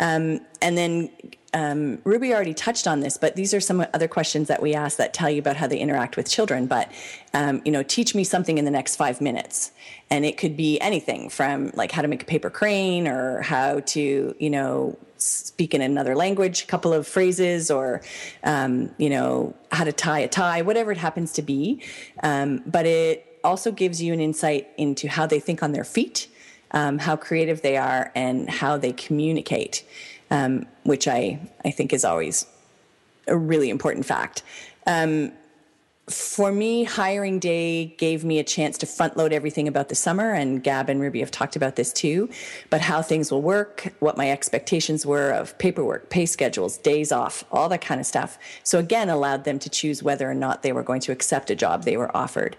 Um, 0.01 0.41
and 0.61 0.77
then 0.77 1.09
um, 1.57 1.99
Ruby 2.05 2.35
already 2.35 2.53
touched 2.53 2.87
on 2.87 3.01
this, 3.01 3.17
but 3.17 3.35
these 3.35 3.55
are 3.55 3.61
some 3.61 3.81
other 3.95 4.09
questions 4.09 4.49
that 4.49 4.61
we 4.61 4.75
ask 4.75 4.99
that 4.99 5.15
tell 5.15 5.31
you 5.31 5.39
about 5.39 5.57
how 5.57 5.67
they 5.67 5.79
interact 5.79 6.15
with 6.19 6.29
children. 6.29 6.67
But, 6.67 6.93
um, 7.33 7.63
you 7.65 7.73
know, 7.73 7.83
teach 7.83 8.15
me 8.15 8.25
something 8.25 8.59
in 8.59 8.67
the 8.67 8.71
next 8.71 8.97
five 8.97 9.23
minutes. 9.23 9.73
And 10.11 10.27
it 10.27 10.37
could 10.37 10.55
be 10.55 10.79
anything 10.83 11.31
from 11.31 11.73
like 11.75 11.93
how 11.93 12.03
to 12.03 12.09
make 12.09 12.23
a 12.23 12.27
paper 12.27 12.51
crane 12.51 13.09
or 13.09 13.41
how 13.41 13.81
to, 13.81 14.35
you 14.39 14.51
know, 14.51 14.99
speak 15.17 15.73
in 15.73 15.81
another 15.81 16.15
language, 16.15 16.65
a 16.65 16.67
couple 16.67 16.93
of 16.93 17.09
phrases, 17.09 17.71
or 17.71 18.03
um, 18.45 18.95
you 18.99 19.09
know 19.09 19.55
how 19.73 19.85
to 19.85 19.93
tie 19.93 20.19
a 20.19 20.29
tie, 20.29 20.61
whatever 20.61 20.93
it 20.93 20.99
happens 20.99 21.33
to 21.33 21.43
be. 21.43 21.83
Um, 22.23 22.63
but 22.67 22.85
it 22.85 23.41
also 23.43 23.73
gives 23.73 24.03
you 24.03 24.13
an 24.13 24.21
insight 24.21 24.69
into 24.77 25.09
how 25.09 25.27
they 25.27 25.41
think 25.41 25.63
on 25.63 25.73
their 25.73 25.85
feet, 25.85 26.29
um, 26.73 26.99
how 26.99 27.17
creative 27.17 27.63
they 27.63 27.79
are, 27.79 28.13
and 28.15 28.51
how 28.51 28.77
they 28.77 28.93
communicate, 28.93 29.85
um, 30.31 30.67
which 30.85 31.09
I 31.09 31.41
I 31.65 31.71
think 31.71 31.93
is 31.93 32.05
always 32.05 32.47
a 33.27 33.37
really 33.37 33.71
important 33.71 34.07
fact. 34.07 34.43
Um, 34.87 35.33
for 36.09 36.53
me, 36.53 36.85
hiring 36.85 37.41
day 37.41 37.87
gave 37.99 38.25
me 38.25 38.39
a 38.39 38.45
chance 38.45 38.79
to 38.79 38.87
front 38.87 39.17
load 39.17 39.33
everything 39.33 39.67
about 39.67 39.89
the 39.89 39.97
summer, 39.97 40.31
and 40.33 40.63
Gab 40.63 40.89
and 40.89 41.01
Ruby 41.01 41.19
have 41.19 41.33
talked 41.33 41.57
about 41.57 41.75
this 41.75 41.93
too. 41.93 42.31
But 42.71 42.81
how 42.81 43.03
things 43.03 43.33
will 43.33 43.43
work, 43.43 43.93
what 43.99 44.17
my 44.17 44.31
expectations 44.31 45.05
were 45.05 45.33
of 45.33 45.59
paperwork, 45.59 46.09
pay 46.09 46.25
schedules, 46.27 46.79
days 46.79 47.11
off, 47.11 47.45
all 47.51 47.69
that 47.71 47.81
kind 47.81 48.01
of 48.01 48.07
stuff. 48.07 48.39
So 48.63 48.79
again, 48.79 49.09
allowed 49.09 49.43
them 49.43 49.59
to 49.59 49.69
choose 49.69 50.01
whether 50.01 50.31
or 50.31 50.35
not 50.35 50.63
they 50.63 50.73
were 50.73 50.85
going 50.85 51.01
to 51.01 51.13
accept 51.13 51.51
a 51.51 51.57
job 51.57 51.83
they 51.83 51.97
were 51.97 52.17
offered. 52.17 52.57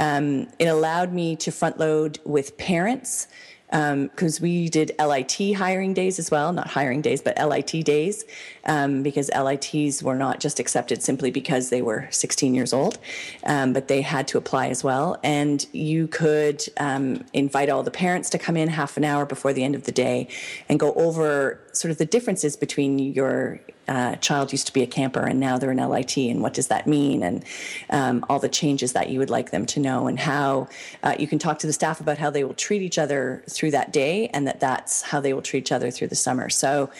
Um, 0.00 0.48
it 0.58 0.66
allowed 0.66 1.12
me 1.12 1.36
to 1.36 1.52
front 1.52 1.78
load 1.78 2.18
with 2.24 2.58
parents 2.58 3.28
because 3.70 4.38
um, 4.38 4.42
we 4.42 4.68
did 4.68 4.92
LIT 4.98 5.54
hiring 5.54 5.92
days 5.92 6.18
as 6.18 6.30
well, 6.30 6.52
not 6.52 6.68
hiring 6.68 7.02
days, 7.02 7.20
but 7.20 7.36
LIT 7.38 7.84
days, 7.84 8.24
um, 8.64 9.02
because 9.02 9.30
LITs 9.36 10.02
were 10.02 10.14
not 10.14 10.40
just 10.40 10.58
accepted 10.58 11.02
simply 11.02 11.30
because 11.30 11.68
they 11.68 11.82
were 11.82 12.08
16 12.10 12.54
years 12.54 12.72
old, 12.72 12.98
um, 13.44 13.72
but 13.72 13.88
they 13.88 14.00
had 14.00 14.26
to 14.28 14.38
apply 14.38 14.68
as 14.68 14.82
well. 14.82 15.18
And 15.22 15.66
you 15.72 16.06
could 16.08 16.64
um, 16.78 17.24
invite 17.32 17.68
all 17.68 17.82
the 17.82 17.90
parents 17.90 18.30
to 18.30 18.38
come 18.38 18.56
in 18.56 18.68
half 18.68 18.96
an 18.96 19.04
hour 19.04 19.26
before 19.26 19.52
the 19.52 19.64
end 19.64 19.74
of 19.74 19.84
the 19.84 19.92
day 19.92 20.28
and 20.68 20.80
go 20.80 20.94
over 20.94 21.60
sort 21.78 21.90
of 21.90 21.98
the 21.98 22.06
differences 22.06 22.56
between 22.56 22.98
your 22.98 23.60
uh, 23.86 24.16
child 24.16 24.52
used 24.52 24.66
to 24.66 24.72
be 24.72 24.82
a 24.82 24.86
camper 24.86 25.20
and 25.20 25.40
now 25.40 25.56
they're 25.56 25.70
an 25.70 25.78
LIT, 25.78 26.16
and 26.16 26.42
what 26.42 26.52
does 26.52 26.68
that 26.68 26.86
mean, 26.86 27.22
and 27.22 27.44
um, 27.90 28.24
all 28.28 28.38
the 28.38 28.48
changes 28.48 28.92
that 28.92 29.08
you 29.08 29.18
would 29.18 29.30
like 29.30 29.50
them 29.50 29.64
to 29.66 29.80
know, 29.80 30.06
and 30.06 30.18
how 30.18 30.68
uh, 31.02 31.14
you 31.18 31.26
can 31.26 31.38
talk 31.38 31.58
to 31.60 31.66
the 31.66 31.72
staff 31.72 32.00
about 32.00 32.18
how 32.18 32.28
they 32.30 32.44
will 32.44 32.54
treat 32.54 32.82
each 32.82 32.98
other 32.98 33.42
through 33.48 33.70
that 33.70 33.92
day, 33.92 34.28
and 34.28 34.46
that 34.46 34.60
that's 34.60 35.02
how 35.02 35.20
they 35.20 35.32
will 35.32 35.42
treat 35.42 35.60
each 35.60 35.72
other 35.72 35.90
through 35.90 36.08
the 36.08 36.16
summer. 36.16 36.50
So, 36.50 36.90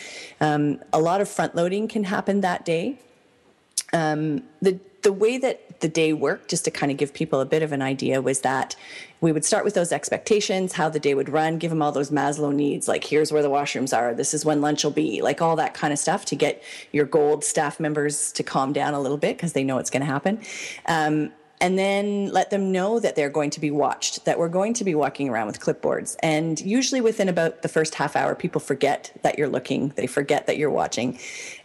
um, 0.41 0.81
a 0.93 1.01
lot 1.01 1.21
of 1.21 1.29
front 1.29 1.55
loading 1.55 1.89
can 1.89 2.05
happen 2.05 2.41
that 2.41 2.65
day. 2.65 2.99
Um, 3.93 4.43
the 4.63 4.81
the 5.03 5.13
way 5.13 5.39
that 5.39 5.68
the 5.81 5.89
day 5.89 6.13
worked, 6.13 6.51
just 6.51 6.65
to 6.65 6.71
kind 6.71 6.91
of 6.91 6.99
give 6.99 7.13
people 7.15 7.41
a 7.41 7.47
bit 7.47 7.63
of 7.63 7.73
an 7.73 7.83
idea, 7.83 8.21
was 8.21 8.41
that 8.41 8.75
we 9.21 9.33
would 9.33 9.45
start 9.45 9.65
with 9.65 9.75
those 9.75 9.93
expectations, 9.93 10.73
how 10.73 10.89
the 10.89 11.01
day 11.01 11.15
would 11.15 11.29
run, 11.29 11.59
give 11.59 11.71
them 11.71 11.83
all 11.83 11.93
those 11.93 12.11
Maslow 12.11 12.55
needs, 12.55 12.89
like 12.89 13.05
here's 13.05 13.33
where 13.33 13.43
the 13.43 13.51
washrooms 13.51 13.97
are, 13.97 14.15
this 14.15 14.35
is 14.35 14.45
when 14.45 14.61
lunch 14.61 14.85
will 14.85 14.91
be, 14.91 15.23
like 15.23 15.43
all 15.43 15.57
that 15.57 15.75
kind 15.75 15.93
of 15.93 15.99
stuff 15.99 16.25
to 16.27 16.37
get 16.37 16.63
your 16.93 17.05
gold 17.05 17.45
staff 17.45 17.81
members 17.81 18.33
to 18.33 18.43
calm 18.43 18.73
down 18.73 18.95
a 18.95 19.01
little 19.01 19.19
bit 19.19 19.37
because 19.37 19.53
they 19.53 19.65
know 19.65 19.79
it's 19.79 19.91
going 19.91 20.03
to 20.03 20.07
happen. 20.07 20.41
Um, 20.87 21.33
and 21.61 21.77
then 21.77 22.29
let 22.33 22.51
them 22.51 22.71
know 22.71 23.01
that 23.01 23.17
they're 23.17 23.29
going 23.31 23.51
to 23.51 23.61
be 23.61 23.71
watched, 23.71 24.25
that 24.25 24.39
we're 24.39 24.49
going 24.49 24.75
to 24.75 24.85
be 24.85 24.95
walking 24.95 25.29
around 25.29 25.49
with 25.49 25.59
clipboards. 25.59 26.17
And 26.23 26.61
usually 26.61 27.01
within 27.01 27.29
about 27.29 27.63
the 27.63 27.69
first 27.69 27.97
half 27.97 28.15
hour, 28.15 28.35
people 28.37 28.61
forget 28.61 29.13
that 29.23 29.39
you're 29.39 29.49
looking, 29.49 29.89
they 29.97 30.07
forget 30.07 30.47
that 30.47 30.57
you're 30.57 30.71
watching. 30.71 31.19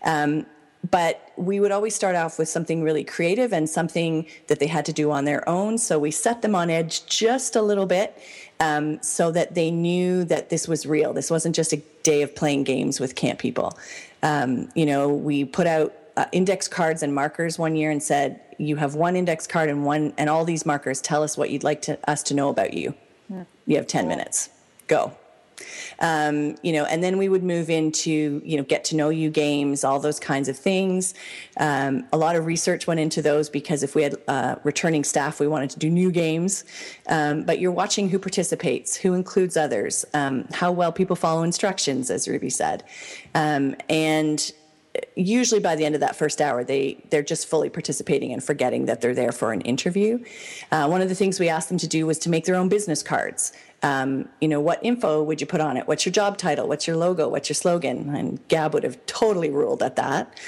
Um, 0.03 0.47
but 0.89 1.31
we 1.37 1.59
would 1.59 1.71
always 1.71 1.95
start 1.95 2.15
off 2.15 2.37
with 2.37 2.49
something 2.49 2.83
really 2.83 3.03
creative 3.03 3.53
and 3.53 3.69
something 3.69 4.25
that 4.47 4.59
they 4.59 4.67
had 4.67 4.85
to 4.85 4.93
do 4.93 5.11
on 5.11 5.25
their 5.25 5.47
own. 5.47 5.77
So 5.77 5.97
we 5.97 6.11
set 6.11 6.41
them 6.41 6.55
on 6.55 6.69
edge 6.69 7.05
just 7.05 7.55
a 7.55 7.61
little 7.61 7.85
bit 7.85 8.21
um, 8.59 9.01
so 9.01 9.31
that 9.31 9.55
they 9.55 9.71
knew 9.71 10.25
that 10.25 10.49
this 10.49 10.67
was 10.67 10.85
real. 10.85 11.13
This 11.13 11.31
wasn't 11.31 11.55
just 11.55 11.73
a 11.73 11.77
day 12.03 12.21
of 12.21 12.35
playing 12.35 12.65
games 12.65 12.99
with 12.99 13.15
camp 13.15 13.39
people. 13.39 13.77
Um, 14.21 14.69
you 14.75 14.85
know, 14.85 15.09
we 15.09 15.45
put 15.45 15.67
out 15.67 15.93
uh, 16.15 16.25
index 16.31 16.67
cards 16.67 17.01
and 17.01 17.15
markers 17.15 17.57
one 17.57 17.75
year 17.75 17.89
and 17.89 18.01
said, 18.01 18.39
"You 18.59 18.75
have 18.75 18.93
one 18.93 19.15
index 19.15 19.47
card 19.47 19.69
and 19.69 19.83
one, 19.83 20.13
and 20.17 20.29
all 20.29 20.45
these 20.45 20.65
markers. 20.65 21.01
Tell 21.01 21.23
us 21.23 21.37
what 21.37 21.49
you'd 21.49 21.63
like 21.63 21.81
to, 21.83 21.97
us 22.09 22.21
to 22.23 22.33
know 22.33 22.49
about 22.49 22.73
you. 22.73 22.93
Mm. 23.31 23.47
You 23.65 23.77
have 23.77 23.87
ten 23.87 24.07
minutes. 24.07 24.49
Go." 24.87 25.13
Um, 25.99 26.55
you 26.63 26.73
know, 26.73 26.85
and 26.85 27.03
then 27.03 27.17
we 27.17 27.29
would 27.29 27.43
move 27.43 27.69
into, 27.69 28.41
you 28.43 28.57
know, 28.57 28.63
get 28.63 28.83
to 28.85 28.95
know 28.95 29.09
you 29.09 29.29
games, 29.29 29.83
all 29.83 29.99
those 29.99 30.19
kinds 30.19 30.49
of 30.49 30.57
things. 30.57 31.13
Um, 31.57 32.07
a 32.11 32.17
lot 32.17 32.35
of 32.35 32.45
research 32.45 32.87
went 32.87 32.99
into 32.99 33.21
those 33.21 33.49
because 33.49 33.83
if 33.83 33.95
we 33.95 34.03
had 34.03 34.15
uh, 34.27 34.55
returning 34.63 35.03
staff, 35.03 35.39
we 35.39 35.47
wanted 35.47 35.69
to 35.71 35.79
do 35.79 35.89
new 35.89 36.11
games. 36.11 36.63
Um, 37.07 37.43
but 37.43 37.59
you're 37.59 37.71
watching 37.71 38.09
who 38.09 38.19
participates, 38.19 38.95
who 38.95 39.13
includes 39.13 39.57
others, 39.57 40.05
um, 40.13 40.47
how 40.51 40.71
well 40.71 40.91
people 40.91 41.15
follow 41.15 41.43
instructions, 41.43 42.09
as 42.09 42.27
Ruby 42.27 42.49
said. 42.49 42.83
Um, 43.35 43.75
and 43.89 44.51
usually 45.15 45.59
by 45.59 45.75
the 45.75 45.85
end 45.85 45.95
of 45.95 46.01
that 46.01 46.15
first 46.15 46.41
hour 46.41 46.63
they 46.63 47.03
they're 47.09 47.23
just 47.23 47.47
fully 47.47 47.69
participating 47.69 48.31
and 48.31 48.43
forgetting 48.43 48.85
that 48.85 49.01
they're 49.01 49.15
there 49.15 49.31
for 49.31 49.51
an 49.51 49.61
interview 49.61 50.23
uh, 50.71 50.87
one 50.87 51.01
of 51.01 51.09
the 51.09 51.15
things 51.15 51.39
we 51.39 51.49
asked 51.49 51.69
them 51.69 51.77
to 51.77 51.87
do 51.87 52.05
was 52.05 52.19
to 52.19 52.29
make 52.29 52.45
their 52.45 52.55
own 52.55 52.69
business 52.69 53.01
cards 53.01 53.53
um, 53.83 54.29
you 54.39 54.47
know, 54.47 54.61
what 54.61 54.79
info 54.83 55.21
would 55.21 55.41
you 55.41 55.47
put 55.47 55.61
on 55.61 55.75
it? 55.75 55.87
What's 55.87 56.05
your 56.05 56.13
job 56.13 56.37
title? 56.37 56.67
What's 56.67 56.87
your 56.87 56.95
logo? 56.95 57.27
What's 57.27 57.49
your 57.49 57.55
slogan? 57.55 58.15
And 58.15 58.45
Gab 58.47 58.73
would 58.73 58.83
have 58.83 59.05
totally 59.05 59.49
ruled 59.49 59.83
at 59.83 59.97
that. 59.97 60.39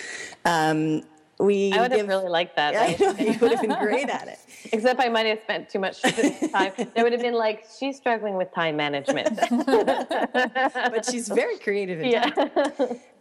Um, 0.46 1.04
we 1.38 1.74
I 1.74 1.82
would 1.82 1.92
give, 1.92 2.00
have 2.00 2.08
really 2.08 2.30
liked 2.30 2.56
that. 2.56 2.74
Yeah, 2.74 3.12
know, 3.12 3.20
you 3.20 3.38
would 3.40 3.52
have 3.52 3.62
been 3.62 3.78
great 3.78 4.08
at 4.08 4.30
it. 4.30 4.40
Except 4.72 5.02
I 5.02 5.10
might 5.10 5.26
have 5.26 5.42
spent 5.42 5.70
too 5.70 5.80
much 5.80 6.02
time. 6.02 6.72
There 6.78 7.04
would 7.04 7.12
have 7.12 7.22
been 7.22 7.34
like, 7.34 7.66
she's 7.78 7.98
struggling 7.98 8.36
with 8.36 8.54
time 8.54 8.78
management. 8.78 9.36
but 9.66 11.06
she's 11.06 11.28
very 11.28 11.58
creative. 11.58 12.04
yeah. 12.06 12.32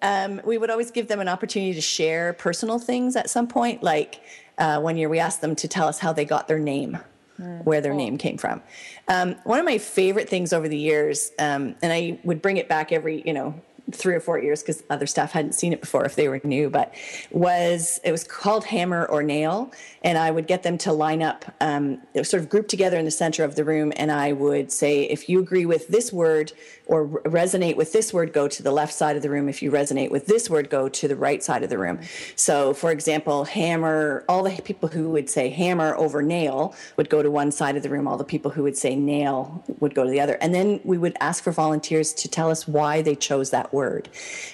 Um, 0.01 0.41
we 0.45 0.59
would 0.59 0.71
always 0.71 0.93
give 0.93 1.09
them 1.09 1.19
an 1.19 1.29
opportunity 1.29 1.75
to 1.75 1.81
share 1.81 2.35
personal 2.35 2.79
things 2.79 3.17
at 3.17 3.29
some 3.29 3.49
point. 3.49 3.83
Like 3.83 4.21
uh, 4.59 4.81
one 4.81 4.97
year 4.97 5.09
we 5.09 5.19
asked 5.19 5.41
them 5.41 5.57
to 5.57 5.67
tell 5.67 5.89
us 5.89 5.99
how 5.99 6.13
they 6.13 6.25
got 6.25 6.47
their 6.47 6.61
name 6.61 6.99
mm, 7.39 7.65
where 7.65 7.81
their 7.81 7.93
cool. 7.93 7.99
name 7.99 8.19
came 8.19 8.39
from. 8.39 8.63
Um, 9.09 9.37
one 9.45 9.59
of 9.59 9.65
my 9.65 9.79
favorite 9.79 10.29
things 10.29 10.53
over 10.53 10.69
the 10.69 10.79
years, 10.79 11.33
um, 11.39 11.75
and 11.83 11.93
I 11.93 12.19
would 12.25 12.41
bring 12.41 12.57
it 12.57 12.69
back 12.69 12.91
every, 12.91 13.23
you 13.27 13.33
know, 13.33 13.55
three 13.93 14.15
or 14.15 14.21
four 14.21 14.39
years 14.39 14.63
because 14.63 14.83
other 14.89 15.07
staff 15.07 15.33
hadn't 15.33 15.53
seen 15.53 15.73
it 15.73 15.81
before 15.81 16.05
if 16.05 16.17
they 16.17 16.29
were 16.29 16.41
new, 16.43 16.71
but 16.71 16.95
was 17.31 18.01
it 18.05 18.13
was 18.13 18.25
called 18.25 18.65
Hammer 18.65 19.05
or 19.07 19.23
Nail, 19.23 19.73
and 20.03 20.17
I 20.17 20.31
would 20.31 20.47
get 20.47 20.63
them 20.63 20.79
to 20.79 20.93
line 20.93 21.23
up, 21.23 21.45
um, 21.61 22.01
sort 22.23 22.43
of 22.43 22.49
group 22.49 22.69
together 22.69 22.99
in 22.99 23.05
the 23.05 23.11
center 23.11 23.45
of 23.45 23.57
the 23.57 23.65
room, 23.65 23.93
and 23.97 24.11
I 24.11 24.33
would 24.33 24.73
say, 24.73 25.03
if 25.05 25.29
you 25.29 25.39
agree 25.39 25.67
with 25.67 25.89
this 25.89 26.13
word 26.13 26.53
or 26.87 27.07
resonate 27.07 27.77
with 27.77 27.93
this 27.93 28.13
word, 28.13 28.33
go 28.33 28.49
to 28.49 28.63
the 28.63 28.71
left 28.71 28.93
side 28.93 29.17
of 29.17 29.23
the 29.23 29.31
room. 29.31 29.49
If 29.49 29.63
you 29.63 29.71
resonate 29.71 30.11
with 30.11 30.27
this 30.27 30.49
word, 30.51 30.71
go 30.71 30.89
to 30.89 31.09
the 31.09 31.17
right 31.17 31.43
side 31.43 31.63
of 31.63 31.71
the 31.71 31.79
room. 31.79 32.01
So, 32.37 32.75
for 32.75 32.91
example, 32.91 33.45
hammer. 33.45 34.25
All 34.29 34.43
the 34.43 34.61
people 34.63 34.89
who 34.89 35.11
would 35.11 35.29
say 35.29 35.49
hammer 35.51 35.95
over 35.97 36.23
nail 36.23 36.75
would 36.97 37.11
go 37.11 37.23
to 37.23 37.31
one 37.31 37.51
side 37.51 37.77
of 37.77 37.83
the 37.83 37.91
room. 37.91 38.07
All 38.09 38.17
the 38.17 38.25
people 38.25 38.51
who 38.51 38.63
would 38.63 38.77
say 38.77 38.97
nail 38.97 39.65
would 39.81 39.95
go 39.95 40.05
to 40.05 40.11
the 40.11 40.21
other, 40.21 40.35
and 40.41 40.55
then 40.55 40.81
we 40.85 40.97
would 40.97 41.17
ask 41.21 41.45
for 41.45 41.53
volunteers 41.53 42.13
to 42.15 42.29
tell 42.29 42.51
us 42.51 42.67
why 42.67 43.03
they 43.03 43.15
chose 43.15 43.51
that 43.51 43.73
word. 43.75 44.09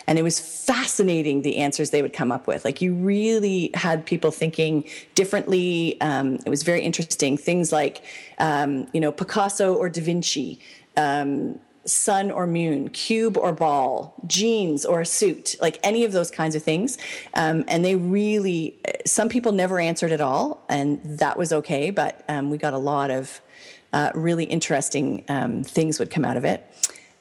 And 0.06 0.18
it 0.18 0.22
was 0.22 0.40
fascinating 0.40 1.42
the 1.42 1.58
answers 1.58 1.90
they 1.90 2.02
would 2.02 2.12
come 2.12 2.32
up 2.32 2.46
with. 2.46 2.64
Like 2.64 2.82
you 2.82 2.94
really 2.94 3.70
had 3.74 4.04
people 4.04 4.30
thinking 4.30 4.84
differently. 5.14 6.00
Um, 6.00 6.38
it 6.46 6.50
was 6.50 6.62
very 6.64 6.82
interesting. 6.82 7.36
Things 7.36 7.70
like, 7.70 8.02
um, 8.38 8.88
you 8.92 9.00
know, 9.00 9.12
Picasso 9.12 9.74
or 9.74 9.88
Da 9.88 10.02
Vinci. 10.02 10.58
Um, 10.96 11.60
sun 11.86 12.30
or 12.30 12.46
moon, 12.46 12.88
cube 12.90 13.36
or 13.36 13.52
ball, 13.52 14.14
jeans 14.26 14.84
or 14.84 15.00
a 15.00 15.06
suit, 15.06 15.56
like 15.60 15.78
any 15.82 16.04
of 16.04 16.12
those 16.12 16.30
kinds 16.30 16.54
of 16.54 16.62
things. 16.62 16.98
Um, 17.34 17.64
and 17.68 17.84
they 17.84 17.96
really, 17.96 18.78
some 19.06 19.28
people 19.28 19.52
never 19.52 19.80
answered 19.80 20.12
at 20.12 20.20
all, 20.20 20.62
and 20.68 21.00
that 21.04 21.38
was 21.38 21.52
okay, 21.52 21.90
but 21.90 22.22
um, 22.28 22.50
we 22.50 22.58
got 22.58 22.74
a 22.74 22.78
lot 22.78 23.10
of 23.10 23.40
uh, 23.92 24.10
really 24.14 24.44
interesting 24.44 25.24
um, 25.28 25.64
things 25.64 25.98
would 25.98 26.10
come 26.10 26.24
out 26.24 26.36
of 26.36 26.44
it. 26.44 26.64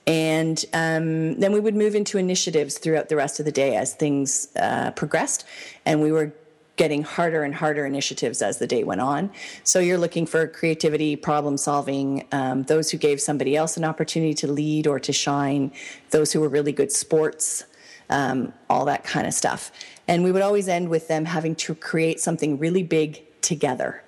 And 0.07 0.63
um, 0.73 1.39
then 1.39 1.51
we 1.51 1.59
would 1.59 1.75
move 1.75 1.93
into 1.93 2.17
initiatives 2.17 2.77
throughout 2.77 3.09
the 3.09 3.15
rest 3.15 3.39
of 3.39 3.45
the 3.45 3.51
day 3.51 3.75
as 3.75 3.93
things 3.93 4.47
uh, 4.55 4.91
progressed. 4.91 5.45
And 5.85 6.01
we 6.01 6.11
were 6.11 6.33
getting 6.79 7.03
harder 7.03 7.43
and 7.43 7.53
harder 7.53 7.85
initiatives 7.85 8.41
as 8.41 8.57
the 8.57 8.65
day 8.65 8.85
went 8.85 9.01
on. 9.01 9.29
So 9.65 9.79
you're 9.79 9.97
looking 9.97 10.25
for 10.25 10.47
creativity, 10.47 11.17
problem 11.17 11.57
solving, 11.57 12.25
um, 12.31 12.63
those 12.63 12.89
who 12.89 12.97
gave 12.97 13.19
somebody 13.19 13.57
else 13.57 13.75
an 13.75 13.83
opportunity 13.83 14.33
to 14.35 14.47
lead 14.47 14.87
or 14.87 14.97
to 15.01 15.11
shine, 15.11 15.73
those 16.11 16.31
who 16.31 16.39
were 16.39 16.47
really 16.47 16.71
good 16.71 16.91
sports, 16.93 17.65
um, 18.09 18.53
all 18.69 18.85
that 18.85 19.03
kind 19.03 19.27
of 19.27 19.33
stuff. 19.33 19.73
And 20.07 20.23
we 20.23 20.31
would 20.31 20.41
always 20.41 20.69
end 20.69 20.87
with 20.87 21.09
them 21.09 21.25
having 21.25 21.53
to 21.55 21.75
create 21.75 22.21
something 22.21 22.57
really 22.57 22.83
big 22.83 23.23
together. 23.41 24.01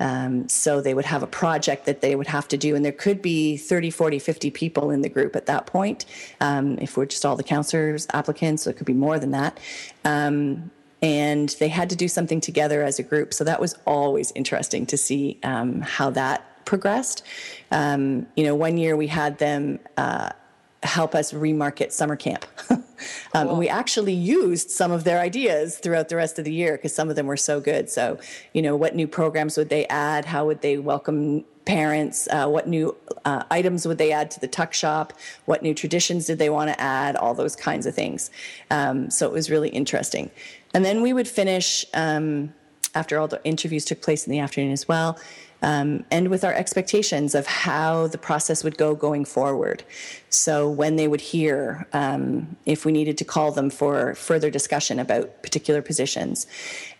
Um, 0.00 0.48
so 0.48 0.80
they 0.80 0.94
would 0.94 1.04
have 1.04 1.22
a 1.22 1.26
project 1.26 1.86
that 1.86 2.00
they 2.00 2.14
would 2.14 2.26
have 2.28 2.48
to 2.48 2.56
do, 2.56 2.76
and 2.76 2.84
there 2.84 2.92
could 2.92 3.20
be 3.20 3.56
30, 3.56 3.90
40, 3.90 4.18
50 4.18 4.50
people 4.50 4.90
in 4.90 5.02
the 5.02 5.08
group 5.08 5.34
at 5.36 5.46
that 5.46 5.66
point. 5.66 6.04
Um, 6.40 6.78
if 6.80 6.96
we're 6.96 7.06
just 7.06 7.24
all 7.26 7.36
the 7.36 7.42
counselors, 7.42 8.06
applicants, 8.12 8.62
so 8.62 8.70
it 8.70 8.76
could 8.76 8.86
be 8.86 8.92
more 8.92 9.18
than 9.18 9.32
that. 9.32 9.58
Um, 10.04 10.70
and 11.00 11.50
they 11.60 11.68
had 11.68 11.90
to 11.90 11.96
do 11.96 12.08
something 12.08 12.40
together 12.40 12.82
as 12.82 12.98
a 12.98 13.02
group. 13.02 13.32
So 13.32 13.44
that 13.44 13.60
was 13.60 13.76
always 13.86 14.32
interesting 14.32 14.86
to 14.86 14.96
see 14.96 15.38
um, 15.44 15.80
how 15.80 16.10
that 16.10 16.64
progressed. 16.64 17.22
Um, 17.70 18.26
you 18.36 18.44
know, 18.44 18.54
one 18.54 18.78
year 18.78 18.96
we 18.96 19.06
had 19.06 19.38
them. 19.38 19.78
Uh, 19.96 20.30
help 20.82 21.14
us 21.14 21.32
remarket 21.32 21.92
summer 21.92 22.16
camp. 22.16 22.46
um, 23.34 23.42
cool. 23.42 23.50
and 23.50 23.58
we 23.58 23.68
actually 23.68 24.12
used 24.12 24.70
some 24.70 24.90
of 24.92 25.04
their 25.04 25.20
ideas 25.20 25.78
throughout 25.78 26.08
the 26.08 26.16
rest 26.16 26.38
of 26.38 26.44
the 26.44 26.52
year 26.52 26.76
because 26.76 26.94
some 26.94 27.10
of 27.10 27.16
them 27.16 27.26
were 27.26 27.36
so 27.36 27.60
good. 27.60 27.88
So, 27.90 28.18
you 28.52 28.62
know, 28.62 28.76
what 28.76 28.94
new 28.94 29.06
programs 29.06 29.56
would 29.56 29.68
they 29.68 29.86
add? 29.86 30.24
How 30.24 30.46
would 30.46 30.62
they 30.62 30.78
welcome 30.78 31.44
parents? 31.64 32.28
Uh, 32.30 32.48
what 32.48 32.66
new 32.66 32.96
uh, 33.24 33.44
items 33.50 33.86
would 33.86 33.98
they 33.98 34.12
add 34.12 34.30
to 34.32 34.40
the 34.40 34.48
tuck 34.48 34.72
shop? 34.72 35.12
What 35.44 35.62
new 35.62 35.74
traditions 35.74 36.26
did 36.26 36.38
they 36.38 36.50
want 36.50 36.70
to 36.70 36.80
add? 36.80 37.16
All 37.16 37.34
those 37.34 37.54
kinds 37.54 37.86
of 37.86 37.94
things. 37.94 38.30
Um, 38.70 39.10
so 39.10 39.26
it 39.26 39.32
was 39.32 39.50
really 39.50 39.68
interesting. 39.68 40.30
And 40.74 40.84
then 40.84 41.02
we 41.02 41.12
would 41.12 41.28
finish 41.28 41.84
um, 41.94 42.54
after 42.94 43.18
all 43.18 43.28
the 43.28 43.40
interviews 43.44 43.84
took 43.84 44.02
place 44.02 44.26
in 44.26 44.30
the 44.30 44.38
afternoon 44.38 44.72
as 44.72 44.88
well 44.88 45.18
um, 45.62 46.04
and 46.10 46.28
with 46.28 46.44
our 46.44 46.52
expectations 46.52 47.34
of 47.34 47.46
how 47.46 48.06
the 48.06 48.18
process 48.18 48.62
would 48.62 48.78
go 48.78 48.94
going 48.94 49.24
forward. 49.24 49.82
So, 50.30 50.68
when 50.68 50.96
they 50.96 51.08
would 51.08 51.20
hear, 51.20 51.86
um, 51.92 52.56
if 52.66 52.84
we 52.84 52.92
needed 52.92 53.18
to 53.18 53.24
call 53.24 53.52
them 53.52 53.70
for 53.70 54.14
further 54.14 54.50
discussion 54.50 54.98
about 54.98 55.42
particular 55.42 55.82
positions, 55.82 56.46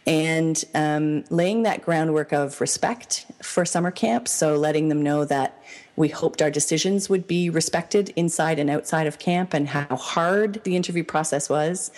and 0.06 0.64
um, 0.74 1.24
laying 1.30 1.62
that 1.64 1.82
groundwork 1.82 2.32
of 2.32 2.60
respect 2.60 3.26
for 3.42 3.64
summer 3.64 3.90
camp. 3.90 4.26
So, 4.28 4.56
letting 4.56 4.88
them 4.88 5.02
know 5.02 5.24
that 5.26 5.62
we 5.98 6.08
hoped 6.08 6.40
our 6.40 6.50
decisions 6.50 7.10
would 7.10 7.26
be 7.26 7.50
respected 7.50 8.10
inside 8.14 8.60
and 8.60 8.70
outside 8.70 9.06
of 9.08 9.18
camp 9.18 9.52
and 9.52 9.68
how 9.68 9.96
hard 9.96 10.62
the 10.62 10.76
interview 10.76 11.02
process 11.02 11.50
was, 11.50 11.90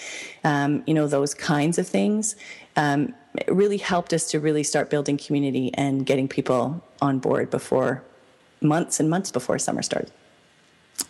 um, 0.42 0.82
you 0.86 0.94
know, 0.94 1.06
those 1.06 1.34
kinds 1.34 1.78
of 1.78 1.86
things. 1.86 2.34
Um, 2.76 3.14
it 3.34 3.52
really 3.52 3.76
helped 3.76 4.12
us 4.12 4.30
to 4.30 4.40
really 4.40 4.62
start 4.62 4.90
building 4.90 5.16
community 5.16 5.70
and 5.74 6.04
getting 6.04 6.28
people 6.28 6.82
on 7.00 7.18
board 7.18 7.50
before 7.50 8.02
months 8.60 9.00
and 9.00 9.08
months 9.08 9.30
before 9.30 9.58
summer 9.58 9.82
started. 9.82 10.10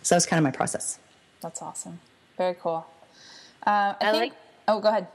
So 0.03 0.15
that 0.15 0.17
was 0.17 0.25
kind 0.25 0.37
of 0.37 0.43
my 0.43 0.51
process. 0.51 0.99
That's 1.41 1.61
awesome. 1.61 1.99
Very 2.37 2.55
cool. 2.61 2.85
Uh, 3.65 3.69
I, 3.69 3.95
I, 4.01 4.11
think. 4.11 4.33
Like, 4.33 4.33
oh, 4.67 4.79
go 4.79 4.89
ahead. 4.89 5.07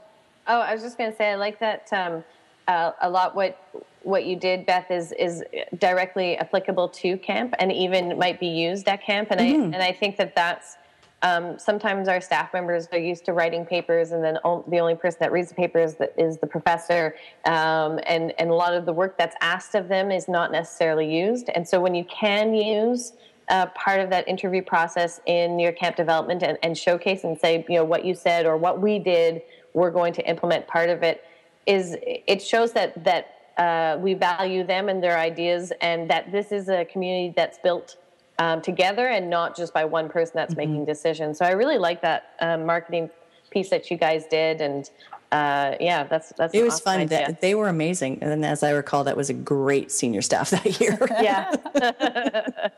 Oh, 0.47 0.59
I 0.59 0.73
was 0.73 0.83
just 0.83 0.97
going 0.97 1.11
to 1.11 1.17
say 1.17 1.31
I 1.31 1.35
like 1.35 1.59
that 1.59 1.91
um, 1.91 2.23
uh, 2.67 2.91
a 3.01 3.09
lot. 3.09 3.35
What 3.35 3.61
what 4.03 4.25
you 4.25 4.37
did, 4.37 4.65
Beth, 4.65 4.89
is 4.91 5.11
is 5.13 5.43
directly 5.77 6.37
applicable 6.37 6.89
to 6.89 7.17
camp 7.17 7.53
and 7.59 7.71
even 7.71 8.17
might 8.17 8.39
be 8.39 8.47
used 8.47 8.87
at 8.87 9.01
camp. 9.01 9.29
And 9.31 9.39
mm-hmm. 9.39 9.61
I 9.61 9.65
and 9.65 9.83
I 9.83 9.91
think 9.91 10.17
that 10.17 10.35
that's 10.35 10.77
um, 11.23 11.57
sometimes 11.57 12.07
our 12.07 12.21
staff 12.21 12.53
members 12.53 12.87
are 12.91 12.99
used 12.99 13.25
to 13.25 13.33
writing 13.33 13.65
papers, 13.65 14.11
and 14.11 14.23
then 14.23 14.35
the 14.43 14.79
only 14.79 14.95
person 14.95 15.17
that 15.21 15.31
reads 15.31 15.49
the 15.49 15.55
paper 15.55 15.79
is 15.79 15.95
the, 15.95 16.11
is 16.19 16.37
the 16.37 16.47
professor. 16.47 17.15
Um, 17.45 17.99
and, 18.05 18.33
and 18.39 18.49
a 18.51 18.53
lot 18.53 18.73
of 18.73 18.85
the 18.85 18.93
work 18.93 19.17
that's 19.17 19.35
asked 19.41 19.73
of 19.73 19.87
them 19.87 20.11
is 20.11 20.27
not 20.27 20.51
necessarily 20.51 21.11
used. 21.11 21.49
And 21.49 21.67
so 21.67 21.81
when 21.81 21.95
you 21.95 22.05
can 22.05 22.53
use 22.53 23.13
uh, 23.49 23.65
part 23.67 23.99
of 23.99 24.09
that 24.11 24.27
interview 24.27 24.61
process 24.61 25.19
in 25.25 25.57
your 25.57 25.71
camp 25.71 25.95
development 25.95 26.43
and, 26.43 26.57
and 26.61 26.77
showcase 26.77 27.23
and 27.23 27.39
say, 27.39 27.65
you 27.67 27.75
know, 27.75 27.83
what 27.83 28.05
you 28.05 28.13
said 28.13 28.45
or 28.45 28.57
what 28.57 28.79
we 28.79 28.99
did, 28.99 29.41
we're 29.73 29.91
going 29.91 30.13
to 30.13 30.29
implement 30.29 30.67
part 30.67 30.89
of 30.89 31.01
it, 31.01 31.23
is 31.65 31.97
it 32.01 32.41
shows 32.41 32.73
that 32.73 33.03
that 33.03 33.33
uh, 33.57 33.97
we 33.99 34.13
value 34.13 34.63
them 34.63 34.87
and 34.87 35.01
their 35.01 35.17
ideas, 35.17 35.73
and 35.81 36.07
that 36.09 36.31
this 36.31 36.51
is 36.51 36.69
a 36.69 36.85
community 36.85 37.33
that's 37.35 37.57
built 37.57 37.97
um, 38.39 38.61
together 38.61 39.07
and 39.07 39.29
not 39.29 39.55
just 39.55 39.73
by 39.73 39.85
one 39.85 40.09
person 40.09 40.33
that's 40.35 40.53
mm-hmm. 40.53 40.71
making 40.71 40.85
decisions. 40.85 41.37
So 41.37 41.45
I 41.45 41.51
really 41.51 41.77
like 41.77 42.01
that 42.01 42.35
um, 42.39 42.65
marketing 42.65 43.09
piece 43.49 43.69
that 43.69 43.89
you 43.89 43.97
guys 43.97 44.25
did, 44.29 44.61
and 44.61 44.89
uh, 45.31 45.75
yeah, 45.79 46.03
that's 46.03 46.33
that's. 46.37 46.53
It 46.53 46.63
was 46.63 46.75
awesome 46.75 46.99
fun. 46.99 47.07
That 47.07 47.41
they 47.41 47.55
were 47.55 47.67
amazing, 47.67 48.19
and 48.21 48.45
as 48.45 48.63
I 48.63 48.71
recall, 48.71 49.03
that 49.05 49.17
was 49.17 49.29
a 49.29 49.33
great 49.33 49.91
senior 49.91 50.21
staff 50.21 50.49
that 50.51 50.79
year. 50.79 50.97
yeah, 51.21 51.55
well, 51.73 52.71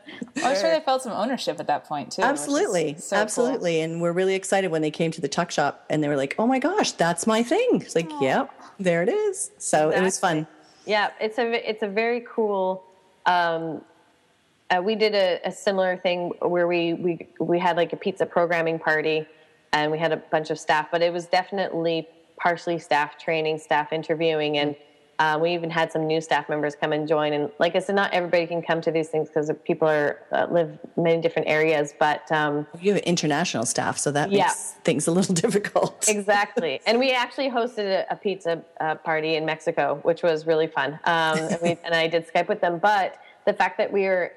I'm 0.44 0.56
sure 0.56 0.70
they 0.70 0.80
felt 0.84 1.02
some 1.02 1.12
ownership 1.12 1.60
at 1.60 1.66
that 1.66 1.84
point 1.84 2.12
too. 2.12 2.22
Absolutely, 2.22 2.96
so 2.98 3.16
absolutely, 3.16 3.74
cool. 3.74 3.84
and 3.84 4.02
we're 4.02 4.12
really 4.12 4.34
excited 4.34 4.70
when 4.70 4.82
they 4.82 4.90
came 4.90 5.10
to 5.12 5.20
the 5.20 5.28
tuck 5.28 5.50
shop 5.50 5.84
and 5.90 6.02
they 6.02 6.08
were 6.08 6.16
like, 6.16 6.34
"Oh 6.38 6.46
my 6.46 6.58
gosh, 6.58 6.92
that's 6.92 7.26
my 7.26 7.42
thing!" 7.42 7.82
It's 7.82 7.94
like, 7.94 8.08
Aww. 8.08 8.22
"Yep, 8.22 8.54
there 8.78 9.02
it 9.02 9.08
is." 9.08 9.50
So 9.58 9.88
exactly. 9.88 10.00
it 10.00 10.04
was 10.04 10.18
fun. 10.18 10.46
Yeah, 10.86 11.10
it's 11.20 11.38
a 11.38 11.68
it's 11.68 11.82
a 11.82 11.88
very 11.88 12.24
cool 12.28 12.84
um, 13.26 13.82
uh, 14.70 14.80
we 14.80 14.94
did 14.94 15.14
a, 15.14 15.40
a, 15.44 15.52
similar 15.52 15.96
thing 15.96 16.32
where 16.40 16.66
we, 16.68 16.94
we 16.94 17.26
we 17.40 17.58
had 17.58 17.76
like 17.76 17.92
a 17.92 17.96
pizza 17.96 18.24
programming 18.24 18.78
party 18.78 19.26
and 19.72 19.90
we 19.90 19.98
had 19.98 20.12
a 20.12 20.16
bunch 20.16 20.50
of 20.50 20.58
staff 20.58 20.88
but 20.90 21.02
it 21.02 21.12
was 21.12 21.26
definitely 21.26 22.06
partially 22.40 22.78
staff 22.78 23.18
training 23.18 23.58
staff 23.58 23.92
interviewing. 23.92 24.58
And 24.58 24.74
uh, 25.18 25.38
we 25.38 25.52
even 25.52 25.68
had 25.68 25.92
some 25.92 26.06
new 26.06 26.18
staff 26.18 26.48
members 26.48 26.74
come 26.74 26.92
and 26.92 27.06
join. 27.06 27.34
And 27.34 27.50
like 27.58 27.76
i 27.76 27.78
said 27.78 27.94
not 27.94 28.12
everybody 28.12 28.46
can 28.46 28.62
come 28.62 28.80
to 28.80 28.90
these 28.90 29.08
things 29.08 29.28
because 29.28 29.50
people 29.64 29.86
are 29.86 30.22
uh, 30.32 30.46
live 30.50 30.78
many 30.96 31.20
different 31.20 31.48
areas 31.48 31.92
but 31.98 32.30
um, 32.32 32.66
you 32.80 32.94
have 32.94 33.02
international 33.02 33.66
staff 33.66 33.98
so 33.98 34.10
that 34.12 34.32
yeah. 34.32 34.44
makes 34.44 34.72
things 34.84 35.06
a 35.06 35.12
little 35.12 35.34
difficult. 35.46 36.06
Exactly. 36.08 36.80
And 36.86 36.98
we 36.98 37.12
actually 37.12 37.50
hosted 37.50 37.84
a, 37.84 38.06
a 38.10 38.16
pizza 38.16 38.62
uh, 38.80 38.94
party 38.94 39.34
in 39.36 39.44
mexico 39.44 40.00
which 40.02 40.22
was 40.22 40.46
really 40.46 40.66
fun. 40.66 40.94
Um, 41.04 41.38
and, 41.38 41.58
we, 41.62 41.70
and 41.84 41.94
i 41.94 42.06
did 42.06 42.26
skype 42.26 42.48
with 42.48 42.62
them 42.62 42.78
but 42.78 43.18
the 43.46 43.52
fact 43.52 43.78
that 43.78 43.92
we 43.92 44.02
were 44.02 44.32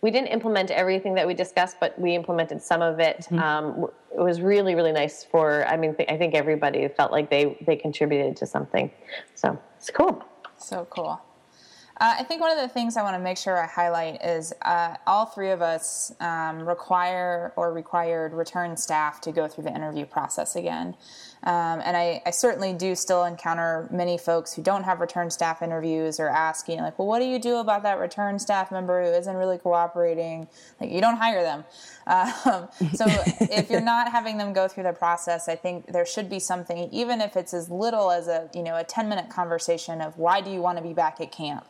we 0.00 0.10
didn't 0.10 0.28
implement 0.28 0.70
everything 0.70 1.14
that 1.14 1.26
we 1.26 1.34
discussed, 1.34 1.76
but 1.80 1.98
we 1.98 2.14
implemented 2.14 2.62
some 2.62 2.82
of 2.82 3.00
it. 3.00 3.26
Mm-hmm. 3.30 3.38
Um, 3.38 3.86
it 4.14 4.20
was 4.20 4.40
really, 4.40 4.74
really 4.74 4.92
nice 4.92 5.24
for. 5.24 5.66
I 5.66 5.76
mean, 5.76 5.96
I 6.08 6.16
think 6.16 6.34
everybody 6.34 6.86
felt 6.88 7.12
like 7.12 7.30
they 7.30 7.58
they 7.66 7.76
contributed 7.76 8.36
to 8.36 8.46
something. 8.46 8.90
So 9.34 9.58
it's 9.76 9.90
cool. 9.90 10.24
So 10.56 10.86
cool. 10.90 11.20
Uh, 12.00 12.14
I 12.18 12.22
think 12.22 12.40
one 12.40 12.52
of 12.52 12.58
the 12.58 12.68
things 12.68 12.96
I 12.96 13.02
want 13.02 13.16
to 13.16 13.22
make 13.22 13.36
sure 13.36 13.60
I 13.60 13.66
highlight 13.66 14.24
is 14.24 14.52
uh, 14.62 14.94
all 15.06 15.26
three 15.26 15.50
of 15.50 15.60
us 15.60 16.14
um, 16.20 16.60
require 16.60 17.52
or 17.56 17.72
required 17.72 18.34
return 18.34 18.76
staff 18.76 19.20
to 19.22 19.32
go 19.32 19.48
through 19.48 19.64
the 19.64 19.74
interview 19.74 20.06
process 20.06 20.54
again. 20.54 20.94
Um, 21.44 21.80
and 21.84 21.96
I, 21.96 22.20
I, 22.26 22.30
certainly 22.32 22.72
do 22.72 22.96
still 22.96 23.24
encounter 23.24 23.88
many 23.92 24.18
folks 24.18 24.52
who 24.52 24.60
don't 24.60 24.82
have 24.82 25.00
return 25.00 25.30
staff 25.30 25.62
interviews 25.62 26.18
or 26.18 26.28
asking, 26.28 26.80
like, 26.80 26.98
well, 26.98 27.06
what 27.06 27.20
do 27.20 27.26
you 27.26 27.38
do 27.38 27.58
about 27.58 27.84
that 27.84 28.00
return 28.00 28.40
staff 28.40 28.72
member 28.72 29.04
who 29.04 29.10
isn't 29.10 29.36
really 29.36 29.56
cooperating? 29.56 30.48
Like, 30.80 30.90
you 30.90 31.00
don't 31.00 31.16
hire 31.16 31.42
them. 31.42 31.64
Um, 32.08 32.68
so 32.94 33.04
if 33.38 33.68
you're 33.68 33.82
not 33.82 34.10
having 34.10 34.38
them 34.38 34.54
go 34.54 34.66
through 34.66 34.84
the 34.84 34.94
process, 34.94 35.46
I 35.46 35.56
think 35.56 35.92
there 35.92 36.06
should 36.06 36.30
be 36.30 36.38
something, 36.38 36.88
even 36.90 37.20
if 37.20 37.36
it's 37.36 37.52
as 37.52 37.68
little 37.68 38.10
as 38.10 38.28
a, 38.28 38.48
you 38.54 38.62
know, 38.62 38.78
a 38.78 38.84
10 38.84 39.10
minute 39.10 39.28
conversation 39.28 40.00
of 40.00 40.16
why 40.16 40.40
do 40.40 40.50
you 40.50 40.62
want 40.62 40.78
to 40.78 40.82
be 40.82 40.94
back 40.94 41.20
at 41.20 41.30
camp? 41.30 41.66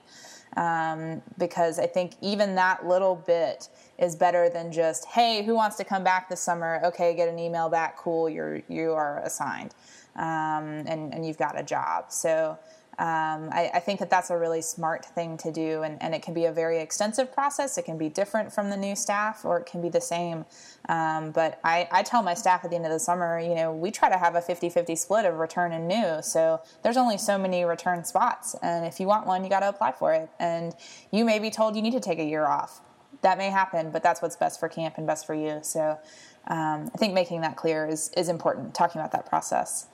Um, 0.57 1.23
because 1.39 1.79
I 1.79 1.87
think 1.87 2.15
even 2.21 2.55
that 2.57 2.87
little 2.87 3.17
bit 3.17 3.69
is 3.99 4.17
better 4.17 4.49
than 4.49 4.73
just 4.73 5.05
hey 5.07 5.43
who 5.45 5.55
wants 5.55 5.77
to 5.77 5.85
come 5.85 6.03
back 6.03 6.29
this 6.29 6.41
summer? 6.41 6.81
Okay 6.85 7.15
get 7.15 7.29
an 7.29 7.39
email 7.39 7.69
back. 7.69 7.97
Cool 7.97 8.29
you're 8.29 8.63
you 8.69 8.93
are 8.93 9.21
assigned. 9.25 9.75
Um, 10.17 10.85
and, 10.87 11.15
and 11.15 11.25
you've 11.25 11.39
got 11.39 11.59
a 11.59 11.63
job. 11.63 12.07
So 12.11 12.59
um, 12.99 13.51
I, 13.53 13.71
I, 13.75 13.81
think 13.81 14.01
that 14.01 14.11
that's 14.11 14.31
a 14.31 14.37
really 14.37 14.61
smart 14.61 15.05
thing 15.05 15.37
to 15.39 15.53
do 15.53 15.83
and, 15.83 16.03
and, 16.03 16.17
it 16.17 16.23
can 16.23 16.35
be 16.35 16.47
a 16.47 16.53
very 16.53 16.79
extensive 16.79 17.33
process 17.33 17.79
it 17.79 17.85
can 17.85 17.97
be 17.97 18.09
different 18.09 18.53
from 18.53 18.71
the 18.71 18.77
new 18.77 18.97
staff 18.97 19.45
or 19.45 19.59
it 19.59 19.67
can 19.67 19.81
be 19.81 19.89
the 19.89 20.01
same 20.01 20.45
um, 20.89 21.31
but 21.31 21.61
I, 21.63 21.89
I, 21.93 22.03
tell 22.03 22.23
my 22.23 22.35
staff 22.35 22.65
at 22.65 22.71
the 22.71 22.77
end 22.77 22.87
of 22.87 22.93
the 22.93 22.99
summer 22.99 23.39
you 23.39 23.55
know 23.55 23.73
we 23.73 23.91
try 23.91 24.09
to 24.09 24.19
have 24.19 24.35
a 24.35 24.41
50-50 24.41 24.99
split 24.99 25.25
of 25.25 25.37
return 25.39 25.73
and 25.73 25.87
new 25.87 26.19
so 26.23 26.61
there's 26.83 26.97
only 26.97 27.19
so 27.19 27.39
many 27.39 27.65
return 27.65 28.05
spots 28.05 28.57
and 28.63 28.85
if 28.85 28.99
you 28.99 29.07
want 29.07 29.27
one 29.27 29.45
you 29.45 29.51
got 29.51 29.61
to 29.61 29.69
apply 29.69 29.93
for 29.93 30.13
it 30.13 30.29
and 30.41 30.75
you 31.13 31.25
may 31.25 31.39
be 31.39 31.51
told 31.51 31.77
you 31.77 31.83
need 31.83 31.93
to 31.93 32.01
take 32.01 32.19
a 32.19 32.25
year 32.25 32.47
off 32.47 32.81
that 33.23 33.39
may 33.39 33.51
happen, 33.51 33.91
but 33.91 34.03
that's 34.03 34.23
what's 34.23 34.37
best 34.37 34.61
for 34.61 34.69
camp 34.69 34.95
and 34.97 35.07
best 35.07 35.27
for 35.27 35.35
you. 35.35 35.59
So 35.63 35.99
um, 36.47 36.91
I 36.95 36.99
think 36.99 37.15
making 37.15 37.41
that 37.43 37.57
clear 37.57 37.87
is 37.87 38.11
is 38.17 38.29
important. 38.29 38.75
Talking 38.75 39.01
about 39.01 39.13
that 39.13 39.27
process. 39.27 39.87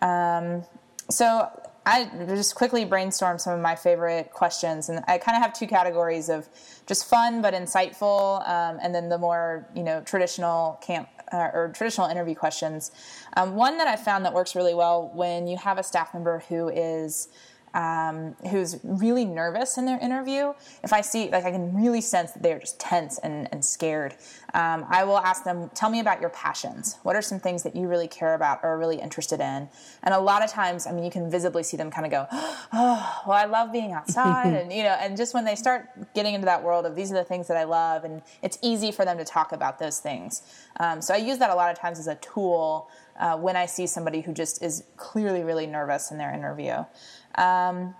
Um, 0.00 0.64
so 1.10 1.48
I 1.86 2.10
just 2.28 2.54
quickly 2.54 2.84
brainstorm 2.84 3.38
some 3.38 3.52
of 3.52 3.60
my 3.60 3.74
favorite 3.74 4.32
questions, 4.32 4.88
and 4.88 5.04
I 5.06 5.18
kind 5.18 5.36
of 5.36 5.42
have 5.42 5.52
two 5.52 5.66
categories 5.66 6.30
of 6.30 6.48
just 6.86 7.06
fun 7.06 7.42
but 7.42 7.52
insightful, 7.52 8.40
um, 8.48 8.78
and 8.82 8.94
then 8.94 9.08
the 9.08 9.18
more 9.18 9.68
you 9.74 9.82
know 9.82 10.00
traditional 10.00 10.78
camp 10.80 11.08
uh, 11.32 11.50
or 11.52 11.72
traditional 11.74 12.08
interview 12.08 12.34
questions. 12.34 12.90
Um, 13.36 13.54
one 13.54 13.76
that 13.78 13.88
I 13.88 13.96
found 13.96 14.24
that 14.24 14.32
works 14.32 14.54
really 14.54 14.74
well 14.74 15.10
when 15.14 15.46
you 15.46 15.58
have 15.58 15.78
a 15.78 15.82
staff 15.82 16.14
member 16.14 16.44
who 16.48 16.68
is 16.68 17.28
um, 17.74 18.34
who's 18.50 18.78
really 18.82 19.24
nervous 19.24 19.76
in 19.76 19.84
their 19.84 19.98
interview, 19.98 20.54
if 20.82 20.92
I 20.92 21.00
see, 21.00 21.28
like, 21.28 21.44
I 21.44 21.50
can 21.50 21.74
really 21.74 22.00
sense 22.00 22.32
that 22.32 22.42
they're 22.42 22.60
just 22.60 22.78
tense 22.78 23.18
and, 23.18 23.48
and 23.52 23.64
scared, 23.64 24.14
um, 24.54 24.86
I 24.88 25.02
will 25.04 25.18
ask 25.18 25.44
them, 25.44 25.70
Tell 25.74 25.90
me 25.90 26.00
about 26.00 26.20
your 26.20 26.30
passions. 26.30 26.98
What 27.02 27.16
are 27.16 27.22
some 27.22 27.40
things 27.40 27.64
that 27.64 27.74
you 27.74 27.88
really 27.88 28.06
care 28.06 28.34
about 28.34 28.60
or 28.62 28.70
are 28.70 28.78
really 28.78 29.00
interested 29.00 29.40
in? 29.40 29.68
And 30.04 30.14
a 30.14 30.18
lot 30.18 30.44
of 30.44 30.50
times, 30.50 30.86
I 30.86 30.92
mean, 30.92 31.04
you 31.04 31.10
can 31.10 31.28
visibly 31.28 31.64
see 31.64 31.76
them 31.76 31.90
kind 31.90 32.06
of 32.06 32.12
go, 32.12 32.26
Oh, 32.72 33.22
well, 33.26 33.36
I 33.36 33.46
love 33.46 33.72
being 33.72 33.92
outside. 33.92 34.54
and, 34.54 34.72
you 34.72 34.84
know, 34.84 34.96
and 35.00 35.16
just 35.16 35.34
when 35.34 35.44
they 35.44 35.56
start 35.56 35.88
getting 36.14 36.34
into 36.34 36.44
that 36.46 36.62
world 36.62 36.86
of 36.86 36.94
these 36.94 37.10
are 37.10 37.16
the 37.16 37.24
things 37.24 37.48
that 37.48 37.56
I 37.56 37.64
love, 37.64 38.04
and 38.04 38.22
it's 38.42 38.58
easy 38.62 38.92
for 38.92 39.04
them 39.04 39.18
to 39.18 39.24
talk 39.24 39.52
about 39.52 39.80
those 39.80 39.98
things. 39.98 40.42
Um, 40.78 41.02
so 41.02 41.12
I 41.12 41.16
use 41.16 41.38
that 41.38 41.50
a 41.50 41.54
lot 41.54 41.72
of 41.72 41.78
times 41.78 41.98
as 41.98 42.06
a 42.06 42.14
tool 42.16 42.88
uh, 43.18 43.36
when 43.36 43.56
I 43.56 43.66
see 43.66 43.86
somebody 43.86 44.20
who 44.20 44.32
just 44.32 44.62
is 44.62 44.84
clearly 44.96 45.42
really 45.42 45.66
nervous 45.66 46.10
in 46.10 46.18
their 46.18 46.32
interview. 46.32 46.84
Um, 47.36 47.94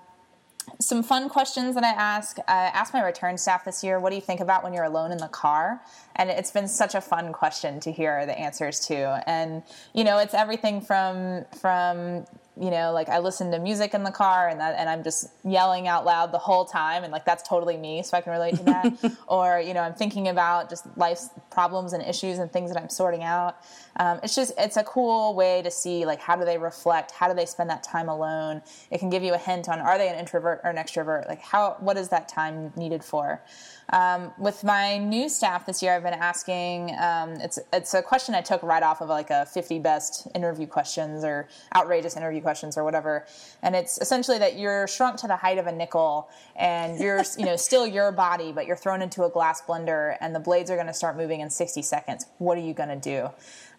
some 0.80 1.02
fun 1.02 1.28
questions 1.28 1.74
that 1.74 1.84
I 1.84 1.90
ask. 1.90 2.38
I 2.48 2.66
asked 2.66 2.94
my 2.94 3.02
return 3.02 3.36
staff 3.36 3.64
this 3.64 3.84
year, 3.84 4.00
what 4.00 4.10
do 4.10 4.16
you 4.16 4.22
think 4.22 4.40
about 4.40 4.64
when 4.64 4.72
you're 4.72 4.84
alone 4.84 5.12
in 5.12 5.18
the 5.18 5.28
car? 5.28 5.82
And 6.16 6.30
it's 6.30 6.50
been 6.50 6.68
such 6.68 6.94
a 6.94 7.00
fun 7.00 7.32
question 7.32 7.80
to 7.80 7.92
hear 7.92 8.24
the 8.26 8.38
answers 8.38 8.80
to. 8.86 9.22
And, 9.28 9.62
you 9.92 10.04
know, 10.04 10.18
it's 10.18 10.34
everything 10.34 10.80
from, 10.80 11.44
from, 11.60 12.24
you 12.60 12.70
know, 12.70 12.92
like 12.92 13.08
I 13.08 13.18
listen 13.18 13.50
to 13.50 13.58
music 13.58 13.94
in 13.94 14.04
the 14.04 14.12
car 14.12 14.48
and 14.48 14.60
that, 14.60 14.76
and 14.78 14.88
I'm 14.88 15.02
just 15.02 15.28
yelling 15.42 15.88
out 15.88 16.04
loud 16.04 16.30
the 16.30 16.38
whole 16.38 16.64
time. 16.64 17.02
And 17.02 17.12
like, 17.12 17.24
that's 17.24 17.46
totally 17.46 17.76
me. 17.76 18.02
So 18.04 18.16
I 18.16 18.20
can 18.20 18.32
relate 18.32 18.56
to 18.56 18.62
that. 18.64 19.16
or, 19.26 19.60
you 19.60 19.74
know, 19.74 19.80
I'm 19.80 19.94
thinking 19.94 20.28
about 20.28 20.70
just 20.70 20.86
life's 20.96 21.30
problems 21.50 21.94
and 21.94 22.02
issues 22.02 22.38
and 22.38 22.50
things 22.52 22.72
that 22.72 22.80
I'm 22.80 22.88
sorting 22.88 23.24
out. 23.24 23.56
Um, 23.96 24.20
it's 24.22 24.36
just, 24.36 24.52
it's 24.56 24.76
a 24.76 24.84
cool 24.84 25.34
way 25.34 25.62
to 25.62 25.70
see 25.70 26.06
like, 26.06 26.20
how 26.20 26.36
do 26.36 26.44
they 26.44 26.56
reflect? 26.56 27.10
How 27.10 27.28
do 27.28 27.34
they 27.34 27.46
spend 27.46 27.70
that 27.70 27.82
time 27.82 28.08
alone? 28.08 28.62
It 28.90 28.98
can 28.98 29.10
give 29.10 29.24
you 29.24 29.34
a 29.34 29.38
hint 29.38 29.68
on, 29.68 29.80
are 29.80 29.98
they 29.98 30.08
an 30.08 30.16
introvert 30.16 30.60
or 30.62 30.70
an 30.70 30.76
extrovert? 30.76 31.28
Like 31.28 31.40
how, 31.40 31.76
what 31.80 31.96
is 31.96 32.08
that 32.10 32.28
time 32.28 32.72
needed 32.76 33.02
for? 33.02 33.42
Um, 33.90 34.32
with 34.38 34.64
my 34.64 34.98
new 34.98 35.28
staff 35.28 35.66
this 35.66 35.82
year, 35.82 35.94
I've 35.94 36.02
been 36.02 36.14
asking. 36.14 36.96
Um, 36.98 37.34
it's 37.34 37.58
it's 37.72 37.94
a 37.94 38.02
question 38.02 38.34
I 38.34 38.40
took 38.40 38.62
right 38.62 38.82
off 38.82 39.00
of 39.00 39.08
like 39.08 39.30
a 39.30 39.46
50 39.46 39.78
best 39.78 40.26
interview 40.34 40.66
questions 40.66 41.24
or 41.24 41.48
outrageous 41.76 42.16
interview 42.16 42.40
questions 42.40 42.76
or 42.76 42.84
whatever, 42.84 43.26
and 43.62 43.76
it's 43.76 43.98
essentially 43.98 44.38
that 44.38 44.58
you're 44.58 44.86
shrunk 44.86 45.16
to 45.18 45.26
the 45.26 45.36
height 45.36 45.58
of 45.58 45.66
a 45.66 45.72
nickel 45.72 46.28
and 46.56 46.98
you're 46.98 47.22
you 47.38 47.44
know 47.44 47.56
still 47.56 47.86
your 47.86 48.10
body, 48.12 48.52
but 48.52 48.66
you're 48.66 48.76
thrown 48.76 49.02
into 49.02 49.24
a 49.24 49.30
glass 49.30 49.62
blender 49.62 50.16
and 50.20 50.34
the 50.34 50.40
blades 50.40 50.70
are 50.70 50.76
going 50.76 50.86
to 50.86 50.94
start 50.94 51.16
moving 51.16 51.40
in 51.40 51.50
60 51.50 51.82
seconds. 51.82 52.26
What 52.38 52.56
are 52.58 52.62
you 52.62 52.74
going 52.74 52.88
to 52.88 52.96
do? 52.96 53.30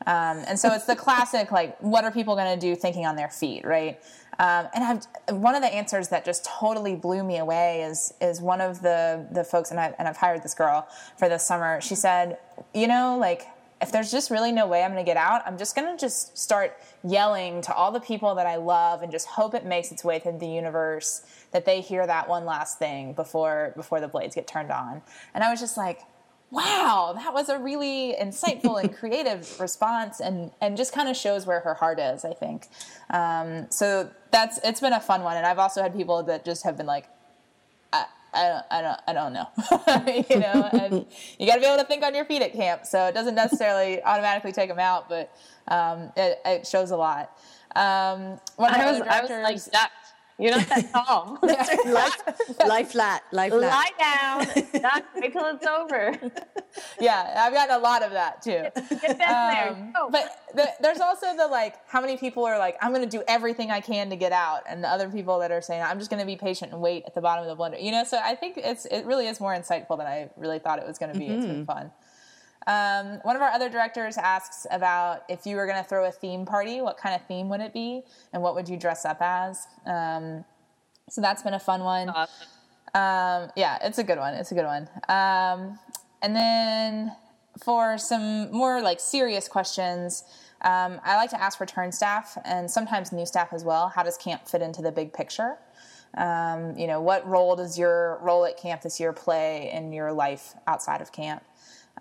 Um, 0.05 0.43
and 0.47 0.59
so 0.59 0.73
it's 0.73 0.85
the 0.85 0.95
classic 1.05 1.51
like, 1.51 1.77
what 1.81 2.03
are 2.03 2.11
people 2.11 2.35
going 2.35 2.57
to 2.57 2.59
do 2.59 2.75
thinking 2.75 3.05
on 3.05 3.15
their 3.15 3.29
feet, 3.29 3.65
right? 3.65 3.99
Um, 4.39 4.67
and 4.73 4.83
I've, 4.83 5.37
one 5.37 5.55
of 5.55 5.61
the 5.61 5.73
answers 5.73 6.09
that 6.09 6.25
just 6.25 6.45
totally 6.45 6.95
blew 6.95 7.23
me 7.23 7.37
away 7.37 7.83
is 7.83 8.13
is 8.21 8.41
one 8.41 8.61
of 8.61 8.81
the 8.81 9.25
the 9.31 9.43
folks, 9.43 9.71
and, 9.71 9.79
I've 9.79 9.93
and 9.97 10.07
I've 10.07 10.17
hired 10.17 10.43
this 10.43 10.53
girl 10.53 10.87
for 11.17 11.29
this 11.29 11.45
summer. 11.45 11.79
She 11.81 11.95
said, 11.95 12.37
you 12.73 12.87
know, 12.87 13.17
like 13.17 13.47
if 13.81 13.91
there's 13.91 14.11
just 14.11 14.31
really 14.31 14.51
no 14.51 14.67
way 14.67 14.83
I'm 14.83 14.91
going 14.91 15.03
to 15.03 15.07
get 15.07 15.17
out, 15.17 15.41
I'm 15.45 15.57
just 15.57 15.75
going 15.75 15.95
to 15.95 15.99
just 15.99 16.37
start 16.37 16.77
yelling 17.03 17.61
to 17.61 17.73
all 17.73 17.91
the 17.91 17.99
people 17.99 18.33
that 18.35 18.47
I 18.47 18.55
love 18.55 19.01
and 19.03 19.11
just 19.11 19.27
hope 19.27 19.53
it 19.53 19.65
makes 19.65 19.91
its 19.91 20.03
way 20.03 20.17
through 20.17 20.39
the 20.39 20.47
universe 20.47 21.25
that 21.51 21.65
they 21.65 21.81
hear 21.81 22.07
that 22.07 22.27
one 22.27 22.45
last 22.45 22.79
thing 22.79 23.13
before 23.13 23.73
before 23.75 23.99
the 23.99 24.07
blades 24.07 24.35
get 24.35 24.47
turned 24.47 24.71
on. 24.71 25.01
And 25.33 25.43
I 25.43 25.51
was 25.51 25.59
just 25.59 25.77
like, 25.77 26.01
wow, 26.51 27.13
that 27.15 27.33
was 27.33 27.49
a 27.49 27.59
really 27.59 28.15
insightful 28.19 28.81
and 28.81 28.95
creative 28.99 29.59
response, 29.59 30.19
and 30.19 30.51
and 30.61 30.77
just 30.77 30.93
kind 30.93 31.09
of 31.09 31.15
shows 31.15 31.45
where 31.45 31.59
her 31.61 31.73
heart 31.73 31.99
is. 31.99 32.25
I 32.25 32.33
think. 32.33 32.67
Um, 33.09 33.69
so 33.69 34.09
that's 34.31 34.59
it's 34.63 34.81
been 34.81 34.93
a 34.93 34.99
fun 34.99 35.23
one, 35.23 35.37
and 35.37 35.45
I've 35.45 35.59
also 35.59 35.81
had 35.81 35.95
people 35.95 36.23
that 36.23 36.45
just 36.45 36.63
have 36.63 36.77
been 36.77 36.87
like. 36.87 37.07
I, 37.93 38.05
I 38.33 38.49
don't, 38.49 38.65
I 38.69 38.81
don't, 38.81 38.99
I 39.07 39.13
don't 39.13 39.33
know. 39.33 40.25
you 40.35 40.39
know, 40.41 40.69
and 40.73 41.05
you 41.39 41.47
got 41.47 41.55
to 41.55 41.61
be 41.61 41.65
able 41.65 41.77
to 41.77 41.85
think 41.85 42.03
on 42.03 42.13
your 42.13 42.25
feet 42.25 42.41
at 42.41 42.51
camp. 42.51 42.85
So 42.85 43.05
it 43.07 43.13
doesn't 43.13 43.35
necessarily 43.35 44.03
automatically 44.03 44.51
take 44.51 44.67
them 44.67 44.79
out, 44.79 45.07
but 45.07 45.33
um, 45.69 46.11
it, 46.17 46.41
it, 46.45 46.67
shows 46.67 46.91
a 46.91 46.97
lot. 46.97 47.31
Um, 47.77 48.37
I 48.59 48.91
was, 48.91 49.01
I 49.07 49.21
was 49.21 49.29
like 49.29 49.63
that 49.71 49.91
you're 50.37 50.51
not 50.51 50.67
that 50.67 50.91
tall. 51.07 51.39
lie, 51.43 52.11
lie 52.67 52.83
flat. 52.83 53.23
Lie 53.31 53.49
flat. 53.49 53.61
Lie 53.61 53.91
down. 53.97 54.81
Not 54.81 55.05
wait 55.15 55.31
till 55.31 55.45
it's 55.45 55.65
over. 55.65 56.17
yeah, 56.99 57.35
I've 57.37 57.53
gotten 57.53 57.75
a 57.75 57.79
lot 57.79 58.03
of 58.03 58.11
that 58.11 58.41
too. 58.41 58.67
Get 58.99 59.17
that 59.17 59.67
um, 59.69 59.91
there. 59.93 60.09
But 60.11 60.41
the, 60.53 60.69
there's 60.81 60.99
also 60.99 61.35
the 61.37 61.47
like, 61.47 61.75
how 61.87 62.01
many 62.01 62.17
people 62.17 62.43
are 62.43 62.57
like, 62.57 62.75
I'm 62.81 62.93
going 62.93 63.07
to 63.07 63.17
do 63.17 63.23
everything 63.27 63.71
I 63.71 63.79
can 63.79 64.09
to 64.09 64.17
get 64.17 64.33
out, 64.33 64.63
and 64.67 64.83
the 64.83 64.89
other 64.89 65.09
people 65.09 65.39
that 65.39 65.51
are 65.51 65.61
saying, 65.61 65.81
I'm 65.81 65.99
just 65.99 66.09
going 66.09 66.19
to 66.19 66.25
be 66.25 66.35
patient 66.35 66.73
and 66.73 66.81
wait 66.81 67.03
at 67.05 67.13
the 67.15 67.21
bottom 67.21 67.47
of 67.47 67.57
the 67.57 67.61
blender. 67.61 67.81
You 67.81 67.91
know, 67.91 68.03
so 68.03 68.19
I 68.21 68.35
think 68.35 68.57
it's 68.57 68.85
it 68.85 69.05
really 69.05 69.27
is 69.27 69.39
more 69.39 69.55
insightful 69.55 69.97
than 69.97 70.07
I 70.07 70.29
really 70.35 70.59
thought 70.59 70.79
it 70.79 70.87
was 70.87 70.97
going 70.97 71.13
to 71.13 71.19
be. 71.19 71.25
Mm-hmm. 71.25 71.35
It's 71.35 71.45
been 71.45 71.55
mm-hmm. 71.55 71.65
fun. 71.65 71.91
Um, 72.67 73.19
one 73.21 73.35
of 73.35 73.41
our 73.41 73.49
other 73.49 73.69
directors 73.69 74.17
asks 74.17 74.65
about 74.71 75.23
if 75.29 75.45
you 75.45 75.55
were 75.55 75.67
going 75.67 75.81
to 75.81 75.87
throw 75.87 76.05
a 76.05 76.11
theme 76.11 76.45
party, 76.45 76.81
what 76.81 76.97
kind 76.97 77.13
of 77.13 77.25
theme 77.27 77.47
would 77.49 77.61
it 77.61 77.73
be, 77.73 78.03
and 78.33 78.41
what 78.41 78.55
would 78.55 78.67
you 78.67 78.77
dress 78.77 79.05
up 79.05 79.17
as? 79.21 79.67
Um, 79.85 80.43
so 81.09 81.21
that's 81.21 81.43
been 81.43 81.53
a 81.53 81.59
fun 81.59 81.83
one. 81.83 82.09
Awesome. 82.09 82.47
Um, 82.95 83.51
yeah, 83.55 83.77
it's 83.83 83.99
a 83.99 84.03
good 84.03 84.17
one. 84.17 84.33
It's 84.33 84.51
a 84.51 84.55
good 84.55 84.65
one. 84.65 84.89
Um, 85.09 85.77
and 86.21 86.35
then 86.35 87.15
for 87.63 87.97
some 87.97 88.51
more 88.51 88.81
like 88.81 88.99
serious 88.99 89.47
questions, 89.47 90.23
um, 90.61 90.99
I 91.03 91.17
like 91.17 91.29
to 91.31 91.41
ask 91.41 91.59
return 91.59 91.91
staff 91.91 92.37
and 92.45 92.71
sometimes 92.71 93.11
new 93.11 93.25
staff 93.25 93.53
as 93.53 93.63
well. 93.63 93.89
How 93.89 94.01
does 94.01 94.17
camp 94.17 94.47
fit 94.47 94.61
into 94.61 94.81
the 94.81 94.91
big 94.91 95.13
picture? 95.13 95.57
Um, 96.17 96.77
you 96.77 96.87
know, 96.87 97.01
what 97.01 97.27
role 97.27 97.55
does 97.55 97.77
your 97.77 98.17
role 98.21 98.45
at 98.45 98.57
camp 98.57 98.81
this 98.81 98.99
year 98.99 99.13
play 99.13 99.69
in 99.71 99.91
your 99.91 100.13
life 100.13 100.55
outside 100.65 101.01
of 101.01 101.11
camp? 101.11 101.43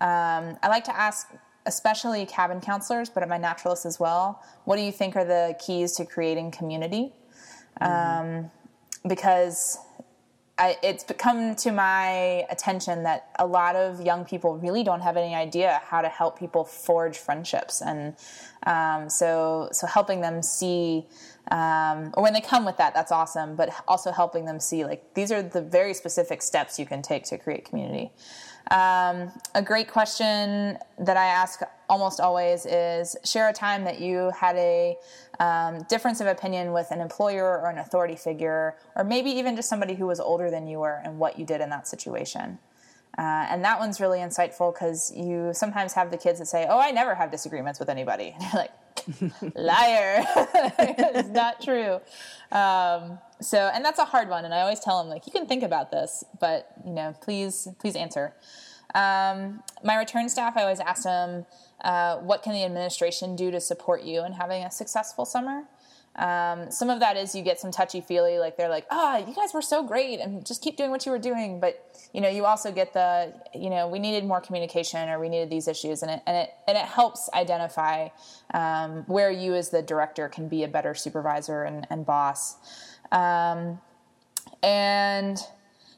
Um, 0.01 0.57
I 0.61 0.67
like 0.67 0.83
to 0.85 0.95
ask, 0.95 1.27
especially 1.65 2.25
cabin 2.25 2.61
counselors, 2.61 3.09
but 3.09 3.23
at 3.23 3.29
my 3.29 3.37
naturalists 3.37 3.85
as 3.85 3.99
well, 3.99 4.43
what 4.65 4.75
do 4.75 4.81
you 4.81 4.91
think 4.91 5.15
are 5.15 5.25
the 5.25 5.55
keys 5.65 5.93
to 5.97 6.05
creating 6.05 6.51
community? 6.51 7.13
Mm-hmm. 7.81 8.45
Um, 8.45 8.51
because 9.07 9.77
I, 10.57 10.77
it's 10.81 11.03
come 11.17 11.55
to 11.55 11.71
my 11.71 12.45
attention 12.49 13.03
that 13.03 13.29
a 13.37 13.45
lot 13.45 13.75
of 13.75 14.01
young 14.05 14.23
people 14.23 14.57
really 14.57 14.83
don't 14.83 15.01
have 15.01 15.17
any 15.17 15.35
idea 15.35 15.81
how 15.83 16.01
to 16.01 16.07
help 16.07 16.39
people 16.39 16.63
forge 16.63 17.17
friendships, 17.17 17.81
and 17.81 18.15
um, 18.65 19.09
so 19.09 19.67
so 19.73 19.85
helping 19.85 20.21
them 20.21 20.41
see, 20.41 21.07
um, 21.51 22.13
or 22.13 22.23
when 22.23 22.31
they 22.31 22.39
come 22.39 22.63
with 22.63 22.77
that, 22.77 22.93
that's 22.93 23.11
awesome. 23.11 23.57
But 23.57 23.69
also 23.85 24.11
helping 24.13 24.45
them 24.45 24.61
see 24.61 24.85
like 24.85 25.13
these 25.13 25.29
are 25.29 25.41
the 25.41 25.61
very 25.61 25.93
specific 25.93 26.41
steps 26.41 26.79
you 26.79 26.85
can 26.85 27.01
take 27.01 27.25
to 27.25 27.37
create 27.37 27.65
community. 27.65 28.11
Um, 28.71 29.31
a 29.53 29.61
great 29.63 29.87
question 29.87 30.77
that 30.99 31.17
I 31.17 31.25
ask 31.25 31.61
almost 31.87 32.19
always 32.19 32.65
is 32.65 33.15
share 33.23 33.49
a 33.49 33.53
time 33.53 33.83
that 33.83 33.99
you 33.99 34.31
had 34.31 34.55
a 34.55 34.97
um, 35.39 35.83
difference 35.83 36.19
of 36.19 36.27
opinion 36.27 36.73
with 36.73 36.89
an 36.91 36.99
employer 36.99 37.59
or 37.59 37.69
an 37.69 37.77
authority 37.77 38.15
figure, 38.15 38.75
or 38.95 39.03
maybe 39.03 39.29
even 39.29 39.55
just 39.55 39.69
somebody 39.69 39.93
who 39.93 40.07
was 40.07 40.19
older 40.19 40.49
than 40.49 40.65
you 40.65 40.79
were 40.79 41.01
and 41.03 41.19
what 41.19 41.37
you 41.37 41.45
did 41.45 41.61
in 41.61 41.69
that 41.69 41.87
situation. 41.87 42.57
Uh, 43.17 43.47
and 43.49 43.63
that 43.63 43.79
one's 43.79 44.01
really 44.01 44.19
insightful 44.19 44.73
because 44.73 45.11
you 45.15 45.51
sometimes 45.53 45.93
have 45.93 46.11
the 46.11 46.17
kids 46.17 46.39
that 46.39 46.47
say, 46.47 46.65
Oh, 46.69 46.79
I 46.79 46.91
never 46.91 47.15
have 47.15 47.31
disagreements 47.31 47.79
with 47.79 47.89
anybody. 47.89 48.35
And 48.41 48.43
you're 48.43 48.61
like, 48.61 49.55
liar. 49.55 50.25
It's 50.77 51.29
not 51.29 51.61
true. 51.61 51.99
Um, 52.51 53.19
so 53.41 53.69
and 53.73 53.83
that's 53.83 53.99
a 53.99 54.05
hard 54.05 54.29
one 54.29 54.45
and 54.45 54.53
i 54.53 54.61
always 54.61 54.79
tell 54.79 55.01
them 55.01 55.09
like 55.09 55.25
you 55.25 55.31
can 55.31 55.45
think 55.45 55.63
about 55.63 55.91
this 55.91 56.23
but 56.39 56.69
you 56.85 56.93
know 56.93 57.13
please 57.21 57.67
please 57.79 57.95
answer. 57.95 58.33
Um, 58.93 59.61
my 59.83 59.97
return 59.97 60.29
staff 60.29 60.55
i 60.55 60.61
always 60.61 60.79
ask 60.79 61.03
them 61.03 61.45
uh, 61.81 62.17
what 62.17 62.43
can 62.43 62.53
the 62.53 62.63
administration 62.63 63.35
do 63.35 63.51
to 63.51 63.59
support 63.59 64.03
you 64.03 64.23
in 64.23 64.33
having 64.33 64.63
a 64.63 64.71
successful 64.71 65.25
summer 65.25 65.63
um, 66.17 66.71
some 66.71 66.89
of 66.89 67.01
that 67.01 67.17
is 67.17 67.35
you 67.35 67.41
get 67.41 67.59
some 67.59 67.71
touchy 67.71 67.99
feely, 67.99 68.39
like 68.39 68.55
they're 68.55 68.69
like, 68.69 68.85
"Ah, 68.89 69.15
oh, 69.15 69.27
you 69.27 69.35
guys 69.35 69.53
were 69.53 69.61
so 69.61 69.83
great, 69.83 70.19
and 70.19 70.45
just 70.45 70.61
keep 70.61 70.77
doing 70.77 70.89
what 70.89 71.05
you 71.05 71.11
were 71.11 71.19
doing." 71.19 71.59
But 71.59 71.83
you 72.13 72.21
know, 72.21 72.29
you 72.29 72.45
also 72.45 72.71
get 72.71 72.93
the, 72.93 73.33
you 73.53 73.69
know, 73.69 73.89
we 73.89 73.99
needed 73.99 74.25
more 74.25 74.39
communication, 74.39 75.09
or 75.09 75.19
we 75.19 75.27
needed 75.27 75.49
these 75.49 75.67
issues, 75.67 76.03
and 76.03 76.11
it 76.11 76.21
and 76.25 76.37
it 76.37 76.51
and 76.67 76.77
it 76.77 76.85
helps 76.85 77.29
identify 77.33 78.07
um, 78.53 79.03
where 79.07 79.29
you 79.29 79.55
as 79.55 79.71
the 79.71 79.81
director 79.81 80.29
can 80.29 80.47
be 80.47 80.63
a 80.63 80.69
better 80.69 80.95
supervisor 80.95 81.63
and, 81.63 81.85
and 81.89 82.05
boss. 82.05 82.55
Um, 83.11 83.81
and 84.63 85.37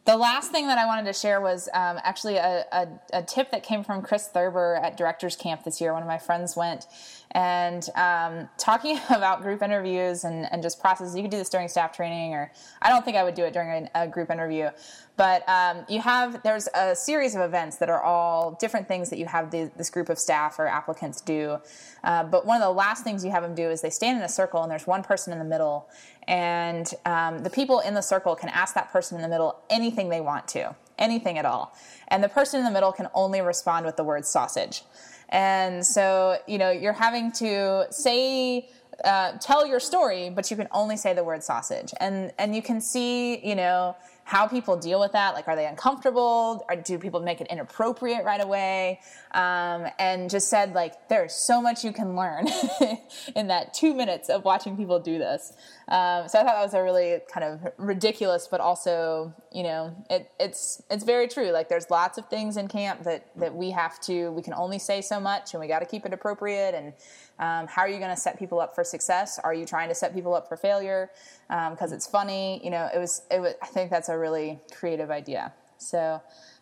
the 0.08 0.16
last 0.16 0.52
thing 0.52 0.68
that 0.68 0.78
I 0.78 0.86
wanted 0.86 1.06
to 1.06 1.14
share 1.14 1.42
was 1.42 1.68
um, 1.74 2.00
actually 2.02 2.38
a, 2.38 2.66
a, 2.72 2.88
a, 3.12 3.22
tip 3.24 3.52
that 3.52 3.64
came 3.64 3.84
from 3.84 4.02
Chris 4.02 4.30
Thurber 4.30 4.76
at 4.82 4.96
Directors 4.96 5.36
Camp 5.36 5.66
this 5.66 5.82
year. 5.82 5.92
One 5.92 6.02
of 6.02 6.08
my 6.08 6.18
friends 6.18 6.56
went 6.56 6.88
and 7.32 7.90
um, 7.96 8.50
talking 8.58 9.00
about 9.10 9.42
group 9.42 9.62
interviews 9.62 10.24
and, 10.24 10.52
and 10.52 10.62
just 10.62 10.80
processes. 10.80 11.16
You 11.16 11.22
could 11.22 11.32
do 11.32 11.38
this 11.38 11.50
during 11.50 11.68
staff 11.68 11.96
training, 11.96 12.34
or 12.34 12.52
I 12.82 12.90
don't 12.90 13.04
think 13.04 13.18
I 13.18 13.24
would 13.24 13.36
do 13.36 13.44
it 13.44 13.54
during 13.54 13.90
a, 13.96 14.04
a 14.04 14.08
group 14.08 14.30
interview. 14.30 14.70
But 15.18 15.48
um, 15.50 15.84
you 15.90 16.00
have 16.02 16.44
there's 16.44 16.68
a 16.76 16.96
series 16.96 17.34
of 17.34 17.42
events 17.42 17.78
that 17.78 17.90
are 17.90 18.02
all 18.02 18.52
different 18.60 18.88
things 18.88 19.10
that 19.10 19.18
you 19.18 19.26
have 19.26 19.50
the, 19.50 19.72
this 19.76 19.90
group 19.90 20.10
of 20.10 20.20
staff 20.20 20.60
or 20.60 20.68
applicants 20.68 21.22
do. 21.22 21.58
Uh, 22.04 22.24
but 22.24 22.46
one 22.46 22.62
of 22.62 22.62
the 22.62 22.72
last 22.74 23.04
things 23.04 23.26
you 23.26 23.32
have 23.32 23.42
them 23.42 23.56
do 23.56 23.70
is 23.70 23.82
they 23.82 23.90
stand 23.90 24.18
in 24.18 24.24
a 24.24 24.30
circle 24.30 24.62
and 24.62 24.72
there's 24.72 24.86
one 24.86 25.04
person 25.04 25.34
in 25.34 25.40
the 25.40 25.46
middle, 25.46 25.90
and 26.28 26.94
um, 27.06 27.40
the 27.40 27.50
people 27.50 27.80
in 27.80 27.96
the 27.96 28.02
circle 28.02 28.36
can 28.36 28.50
ask 28.50 28.76
that 28.76 28.92
person 28.92 29.16
in 29.16 29.24
the 29.24 29.28
middle 29.28 29.60
anything 29.70 30.10
they 30.10 30.22
want 30.22 30.48
to, 30.50 30.76
anything 31.00 31.40
at 31.40 31.46
all, 31.46 31.76
and 32.10 32.24
the 32.24 32.30
person 32.30 32.60
in 32.60 32.66
the 32.66 32.72
middle 32.72 32.92
can 32.92 33.08
only 33.16 33.42
respond 33.42 33.88
with 33.88 33.98
the 33.98 34.04
word 34.04 34.24
sausage. 34.24 34.84
And 35.30 35.86
so, 35.86 36.38
you 36.48 36.58
know, 36.58 36.72
you're 36.72 36.94
having 36.94 37.32
to 37.34 37.88
say, 37.90 38.70
uh, 39.04 39.34
tell 39.40 39.68
your 39.68 39.80
story, 39.80 40.30
but 40.30 40.50
you 40.50 40.58
can 40.58 40.68
only 40.72 40.98
say 40.98 41.14
the 41.14 41.24
word 41.24 41.44
sausage. 41.44 41.94
And, 42.00 42.32
and 42.40 42.56
you 42.56 42.62
can 42.62 42.82
see, 42.82 43.46
you 43.46 43.56
know, 43.56 43.96
how 44.28 44.46
people 44.46 44.76
deal 44.76 45.00
with 45.00 45.14
that. 45.14 45.36
Like, 45.36 45.48
are 45.48 45.56
they 45.56 45.66
uncomfortable? 45.66 46.66
Or 46.68 46.76
do 46.76 47.00
people 47.00 47.22
make 47.22 47.40
it 47.40 47.48
inappropriate 47.50 48.26
right 48.26 48.44
away? 48.44 49.00
Um, 49.32 49.88
and 50.00 50.30
just 50.30 50.50
said, 50.50 50.74
like, 50.74 51.08
there's 51.08 51.34
so 51.34 51.62
much 51.62 51.86
you 51.86 51.94
can 51.94 52.18
learn 52.18 52.46
in 53.38 53.48
that 53.48 53.74
two 53.74 53.94
minutes 53.94 54.28
of 54.28 54.44
watching 54.44 54.76
people 54.76 55.00
do 55.00 55.18
this. 55.18 55.54
Um, 55.88 56.28
so 56.28 56.40
I 56.40 56.44
thought 56.44 56.56
that 56.56 56.62
was 56.62 56.74
a 56.74 56.84
really 56.84 57.22
kind 57.34 57.46
of 57.46 57.72
ridiculous, 57.78 58.50
but 58.52 58.60
also, 58.60 59.34
you 59.54 59.64
know, 59.64 59.96
it, 60.10 60.30
it's 60.42 60.84
it's 60.92 61.06
very 61.06 61.30
true. 61.30 61.52
Like, 61.52 61.70
there's 61.70 61.90
lots 61.90 62.18
of 62.18 62.28
things 62.28 62.58
in 62.58 62.68
camp 62.68 63.04
that 63.04 63.28
that 63.38 63.56
we 63.56 63.72
have 63.72 63.98
to, 64.02 64.32
we 64.32 64.42
can 64.42 64.54
only 64.54 64.78
say 64.78 65.00
so 65.00 65.22
much, 65.22 65.54
and 65.54 65.62
we 65.62 65.68
got 65.68 65.80
to 65.80 65.86
keep 65.86 66.06
it 66.06 66.12
appropriate 66.12 66.76
and 66.76 66.92
um, 67.40 67.68
how 67.68 67.84
are 67.84 67.90
you 67.90 68.00
going 68.00 68.14
to 68.14 68.20
set 68.20 68.40
people 68.40 68.60
up 68.60 68.74
for 68.74 68.84
success? 68.84 69.40
Are 69.44 69.54
you 69.54 69.66
trying 69.66 69.90
to 69.90 69.96
set 69.96 70.14
people 70.14 70.34
up 70.34 70.48
for 70.48 70.58
failure 70.58 71.12
because 71.48 71.92
um, 71.92 71.96
it's 71.96 72.08
funny? 72.08 72.60
You 72.64 72.72
know, 72.72 72.90
it 72.94 72.98
was, 72.98 73.22
it 73.30 73.40
was. 73.40 73.54
I 73.62 73.68
think 73.68 73.92
that's 73.92 74.10
a 74.10 74.18
really 74.18 74.60
creative 74.72 75.12
idea. 75.12 75.54
So, 75.78 76.22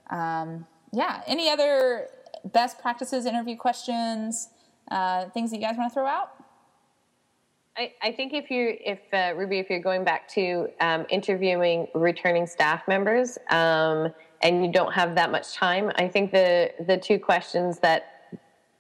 um, 0.10 0.66
yeah. 0.92 1.22
Any 1.28 1.50
other 1.50 2.08
best 2.44 2.80
practices, 2.80 3.26
interview 3.26 3.56
questions, 3.56 4.50
uh, 4.92 5.26
things 5.30 5.52
that 5.52 5.58
you 5.58 5.62
guys 5.62 5.78
want 5.78 5.92
to 5.92 5.94
throw 5.94 6.08
out? 6.08 6.32
I, 7.78 7.92
I, 8.02 8.12
think 8.12 8.34
if 8.34 8.50
you, 8.50 8.78
if 8.80 9.00
uh, 9.12 9.34
Ruby, 9.36 9.60
if 9.60 9.70
you're 9.70 9.82
going 9.82 10.06
back 10.06 10.30
to 10.30 10.70
um, 10.80 11.06
interviewing 11.10 11.88
returning 11.94 12.48
staff 12.48 12.88
members 12.88 13.38
um, 13.50 14.14
and 14.42 14.66
you 14.66 14.72
don't 14.72 14.94
have 14.94 15.16
that 15.16 15.30
much 15.32 15.54
time, 15.54 15.92
I 15.96 16.08
think 16.08 16.32
the 16.32 16.72
the 16.88 16.98
two 16.98 17.20
questions 17.20 17.80
that 17.80 18.15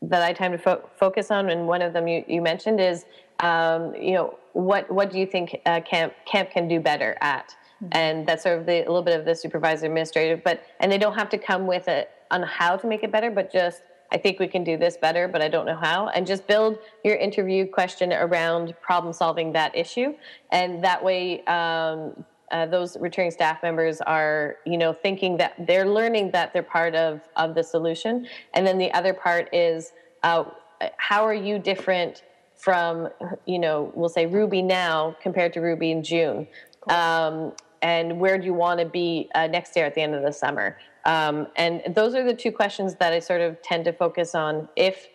that 0.09 0.21
I 0.21 0.33
time 0.33 0.51
to 0.51 0.57
fo- 0.57 0.89
focus 0.97 1.31
on, 1.31 1.49
and 1.49 1.67
one 1.67 1.81
of 1.81 1.93
them 1.93 2.07
you, 2.07 2.23
you 2.27 2.41
mentioned 2.41 2.79
is, 2.79 3.05
um, 3.39 3.93
you 3.95 4.13
know, 4.13 4.37
what 4.53 4.89
what 4.91 5.11
do 5.11 5.19
you 5.19 5.25
think 5.25 5.59
uh, 5.65 5.81
camp 5.81 6.13
camp 6.25 6.51
can 6.51 6.67
do 6.67 6.79
better 6.79 7.17
at? 7.21 7.55
Mm-hmm. 7.83 7.87
And 7.91 8.27
that's 8.27 8.43
sort 8.43 8.59
of 8.59 8.65
the, 8.65 8.79
a 8.79 8.87
little 8.87 9.01
bit 9.01 9.19
of 9.19 9.25
the 9.25 9.35
supervisor 9.35 9.85
administrative, 9.85 10.43
but 10.43 10.63
and 10.79 10.91
they 10.91 10.97
don't 10.97 11.15
have 11.15 11.29
to 11.29 11.37
come 11.37 11.67
with 11.67 11.87
it 11.87 12.09
on 12.31 12.43
how 12.43 12.77
to 12.77 12.87
make 12.87 13.03
it 13.03 13.11
better, 13.11 13.29
but 13.29 13.51
just 13.51 13.83
I 14.11 14.17
think 14.17 14.39
we 14.39 14.47
can 14.47 14.63
do 14.63 14.77
this 14.77 14.97
better, 14.97 15.27
but 15.27 15.41
I 15.41 15.49
don't 15.49 15.65
know 15.65 15.75
how. 15.75 16.07
And 16.09 16.25
just 16.25 16.47
build 16.47 16.77
your 17.03 17.15
interview 17.15 17.67
question 17.67 18.13
around 18.13 18.73
problem 18.81 19.11
solving 19.13 19.51
that 19.53 19.75
issue, 19.75 20.13
and 20.51 20.83
that 20.83 21.03
way. 21.03 21.43
Um, 21.45 22.25
uh, 22.51 22.65
those 22.65 22.97
returning 22.97 23.31
staff 23.31 23.63
members 23.63 24.01
are, 24.01 24.57
you 24.65 24.77
know, 24.77 24.93
thinking 24.93 25.37
that 25.37 25.53
they're 25.67 25.87
learning 25.87 26.31
that 26.31 26.53
they're 26.53 26.63
part 26.63 26.95
of 26.95 27.21
of 27.35 27.55
the 27.55 27.63
solution, 27.63 28.27
and 28.53 28.65
then 28.65 28.77
the 28.77 28.91
other 28.93 29.13
part 29.13 29.49
is 29.53 29.93
uh, 30.23 30.43
how 30.97 31.25
are 31.25 31.33
you 31.33 31.59
different 31.59 32.23
from, 32.55 33.09
you 33.45 33.59
know, 33.59 33.91
we'll 33.95 34.09
say 34.09 34.25
Ruby 34.25 34.61
now 34.61 35.15
compared 35.21 35.53
to 35.53 35.59
Ruby 35.59 35.91
in 35.91 36.03
June? 36.03 36.47
Cool. 36.81 36.95
Um, 36.95 37.53
and 37.81 38.19
where 38.19 38.37
do 38.37 38.45
you 38.45 38.53
want 38.53 38.79
to 38.79 38.85
be 38.85 39.29
uh, 39.35 39.47
next 39.47 39.75
year 39.75 39.85
at 39.85 39.93
the 39.93 40.01
end 40.01 40.15
of 40.15 40.23
the 40.23 40.31
summer? 40.31 40.77
Um, 41.05 41.47
and 41.55 41.83
those 41.93 42.15
are 42.15 42.23
the 42.23 42.33
two 42.33 42.51
questions 42.51 42.95
that 42.95 43.13
I 43.13 43.19
sort 43.19 43.41
of 43.41 43.61
tend 43.61 43.85
to 43.85 43.93
focus 43.93 44.33
on 44.33 44.67
if 44.75 45.07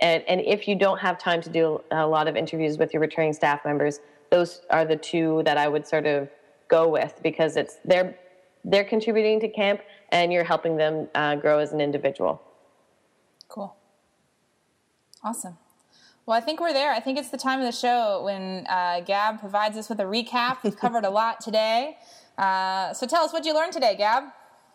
and, 0.00 0.24
and, 0.26 0.40
if 0.40 0.66
you 0.66 0.74
don't 0.74 0.98
have 0.98 1.16
time 1.16 1.40
to 1.42 1.48
do 1.48 1.80
a 1.92 2.04
lot 2.04 2.26
of 2.26 2.34
interviews 2.34 2.76
with 2.76 2.92
your 2.92 3.00
returning 3.00 3.32
staff 3.32 3.64
members, 3.64 4.00
those 4.30 4.62
are 4.68 4.84
the 4.84 4.96
two 4.96 5.42
that 5.44 5.56
I 5.56 5.68
would 5.68 5.86
sort 5.86 6.06
of 6.06 6.28
go 6.72 6.88
with 6.88 7.14
because 7.22 7.56
it's 7.56 7.76
they're 7.84 8.16
they're 8.64 8.88
contributing 8.94 9.38
to 9.40 9.48
camp 9.48 9.80
and 10.10 10.32
you're 10.32 10.48
helping 10.54 10.76
them 10.76 11.08
uh, 11.14 11.36
grow 11.36 11.58
as 11.58 11.72
an 11.72 11.80
individual. 11.80 12.40
Cool. 13.48 13.76
Awesome. 15.22 15.58
Well, 16.24 16.36
I 16.36 16.40
think 16.40 16.60
we're 16.60 16.72
there. 16.72 16.92
I 16.92 17.00
think 17.00 17.18
it's 17.18 17.30
the 17.30 17.42
time 17.48 17.58
of 17.58 17.66
the 17.66 17.72
show 17.86 18.22
when 18.24 18.66
uh, 18.68 19.00
Gab 19.00 19.40
provides 19.40 19.76
us 19.76 19.88
with 19.88 20.00
a 20.00 20.04
recap. 20.04 20.58
We've 20.62 20.76
covered 20.76 21.04
a 21.04 21.10
lot 21.20 21.40
today. 21.40 21.98
Uh, 22.38 22.94
so 22.94 23.06
tell 23.06 23.24
us 23.24 23.32
what 23.32 23.44
you 23.44 23.52
learned 23.52 23.72
today, 23.72 23.96
Gab. 23.96 24.24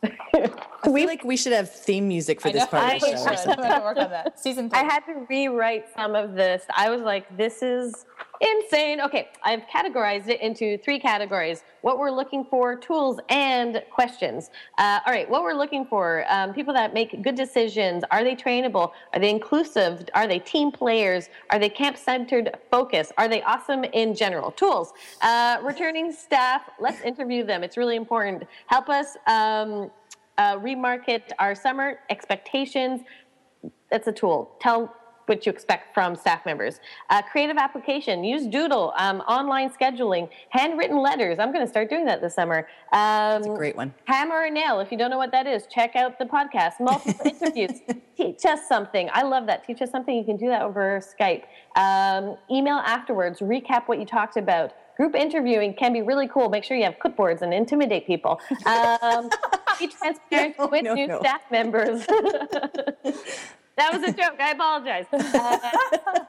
I 0.03 0.93
feel 0.93 1.07
like 1.07 1.23
we 1.23 1.37
should 1.37 1.53
have 1.53 1.71
theme 1.71 2.07
music 2.07 2.39
for 2.41 2.51
this 2.51 2.65
part 2.67 2.95
of 2.95 3.01
the 3.01 3.07
show. 3.07 3.23
I. 3.23 3.53
I'm 3.53 3.57
going 3.57 3.79
to 3.79 3.81
work 3.81 3.97
on 3.97 4.11
that. 4.11 4.39
Season 4.39 4.69
three. 4.69 4.79
I 4.79 4.83
had 4.83 4.99
to 5.05 5.25
rewrite 5.29 5.85
some 5.95 6.13
of 6.15 6.33
this. 6.33 6.63
I 6.75 6.89
was 6.89 7.01
like, 7.01 7.35
this 7.35 7.63
is 7.63 8.05
insane. 8.41 9.01
Okay, 9.01 9.29
I've 9.43 9.61
categorized 9.73 10.27
it 10.27 10.41
into 10.41 10.77
three 10.79 10.99
categories 10.99 11.63
what 11.81 11.99
we're 11.99 12.11
looking 12.11 12.43
for, 12.43 12.75
tools, 12.75 13.19
and 13.29 13.81
questions. 13.91 14.49
Uh, 14.77 14.99
all 15.05 15.13
right, 15.13 15.29
what 15.29 15.43
we're 15.43 15.53
looking 15.53 15.85
for 15.85 16.25
um, 16.29 16.53
people 16.53 16.73
that 16.73 16.93
make 16.93 17.21
good 17.23 17.35
decisions. 17.35 18.03
Are 18.11 18.23
they 18.23 18.35
trainable? 18.35 18.91
Are 19.13 19.19
they 19.19 19.29
inclusive? 19.29 20.07
Are 20.13 20.27
they 20.27 20.39
team 20.39 20.71
players? 20.71 21.29
Are 21.49 21.59
they 21.59 21.69
camp 21.69 21.97
centered 21.97 22.57
focus? 22.69 23.11
Are 23.17 23.27
they 23.27 23.41
awesome 23.43 23.83
in 23.85 24.13
general? 24.13 24.51
Tools. 24.51 24.91
Uh, 25.21 25.59
returning 25.63 26.11
staff, 26.11 26.69
let's 26.79 27.01
interview 27.01 27.45
them. 27.45 27.63
It's 27.63 27.77
really 27.77 27.95
important. 27.95 28.43
Help 28.65 28.89
us 28.89 29.15
um, 29.27 29.89
uh, 30.38 30.57
remarket 30.57 31.21
our 31.39 31.55
summer 31.55 31.99
expectations. 32.09 33.01
That's 33.89 34.07
a 34.07 34.11
tool. 34.11 34.55
Tell 34.59 34.93
what 35.28 35.45
you 35.45 35.51
expect 35.51 35.93
from 35.93 36.15
staff 36.15 36.45
members. 36.45 36.80
Uh, 37.09 37.21
creative 37.21 37.57
application, 37.57 38.23
use 38.23 38.45
Doodle, 38.47 38.93
um, 38.97 39.21
online 39.21 39.69
scheduling, 39.69 40.30
handwritten 40.49 40.97
letters. 40.97 41.39
I'm 41.39 41.51
going 41.51 41.65
to 41.65 41.69
start 41.69 41.89
doing 41.89 42.05
that 42.05 42.21
this 42.21 42.36
summer. 42.36 42.67
Um, 42.91 43.41
That's 43.41 43.47
a 43.47 43.55
great 43.55 43.75
one. 43.75 43.93
Hammer 44.05 44.45
and 44.45 44.55
nail. 44.55 44.80
If 44.80 44.91
you 44.91 44.97
don't 44.97 45.09
know 45.09 45.17
what 45.17 45.32
that 45.32 45.47
is, 45.47 45.67
check 45.67 45.95
out 45.95 46.17
the 46.19 46.25
podcast. 46.25 46.80
Multiple 46.80 47.25
interviews. 47.41 47.82
Teach 48.15 48.45
us 48.45 48.67
something. 48.67 49.09
I 49.13 49.23
love 49.23 49.45
that. 49.47 49.65
Teach 49.65 49.82
us 49.82 49.91
something. 49.91 50.15
You 50.15 50.23
can 50.23 50.38
do 50.38 50.47
that 50.47 50.61
over 50.61 51.01
Skype. 51.01 51.43
Um, 51.75 52.38
email 52.49 52.78
afterwards. 52.78 53.39
Recap 53.39 53.88
what 53.88 53.99
you 53.99 54.05
talked 54.05 54.38
about 54.38 54.73
group 54.97 55.15
interviewing 55.15 55.75
can 55.75 55.93
be 55.93 56.01
really 56.01 56.28
cool. 56.28 56.49
Make 56.49 56.63
sure 56.63 56.75
you 56.75 56.84
have 56.84 56.95
clipboards 56.97 57.43
and 57.43 57.53
intimidate 57.53 58.07
people. 58.07 58.41
Um, 58.65 59.30
be 59.80 59.88
transparent 59.99 60.55
no, 60.57 60.67
with 60.67 60.84
no, 60.84 60.95
new 60.95 61.07
no. 61.07 61.19
staff 61.19 61.41
members. 61.51 62.05
That 63.78 63.93
was 63.93 64.03
a 64.03 64.11
joke. 64.11 64.39
I 64.39 64.51
apologize. 64.51 65.05
Uh, 65.13 66.25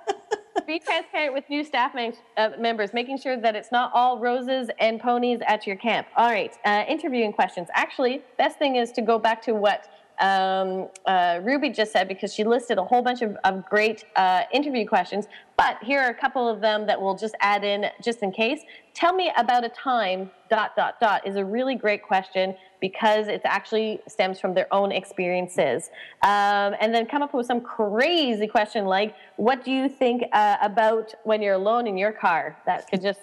be 0.66 0.78
transparent 0.78 1.32
with 1.32 1.48
new 1.48 1.64
staff 1.64 1.96
uh, 2.36 2.50
members, 2.58 2.92
making 2.92 3.18
sure 3.18 3.38
that 3.40 3.56
it's 3.56 3.72
not 3.72 3.90
all 3.94 4.18
roses 4.18 4.68
and 4.78 5.00
ponies 5.00 5.40
at 5.46 5.66
your 5.66 5.76
camp. 5.76 6.06
All 6.14 6.30
right, 6.30 6.54
uh, 6.66 6.84
interviewing 6.86 7.32
questions. 7.32 7.68
Actually, 7.72 8.22
best 8.36 8.58
thing 8.58 8.76
is 8.76 8.92
to 8.92 9.02
go 9.02 9.18
back 9.18 9.40
to 9.42 9.54
what 9.54 9.88
um, 10.20 10.88
uh, 11.06 11.40
Ruby 11.42 11.70
just 11.70 11.92
said 11.92 12.06
because 12.06 12.34
she 12.34 12.44
listed 12.44 12.76
a 12.76 12.84
whole 12.84 13.02
bunch 13.02 13.22
of, 13.22 13.36
of 13.44 13.64
great 13.64 14.04
uh, 14.16 14.42
interview 14.52 14.86
questions. 14.86 15.26
But 15.56 15.78
here 15.82 16.00
are 16.00 16.10
a 16.10 16.14
couple 16.14 16.48
of 16.48 16.60
them 16.60 16.86
that 16.86 17.00
we'll 17.00 17.16
just 17.16 17.34
add 17.40 17.64
in 17.64 17.86
just 18.02 18.22
in 18.22 18.32
case. 18.32 18.60
Tell 18.98 19.12
me 19.12 19.30
about 19.36 19.64
a 19.64 19.68
time, 19.68 20.28
dot, 20.50 20.74
dot, 20.74 20.98
dot, 20.98 21.24
is 21.24 21.36
a 21.36 21.44
really 21.44 21.76
great 21.76 22.02
question 22.02 22.56
because 22.80 23.28
it 23.28 23.40
actually 23.44 24.00
stems 24.08 24.40
from 24.40 24.54
their 24.54 24.66
own 24.74 24.90
experiences. 24.90 25.88
Um, 26.24 26.74
and 26.80 26.92
then 26.92 27.06
come 27.06 27.22
up 27.22 27.32
with 27.32 27.46
some 27.46 27.60
crazy 27.60 28.48
question 28.48 28.86
like, 28.86 29.14
what 29.36 29.64
do 29.64 29.70
you 29.70 29.88
think 29.88 30.24
uh, 30.32 30.56
about 30.60 31.14
when 31.22 31.40
you're 31.42 31.54
alone 31.54 31.86
in 31.86 31.96
your 31.96 32.10
car? 32.10 32.60
That 32.66 32.90
could 32.90 33.00
just 33.00 33.20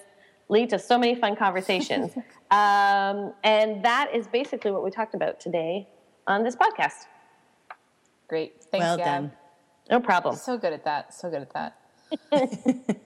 lead 0.47 0.69
to 0.69 0.79
so 0.79 0.97
many 0.97 1.13
fun 1.13 1.35
conversations. 1.35 2.15
um, 2.51 3.33
and 3.43 3.83
that 3.83 4.11
is 4.13 4.27
basically 4.27 4.71
what 4.71 4.81
we 4.81 4.91
talked 4.91 5.13
about 5.13 5.41
today 5.41 5.89
on 6.25 6.45
this 6.45 6.55
podcast. 6.55 7.07
Great. 8.29 8.63
Thanks, 8.71 8.85
well 8.85 8.95
Gab. 8.95 9.05
done. 9.05 9.31
No 9.89 9.99
problem. 9.99 10.37
So 10.37 10.57
good 10.57 10.71
at 10.71 10.85
that. 10.85 11.13
So 11.13 11.29
good 11.29 11.41
at 11.41 11.53
that. 12.31 12.97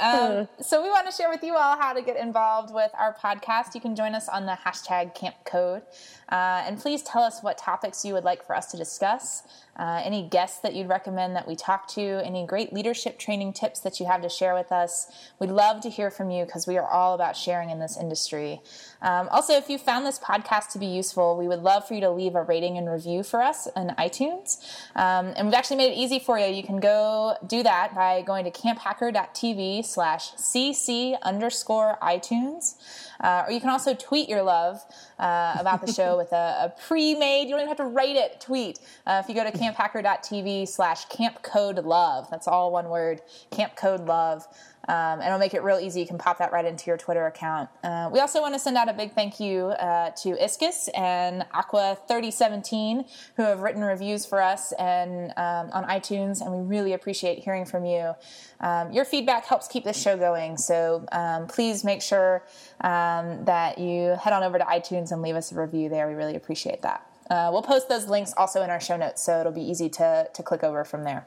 um, 0.00 0.48
so 0.60 0.82
we 0.82 0.88
want 0.88 1.06
to 1.06 1.12
share 1.12 1.28
with 1.28 1.42
you 1.42 1.54
all 1.54 1.76
how 1.76 1.92
to 1.92 2.02
get 2.02 2.16
involved 2.16 2.72
with 2.72 2.90
our 2.98 3.14
podcast. 3.14 3.74
You 3.74 3.80
can 3.80 3.94
join 3.94 4.14
us 4.14 4.28
on 4.28 4.46
the 4.46 4.58
hashtag 4.64 5.14
Camp 5.14 5.36
Code, 5.44 5.82
uh, 6.30 6.64
and 6.66 6.78
please 6.78 7.02
tell 7.02 7.22
us 7.22 7.42
what 7.42 7.58
topics 7.58 8.04
you 8.04 8.14
would 8.14 8.24
like 8.24 8.46
for 8.46 8.54
us 8.54 8.70
to 8.72 8.76
discuss. 8.76 9.42
Uh, 9.78 10.02
any 10.04 10.28
guests 10.28 10.58
that 10.58 10.74
you'd 10.74 10.88
recommend 10.88 11.36
that 11.36 11.46
we 11.46 11.54
talk 11.54 11.86
to, 11.88 12.20
any 12.24 12.44
great 12.44 12.72
leadership 12.72 13.18
training 13.18 13.52
tips 13.52 13.80
that 13.80 14.00
you 14.00 14.06
have 14.06 14.20
to 14.22 14.28
share 14.28 14.54
with 14.54 14.72
us. 14.72 15.06
We'd 15.38 15.50
love 15.50 15.80
to 15.82 15.90
hear 15.90 16.10
from 16.10 16.30
you 16.30 16.44
because 16.44 16.66
we 16.66 16.76
are 16.76 16.88
all 16.88 17.14
about 17.14 17.36
sharing 17.36 17.70
in 17.70 17.78
this 17.78 17.96
industry. 17.96 18.60
Um, 19.00 19.28
also, 19.30 19.52
if 19.54 19.70
you 19.70 19.78
found 19.78 20.04
this 20.04 20.18
podcast 20.18 20.70
to 20.70 20.78
be 20.78 20.86
useful, 20.86 21.36
we 21.36 21.46
would 21.46 21.62
love 21.62 21.86
for 21.86 21.94
you 21.94 22.00
to 22.00 22.10
leave 22.10 22.34
a 22.34 22.42
rating 22.42 22.76
and 22.76 22.90
review 22.90 23.22
for 23.22 23.40
us 23.40 23.68
on 23.76 23.90
iTunes. 23.90 24.58
Um, 24.96 25.32
and 25.36 25.46
we've 25.46 25.54
actually 25.54 25.76
made 25.76 25.92
it 25.92 25.96
easy 25.96 26.18
for 26.18 26.38
you. 26.38 26.46
You 26.46 26.62
can 26.62 26.80
go 26.80 27.36
do 27.46 27.62
that 27.62 27.94
by 27.94 28.22
going 28.22 28.44
to 28.44 28.50
camphacker.tv 28.50 29.84
slash 29.84 30.32
cc 30.34 31.20
underscore 31.22 31.98
iTunes. 32.02 32.74
Uh, 33.20 33.44
or 33.46 33.52
you 33.52 33.60
can 33.60 33.70
also 33.70 33.94
tweet 33.94 34.28
your 34.28 34.42
love 34.42 34.80
uh, 35.18 35.56
about 35.58 35.84
the 35.84 35.92
show 35.92 36.16
with 36.18 36.32
a, 36.32 36.72
a, 36.74 36.74
pre-made, 36.86 37.44
you 37.44 37.50
don't 37.50 37.60
even 37.60 37.68
have 37.68 37.76
to 37.76 37.84
write 37.84 38.16
it, 38.16 38.40
tweet. 38.40 38.78
Uh, 39.06 39.20
if 39.22 39.28
you 39.28 39.34
go 39.34 39.44
to 39.44 39.56
camphacker.tv 39.74 40.68
slash 40.68 41.06
campcodelove, 41.06 42.30
that's 42.30 42.48
all 42.48 42.72
one 42.72 42.88
word, 42.88 43.22
camp 43.50 43.68
campcodelove. 43.76 44.46
Um, 44.88 45.20
and 45.20 45.24
it'll 45.24 45.38
make 45.38 45.52
it 45.52 45.62
real 45.62 45.78
easy. 45.78 46.00
You 46.00 46.06
can 46.06 46.16
pop 46.16 46.38
that 46.38 46.50
right 46.50 46.64
into 46.64 46.86
your 46.86 46.96
Twitter 46.96 47.26
account. 47.26 47.68
Uh, 47.84 48.08
we 48.10 48.20
also 48.20 48.40
want 48.40 48.54
to 48.54 48.58
send 48.58 48.78
out 48.78 48.88
a 48.88 48.94
big 48.94 49.12
thank 49.12 49.38
you 49.38 49.66
uh, 49.66 50.12
to 50.22 50.42
Iscus 50.42 50.88
and 50.94 51.44
Aqua3017 51.54 53.06
who 53.36 53.42
have 53.42 53.60
written 53.60 53.82
reviews 53.82 54.24
for 54.24 54.40
us 54.40 54.72
and 54.78 55.30
um, 55.36 55.70
on 55.72 55.84
iTunes, 55.84 56.40
and 56.40 56.50
we 56.54 56.62
really 56.62 56.94
appreciate 56.94 57.40
hearing 57.40 57.66
from 57.66 57.84
you. 57.84 58.14
Um, 58.60 58.90
your 58.90 59.04
feedback 59.04 59.44
helps 59.44 59.68
keep 59.68 59.84
this 59.84 60.00
show 60.00 60.16
going, 60.16 60.56
so 60.56 61.04
um, 61.12 61.48
please 61.48 61.84
make 61.84 62.00
sure 62.00 62.42
um, 62.80 63.44
that 63.44 63.76
you 63.76 64.16
head 64.22 64.32
on 64.32 64.42
over 64.42 64.58
to 64.58 64.64
iTunes 64.64 65.12
and 65.12 65.20
leave 65.20 65.36
us 65.36 65.52
a 65.52 65.60
review 65.60 65.90
there. 65.90 66.08
We 66.08 66.14
really 66.14 66.36
appreciate 66.36 66.80
that. 66.80 67.07
Uh, 67.30 67.50
we'll 67.52 67.62
post 67.62 67.88
those 67.88 68.08
links 68.08 68.32
also 68.36 68.62
in 68.62 68.70
our 68.70 68.80
show 68.80 68.96
notes, 68.96 69.22
so 69.22 69.40
it'll 69.40 69.52
be 69.52 69.62
easy 69.62 69.88
to, 69.88 70.28
to 70.32 70.42
click 70.42 70.64
over 70.64 70.84
from 70.84 71.04
there. 71.04 71.26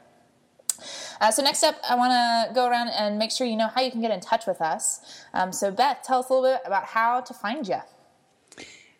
Uh, 1.20 1.30
so 1.30 1.42
next 1.42 1.62
up, 1.62 1.76
I 1.88 1.94
want 1.94 2.10
to 2.10 2.54
go 2.54 2.68
around 2.68 2.88
and 2.88 3.18
make 3.18 3.30
sure 3.30 3.46
you 3.46 3.56
know 3.56 3.68
how 3.68 3.80
you 3.80 3.90
can 3.90 4.00
get 4.00 4.10
in 4.10 4.20
touch 4.20 4.46
with 4.46 4.60
us. 4.60 5.24
Um, 5.32 5.52
so 5.52 5.70
Beth, 5.70 5.98
tell 6.02 6.20
us 6.20 6.28
a 6.28 6.34
little 6.34 6.50
bit 6.50 6.62
about 6.64 6.84
how 6.86 7.20
to 7.20 7.32
find 7.32 7.68
you. 7.68 7.80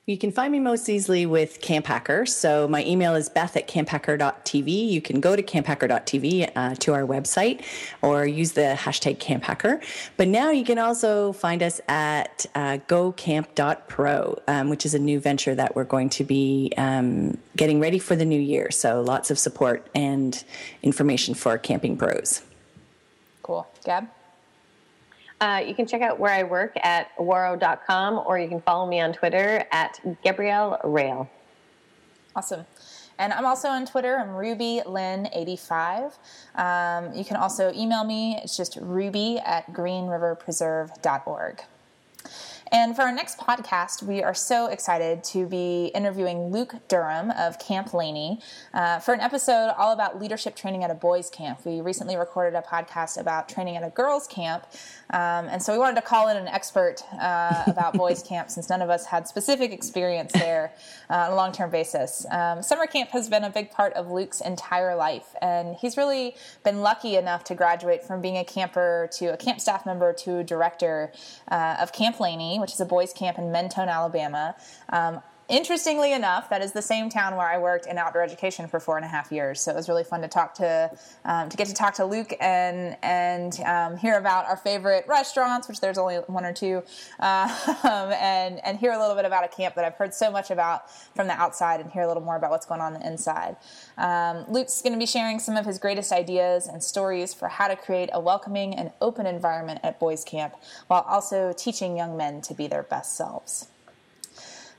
You 0.04 0.18
can 0.18 0.32
find 0.32 0.50
me 0.50 0.58
most 0.58 0.88
easily 0.88 1.26
with 1.26 1.60
Camp 1.60 1.86
Hacker. 1.86 2.26
So 2.26 2.66
my 2.66 2.84
email 2.84 3.14
is 3.14 3.28
beth 3.28 3.56
at 3.56 3.68
camphacker.tv. 3.68 4.88
You 4.88 5.00
can 5.00 5.20
go 5.20 5.36
to 5.36 5.42
camphacker.tv 5.44 6.50
uh, 6.56 6.74
to 6.74 6.92
our 6.92 7.02
website 7.02 7.64
or 8.02 8.26
use 8.26 8.50
the 8.50 8.74
hashtag 8.76 9.18
camphacker. 9.18 9.80
But 10.16 10.26
now 10.26 10.50
you 10.50 10.64
can 10.64 10.80
also 10.80 11.32
find 11.32 11.62
us 11.62 11.80
at 11.86 12.46
uh, 12.56 12.78
gocamp.pro, 12.88 14.38
um, 14.48 14.70
which 14.70 14.84
is 14.84 14.94
a 14.94 14.98
new 14.98 15.20
venture 15.20 15.54
that 15.54 15.76
we're 15.76 15.84
going 15.84 16.08
to 16.10 16.24
be 16.24 16.72
um, 16.76 17.38
getting 17.56 17.78
ready 17.78 18.00
for 18.00 18.16
the 18.16 18.24
new 18.24 18.40
year. 18.40 18.72
So 18.72 19.02
lots 19.02 19.30
of 19.30 19.38
support 19.38 19.86
and 19.94 20.42
information 20.82 21.34
for 21.34 21.56
camping 21.58 21.96
pros. 21.96 22.42
Cool. 23.44 23.68
Gab? 23.84 24.08
Uh, 25.42 25.58
you 25.66 25.74
can 25.74 25.86
check 25.86 26.02
out 26.02 26.20
where 26.20 26.32
I 26.32 26.44
work 26.44 26.72
at 26.84 27.08
ouareau.com 27.18 28.22
or 28.24 28.38
you 28.38 28.48
can 28.48 28.60
follow 28.60 28.86
me 28.88 29.00
on 29.00 29.12
Twitter 29.12 29.64
at 29.72 29.98
Gabrielle 30.22 30.80
Rail. 30.84 31.28
Awesome. 32.36 32.64
And 33.18 33.32
I'm 33.32 33.44
also 33.44 33.66
on 33.66 33.84
Twitter. 33.84 34.16
I'm 34.16 34.28
RubyLynn85. 34.28 36.12
Um, 36.54 37.12
you 37.12 37.24
can 37.24 37.36
also 37.36 37.72
email 37.74 38.04
me. 38.04 38.38
It's 38.40 38.56
just 38.56 38.78
ruby 38.80 39.40
at 39.44 39.66
greenriverpreserve.org. 39.72 41.62
And 42.72 42.96
for 42.96 43.02
our 43.02 43.12
next 43.12 43.36
podcast, 43.36 44.02
we 44.02 44.22
are 44.22 44.32
so 44.32 44.68
excited 44.68 45.22
to 45.24 45.46
be 45.46 45.90
interviewing 45.94 46.50
Luke 46.50 46.74
Durham 46.88 47.30
of 47.32 47.58
Camp 47.58 47.92
Laney 47.92 48.40
uh, 48.72 48.98
for 48.98 49.12
an 49.12 49.20
episode 49.20 49.74
all 49.76 49.92
about 49.92 50.18
leadership 50.18 50.56
training 50.56 50.82
at 50.82 50.90
a 50.90 50.94
boys' 50.94 51.28
camp. 51.28 51.66
We 51.66 51.82
recently 51.82 52.16
recorded 52.16 52.56
a 52.56 52.62
podcast 52.62 53.20
about 53.20 53.46
training 53.46 53.76
at 53.76 53.82
a 53.82 53.90
girls' 53.90 54.26
camp, 54.26 54.64
um, 55.12 55.48
and 55.48 55.62
so 55.62 55.72
we 55.72 55.78
wanted 55.78 55.96
to 55.96 56.02
call 56.02 56.28
in 56.28 56.36
an 56.36 56.48
expert 56.48 57.02
uh, 57.20 57.64
about 57.66 57.94
boys' 57.94 58.22
camp 58.28 58.50
since 58.50 58.68
none 58.68 58.82
of 58.82 58.90
us 58.90 59.06
had 59.06 59.28
specific 59.28 59.72
experience 59.72 60.32
there 60.32 60.72
uh, 61.10 61.14
on 61.14 61.32
a 61.32 61.34
long 61.34 61.52
term 61.52 61.70
basis. 61.70 62.26
Um, 62.30 62.62
summer 62.62 62.86
camp 62.86 63.10
has 63.10 63.28
been 63.28 63.44
a 63.44 63.50
big 63.50 63.70
part 63.70 63.92
of 63.94 64.10
Luke's 64.10 64.40
entire 64.40 64.94
life, 64.96 65.34
and 65.40 65.76
he's 65.76 65.96
really 65.96 66.36
been 66.64 66.80
lucky 66.80 67.16
enough 67.16 67.44
to 67.44 67.54
graduate 67.54 68.02
from 68.02 68.20
being 68.20 68.38
a 68.38 68.44
camper 68.44 69.08
to 69.12 69.26
a 69.26 69.36
camp 69.36 69.60
staff 69.60 69.86
member 69.86 70.12
to 70.12 70.38
a 70.38 70.44
director 70.44 71.12
uh, 71.50 71.76
of 71.80 71.92
Camp 71.92 72.18
Laney 72.20 72.42
which 72.58 72.72
is 72.72 72.80
a 72.80 72.84
boys' 72.84 73.12
camp 73.12 73.38
in 73.38 73.52
Mentone, 73.52 73.88
Alabama. 73.88 74.54
Um, 74.88 75.22
interestingly 75.52 76.12
enough, 76.12 76.48
that 76.50 76.62
is 76.62 76.72
the 76.72 76.82
same 76.82 77.08
town 77.08 77.36
where 77.36 77.46
I 77.46 77.58
worked 77.58 77.86
in 77.86 77.98
outdoor 77.98 78.22
education 78.22 78.66
for 78.66 78.80
four 78.80 78.96
and 78.96 79.04
a 79.04 79.08
half 79.08 79.30
years. 79.30 79.60
So 79.60 79.70
it 79.70 79.74
was 79.74 79.88
really 79.88 80.04
fun 80.04 80.22
to 80.22 80.28
talk 80.28 80.54
to, 80.54 80.90
um, 81.24 81.48
to 81.48 81.56
get 81.56 81.66
to 81.68 81.74
talk 81.74 81.94
to 81.94 82.04
Luke 82.04 82.34
and 82.40 82.96
and 83.02 83.60
um, 83.60 83.96
hear 83.96 84.18
about 84.18 84.46
our 84.46 84.56
favorite 84.56 85.04
restaurants, 85.06 85.68
which 85.68 85.80
there's 85.80 85.98
only 85.98 86.16
one 86.26 86.44
or 86.44 86.52
two, 86.52 86.82
uh, 87.20 87.48
and 88.20 88.64
and 88.64 88.78
hear 88.78 88.92
a 88.92 88.98
little 88.98 89.14
bit 89.14 89.24
about 89.24 89.44
a 89.44 89.48
camp 89.48 89.74
that 89.74 89.84
I've 89.84 89.94
heard 89.94 90.14
so 90.14 90.30
much 90.30 90.50
about 90.50 90.90
from 91.14 91.26
the 91.26 91.34
outside, 91.34 91.80
and 91.80 91.90
hear 91.90 92.02
a 92.02 92.08
little 92.08 92.22
more 92.22 92.36
about 92.36 92.50
what's 92.50 92.66
going 92.66 92.80
on, 92.80 92.94
on 92.94 93.00
the 93.00 93.06
inside. 93.06 93.56
Um, 93.98 94.44
Luke's 94.48 94.82
going 94.82 94.92
to 94.92 94.98
be 94.98 95.06
sharing 95.06 95.38
some 95.38 95.56
of 95.56 95.66
his 95.66 95.78
greatest 95.78 96.12
ideas 96.12 96.66
and 96.66 96.82
stories 96.82 97.34
for 97.34 97.48
how 97.48 97.68
to 97.68 97.76
create 97.76 98.10
a 98.12 98.20
welcoming 98.20 98.74
and 98.74 98.90
open 99.00 99.26
environment 99.26 99.80
at 99.82 100.00
boys 100.00 100.24
camp, 100.24 100.54
while 100.86 101.02
also 101.02 101.52
teaching 101.52 101.96
young 101.96 102.16
men 102.16 102.40
to 102.42 102.54
be 102.54 102.66
their 102.66 102.82
best 102.82 103.16
selves. 103.16 103.68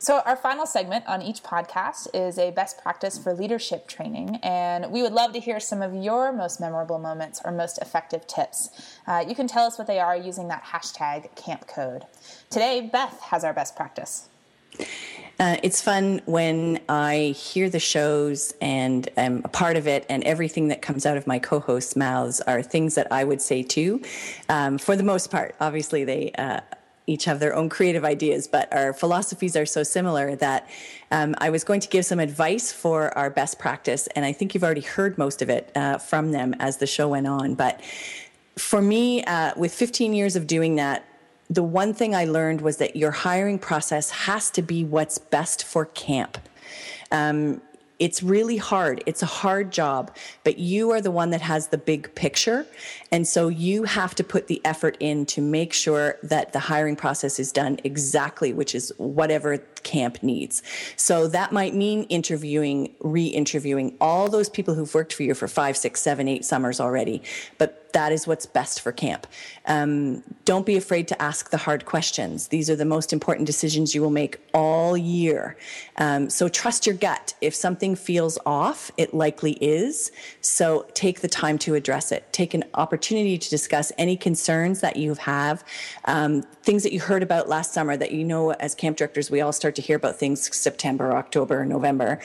So, 0.04 0.20
our 0.26 0.36
final 0.36 0.66
segment 0.66 1.08
on 1.08 1.22
each 1.22 1.43
podcast 1.43 2.10
is 2.14 2.38
a 2.38 2.51
best 2.51 2.78
practice 2.78 3.18
for 3.18 3.34
leadership 3.34 3.88
training, 3.88 4.36
and 4.43 4.91
we 4.91 5.01
would 5.01 5.14
love 5.14 5.32
to 5.32 5.39
hear 5.39 5.62
some 5.62 5.82
of 5.82 5.93
your 5.93 6.34
most 6.34 6.60
memorable 6.60 6.99
moments 6.99 7.39
or 7.45 7.54
most 7.54 7.78
effective 7.78 8.28
tips. 8.28 8.70
Uh, 9.08 9.24
you 9.26 9.34
can 9.34 9.47
tell 9.47 9.66
us 9.66 9.78
what 9.78 9.88
they 9.88 10.01
are 10.01 10.18
using 10.18 10.49
that 10.49 10.62
hashtag 10.66 11.34
camp 11.38 11.68
code. 11.68 12.04
Today, 12.49 12.82
Beth 12.82 13.18
has 13.22 13.45
our 13.45 13.54
best 13.54 13.78
practice. 13.78 14.28
Uh, 15.39 15.56
it's 15.64 15.82
fun 15.82 16.22
when 16.26 16.82
I 16.89 17.34
hear 17.38 17.70
the 17.70 17.80
shows 17.80 18.54
and 18.60 19.08
I'm 19.16 19.38
a 19.45 19.47
part 19.47 19.78
of 19.78 19.88
it, 19.88 20.06
and 20.10 20.22
everything 20.26 20.68
that 20.68 20.82
comes 20.82 21.06
out 21.06 21.16
of 21.16 21.28
my 21.28 21.39
co 21.39 21.62
hosts' 21.62 21.95
mouths 21.95 22.41
are 22.41 22.62
things 22.62 22.95
that 22.95 23.10
I 23.10 23.24
would 23.24 23.41
say 23.41 23.64
too. 23.64 24.01
Um, 24.49 24.78
for 24.80 24.97
the 24.97 25.04
most 25.04 25.32
part, 25.32 25.56
obviously, 25.62 26.04
they. 26.04 26.34
Uh, 26.34 26.60
each 27.06 27.26
have 27.26 27.39
their 27.39 27.56
own 27.56 27.70
creative 27.70 28.06
ideas, 28.06 28.47
but 28.47 28.74
our 28.74 28.93
philosophies 28.93 29.56
are 29.56 29.66
so 29.66 29.84
similar 29.84 30.36
that 30.38 30.70
um, 31.12 31.36
I 31.38 31.49
was 31.49 31.64
going 31.64 31.82
to 31.82 31.89
give 31.89 32.06
some 32.06 32.20
advice 32.20 32.72
for 32.72 33.16
our 33.18 33.30
best 33.30 33.60
practice, 33.60 34.08
and 34.16 34.26
I 34.26 34.32
think 34.32 34.54
you've 34.54 34.64
already 34.64 34.82
heard 34.82 35.18
most 35.18 35.41
of 35.41 35.49
it 35.49 35.72
uh, 35.76 35.97
from 35.97 36.32
them 36.32 36.56
as 36.60 36.78
the 36.78 36.88
show 36.88 37.10
went 37.10 37.28
on. 37.28 37.56
But 37.56 37.82
for 38.58 38.82
me, 38.82 39.24
uh, 39.26 39.54
with 39.58 39.74
15 39.74 40.14
years 40.14 40.36
of 40.36 40.47
doing 40.47 40.76
that, 40.76 41.06
the 41.49 41.64
one 41.64 41.93
thing 41.93 42.16
I 42.16 42.26
learned 42.26 42.62
was 42.62 42.78
that 42.78 42.95
your 42.95 43.12
hiring 43.12 43.60
process 43.60 44.10
has 44.12 44.49
to 44.51 44.62
be 44.62 44.84
what's 44.84 45.18
best 45.18 45.64
for 45.64 45.86
camp. 45.86 46.38
Um, 47.12 47.62
it's 48.04 48.22
really 48.22 48.58
hard. 48.58 49.01
It's 49.06 49.24
a 49.24 49.26
hard 49.26 49.72
job, 49.72 50.14
but 50.43 50.60
you 50.60 50.91
are 50.91 50.99
the 50.99 51.10
one 51.10 51.30
that 51.30 51.39
has 51.39 51.68
the 51.68 51.78
big 51.78 52.14
picture. 52.16 52.68
And 53.14 53.26
so 53.26 53.47
you 53.47 53.86
have 53.86 54.14
to 54.16 54.26
put 54.26 54.47
the 54.47 54.60
effort 54.66 54.97
in 54.99 55.26
to 55.28 55.41
make 55.41 55.72
sure 55.72 56.18
that 56.22 56.51
the 56.51 56.60
hiring 56.60 56.97
process 56.97 57.39
is 57.39 57.54
done 57.54 57.80
exactly, 57.86 58.51
which 58.51 58.76
is 58.76 58.91
whatever 58.97 59.58
camp 59.84 60.21
needs. 60.23 60.63
So 60.95 61.27
that 61.27 61.51
might 61.51 61.75
mean 61.75 62.03
interviewing, 62.03 62.93
re 62.99 63.25
interviewing 63.25 63.95
all 63.99 64.29
those 64.29 64.49
people 64.49 64.73
who've 64.73 64.93
worked 64.93 65.13
for 65.13 65.23
you 65.23 65.34
for 65.34 65.47
five, 65.47 65.77
six, 65.77 66.01
seven, 66.01 66.27
eight 66.27 66.45
summers 66.45 66.79
already. 66.79 67.21
But 67.57 67.84
that 67.93 68.11
is 68.11 68.27
what's 68.27 68.45
best 68.45 68.81
for 68.81 68.91
camp. 68.91 69.25
Um, 69.67 70.23
don't 70.45 70.65
be 70.65 70.75
afraid 70.75 71.07
to 71.07 71.21
ask 71.21 71.51
the 71.51 71.57
hard 71.57 71.86
questions. 71.86 72.47
These 72.47 72.69
are 72.69 72.75
the 72.75 72.86
most 72.86 73.13
important 73.13 73.45
decisions 73.45 73.95
you 73.95 74.01
will 74.01 74.09
make 74.09 74.39
all 74.53 74.97
year. 74.97 75.55
Um, 75.97 76.29
so 76.29 76.49
trust 76.49 76.86
your 76.86 76.95
gut. 76.95 77.36
If 77.39 77.55
something 77.55 77.95
feels 77.95 78.38
off, 78.45 78.91
it 78.97 79.13
likely 79.13 79.53
is. 79.61 80.11
So 80.41 80.88
take 80.95 81.21
the 81.21 81.27
time 81.27 81.57
to 81.59 81.75
address 81.75 82.11
it. 82.11 82.31
Take 82.34 82.53
an 82.53 82.63
opportunity 82.73 83.38
to 83.38 83.49
discuss 83.49 83.91
any 83.97 84.17
concerns 84.17 84.81
that 84.81 84.97
you 84.97 85.13
have, 85.15 85.63
um, 86.05 86.41
things 86.63 86.84
that 86.84 86.93
you 86.93 86.99
heard 86.99 87.23
about 87.23 87.47
last 87.47 87.73
summer 87.73 87.95
that 87.95 88.11
you 88.11 88.23
know 88.23 88.51
as 88.53 88.73
camp 88.73 88.97
directors, 88.97 89.29
we 89.29 89.39
all 89.39 89.53
start 89.53 89.72
to 89.76 89.82
hear 89.82 89.95
about 89.95 90.17
things 90.17 90.55
September, 90.55 91.13
October, 91.13 91.65
November. 91.65 92.19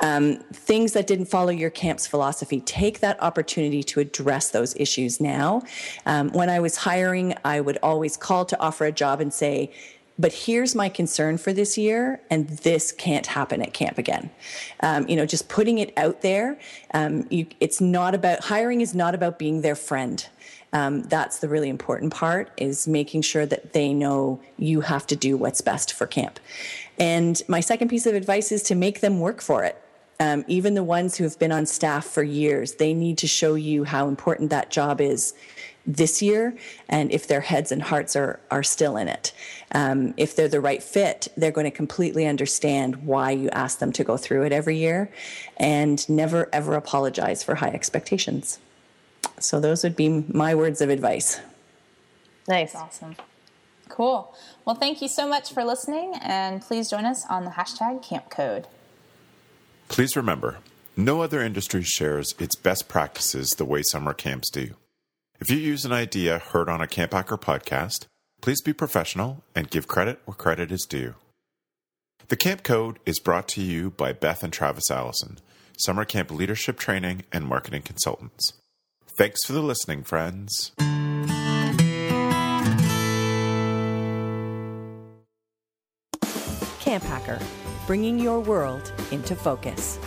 Um, 0.00 0.36
things 0.52 0.92
that 0.92 1.06
didn't 1.06 1.26
follow 1.26 1.50
your 1.50 1.70
camp's 1.70 2.06
philosophy. 2.06 2.60
Take 2.60 3.00
that 3.00 3.22
opportunity 3.22 3.82
to 3.84 4.00
address 4.00 4.50
those 4.50 4.74
issues 4.76 5.20
now. 5.20 5.62
Um, 6.06 6.30
when 6.30 6.50
I 6.50 6.60
was 6.60 6.76
hiring, 6.76 7.34
I 7.44 7.60
would 7.60 7.78
always 7.82 8.16
call 8.16 8.44
to 8.46 8.60
offer 8.60 8.84
a 8.84 8.92
job 8.92 9.20
and 9.20 9.32
say, 9.32 9.72
but 10.18 10.32
here's 10.32 10.76
my 10.76 10.88
concern 10.88 11.38
for 11.38 11.52
this 11.52 11.76
year, 11.76 12.20
and 12.30 12.48
this 12.48 12.92
can't 12.92 13.26
happen 13.26 13.60
at 13.60 13.72
camp 13.72 13.98
again. 13.98 14.30
Um, 14.80 15.08
you 15.08 15.16
know, 15.16 15.26
just 15.26 15.48
putting 15.48 15.78
it 15.78 15.92
out 15.96 16.22
there. 16.22 16.58
Um, 16.92 17.26
you, 17.30 17.46
it's 17.58 17.80
not 17.80 18.14
about 18.14 18.44
hiring 18.44 18.80
is 18.80 18.94
not 18.94 19.16
about 19.16 19.40
being 19.40 19.62
their 19.62 19.74
friend. 19.74 20.24
Um, 20.72 21.02
that's 21.02 21.38
the 21.38 21.48
really 21.48 21.68
important 21.68 22.12
part 22.12 22.50
is 22.56 22.88
making 22.88 23.22
sure 23.22 23.46
that 23.46 23.72
they 23.72 23.92
know 23.92 24.40
you 24.56 24.82
have 24.82 25.06
to 25.08 25.16
do 25.16 25.36
what's 25.36 25.60
best 25.60 25.92
for 25.92 26.06
camp. 26.06 26.40
And 26.98 27.40
my 27.48 27.60
second 27.60 27.88
piece 27.88 28.06
of 28.06 28.14
advice 28.14 28.52
is 28.52 28.62
to 28.64 28.74
make 28.74 29.00
them 29.00 29.20
work 29.20 29.40
for 29.40 29.64
it. 29.64 29.80
Um, 30.20 30.44
even 30.46 30.74
the 30.74 30.84
ones 30.84 31.16
who 31.16 31.24
have 31.24 31.38
been 31.38 31.50
on 31.50 31.66
staff 31.66 32.04
for 32.04 32.22
years, 32.22 32.74
they 32.74 32.94
need 32.94 33.18
to 33.18 33.26
show 33.26 33.56
you 33.56 33.84
how 33.84 34.08
important 34.08 34.50
that 34.50 34.70
job 34.70 35.00
is 35.00 35.34
this 35.86 36.22
year 36.22 36.56
and 36.88 37.10
if 37.12 37.26
their 37.26 37.40
heads 37.40 37.70
and 37.70 37.82
hearts 37.82 38.16
are, 38.16 38.40
are 38.50 38.62
still 38.62 38.96
in 38.96 39.08
it. 39.08 39.32
Um, 39.72 40.14
if 40.16 40.34
they're 40.34 40.48
the 40.48 40.60
right 40.60 40.82
fit, 40.82 41.28
they're 41.36 41.50
going 41.50 41.66
to 41.66 41.70
completely 41.70 42.26
understand 42.26 43.04
why 43.04 43.32
you 43.32 43.50
ask 43.50 43.80
them 43.80 43.92
to 43.92 44.04
go 44.04 44.16
through 44.16 44.44
it 44.44 44.52
every 44.52 44.78
year 44.78 45.10
and 45.56 46.08
never 46.08 46.48
ever 46.52 46.74
apologize 46.74 47.42
for 47.42 47.56
high 47.56 47.70
expectations. 47.70 48.58
So, 49.40 49.58
those 49.60 49.82
would 49.82 49.96
be 49.96 50.24
my 50.28 50.54
words 50.54 50.80
of 50.80 50.90
advice. 50.90 51.40
Nice. 52.46 52.72
That's 52.72 52.84
awesome. 52.84 53.16
Cool. 53.88 54.34
Well, 54.64 54.76
thank 54.76 55.02
you 55.02 55.08
so 55.08 55.28
much 55.28 55.52
for 55.52 55.62
listening, 55.62 56.14
and 56.22 56.62
please 56.62 56.88
join 56.88 57.04
us 57.04 57.26
on 57.28 57.44
the 57.44 57.50
hashtag 57.50 58.02
Camp 58.02 58.30
Code. 58.30 58.66
Please 59.88 60.16
remember, 60.16 60.58
no 60.96 61.20
other 61.20 61.42
industry 61.42 61.82
shares 61.82 62.34
its 62.38 62.56
best 62.56 62.88
practices 62.88 63.50
the 63.50 63.66
way 63.66 63.82
summer 63.82 64.14
camps 64.14 64.50
do. 64.50 64.74
If 65.38 65.50
you 65.50 65.58
use 65.58 65.84
an 65.84 65.92
idea 65.92 66.38
heard 66.38 66.70
on 66.70 66.80
a 66.80 66.86
Camp 66.86 67.12
Hacker 67.12 67.36
podcast, 67.36 68.06
please 68.40 68.62
be 68.62 68.72
professional 68.72 69.42
and 69.54 69.70
give 69.70 69.86
credit 69.86 70.20
where 70.24 70.34
credit 70.34 70.72
is 70.72 70.86
due. 70.88 71.14
The 72.28 72.36
Camp 72.36 72.62
Code 72.62 72.98
is 73.04 73.20
brought 73.20 73.48
to 73.48 73.60
you 73.60 73.90
by 73.90 74.14
Beth 74.14 74.42
and 74.42 74.52
Travis 74.52 74.90
Allison, 74.90 75.40
summer 75.76 76.06
camp 76.06 76.30
leadership 76.30 76.78
training 76.78 77.24
and 77.32 77.44
marketing 77.44 77.82
consultants. 77.82 78.54
Thanks 79.18 79.44
for 79.44 79.52
the 79.52 79.62
listening, 79.62 80.04
friends. 80.04 80.72
Camp 86.94 87.02
Hacker, 87.06 87.40
bringing 87.88 88.20
your 88.20 88.38
world 88.38 88.92
into 89.10 89.34
focus. 89.34 89.98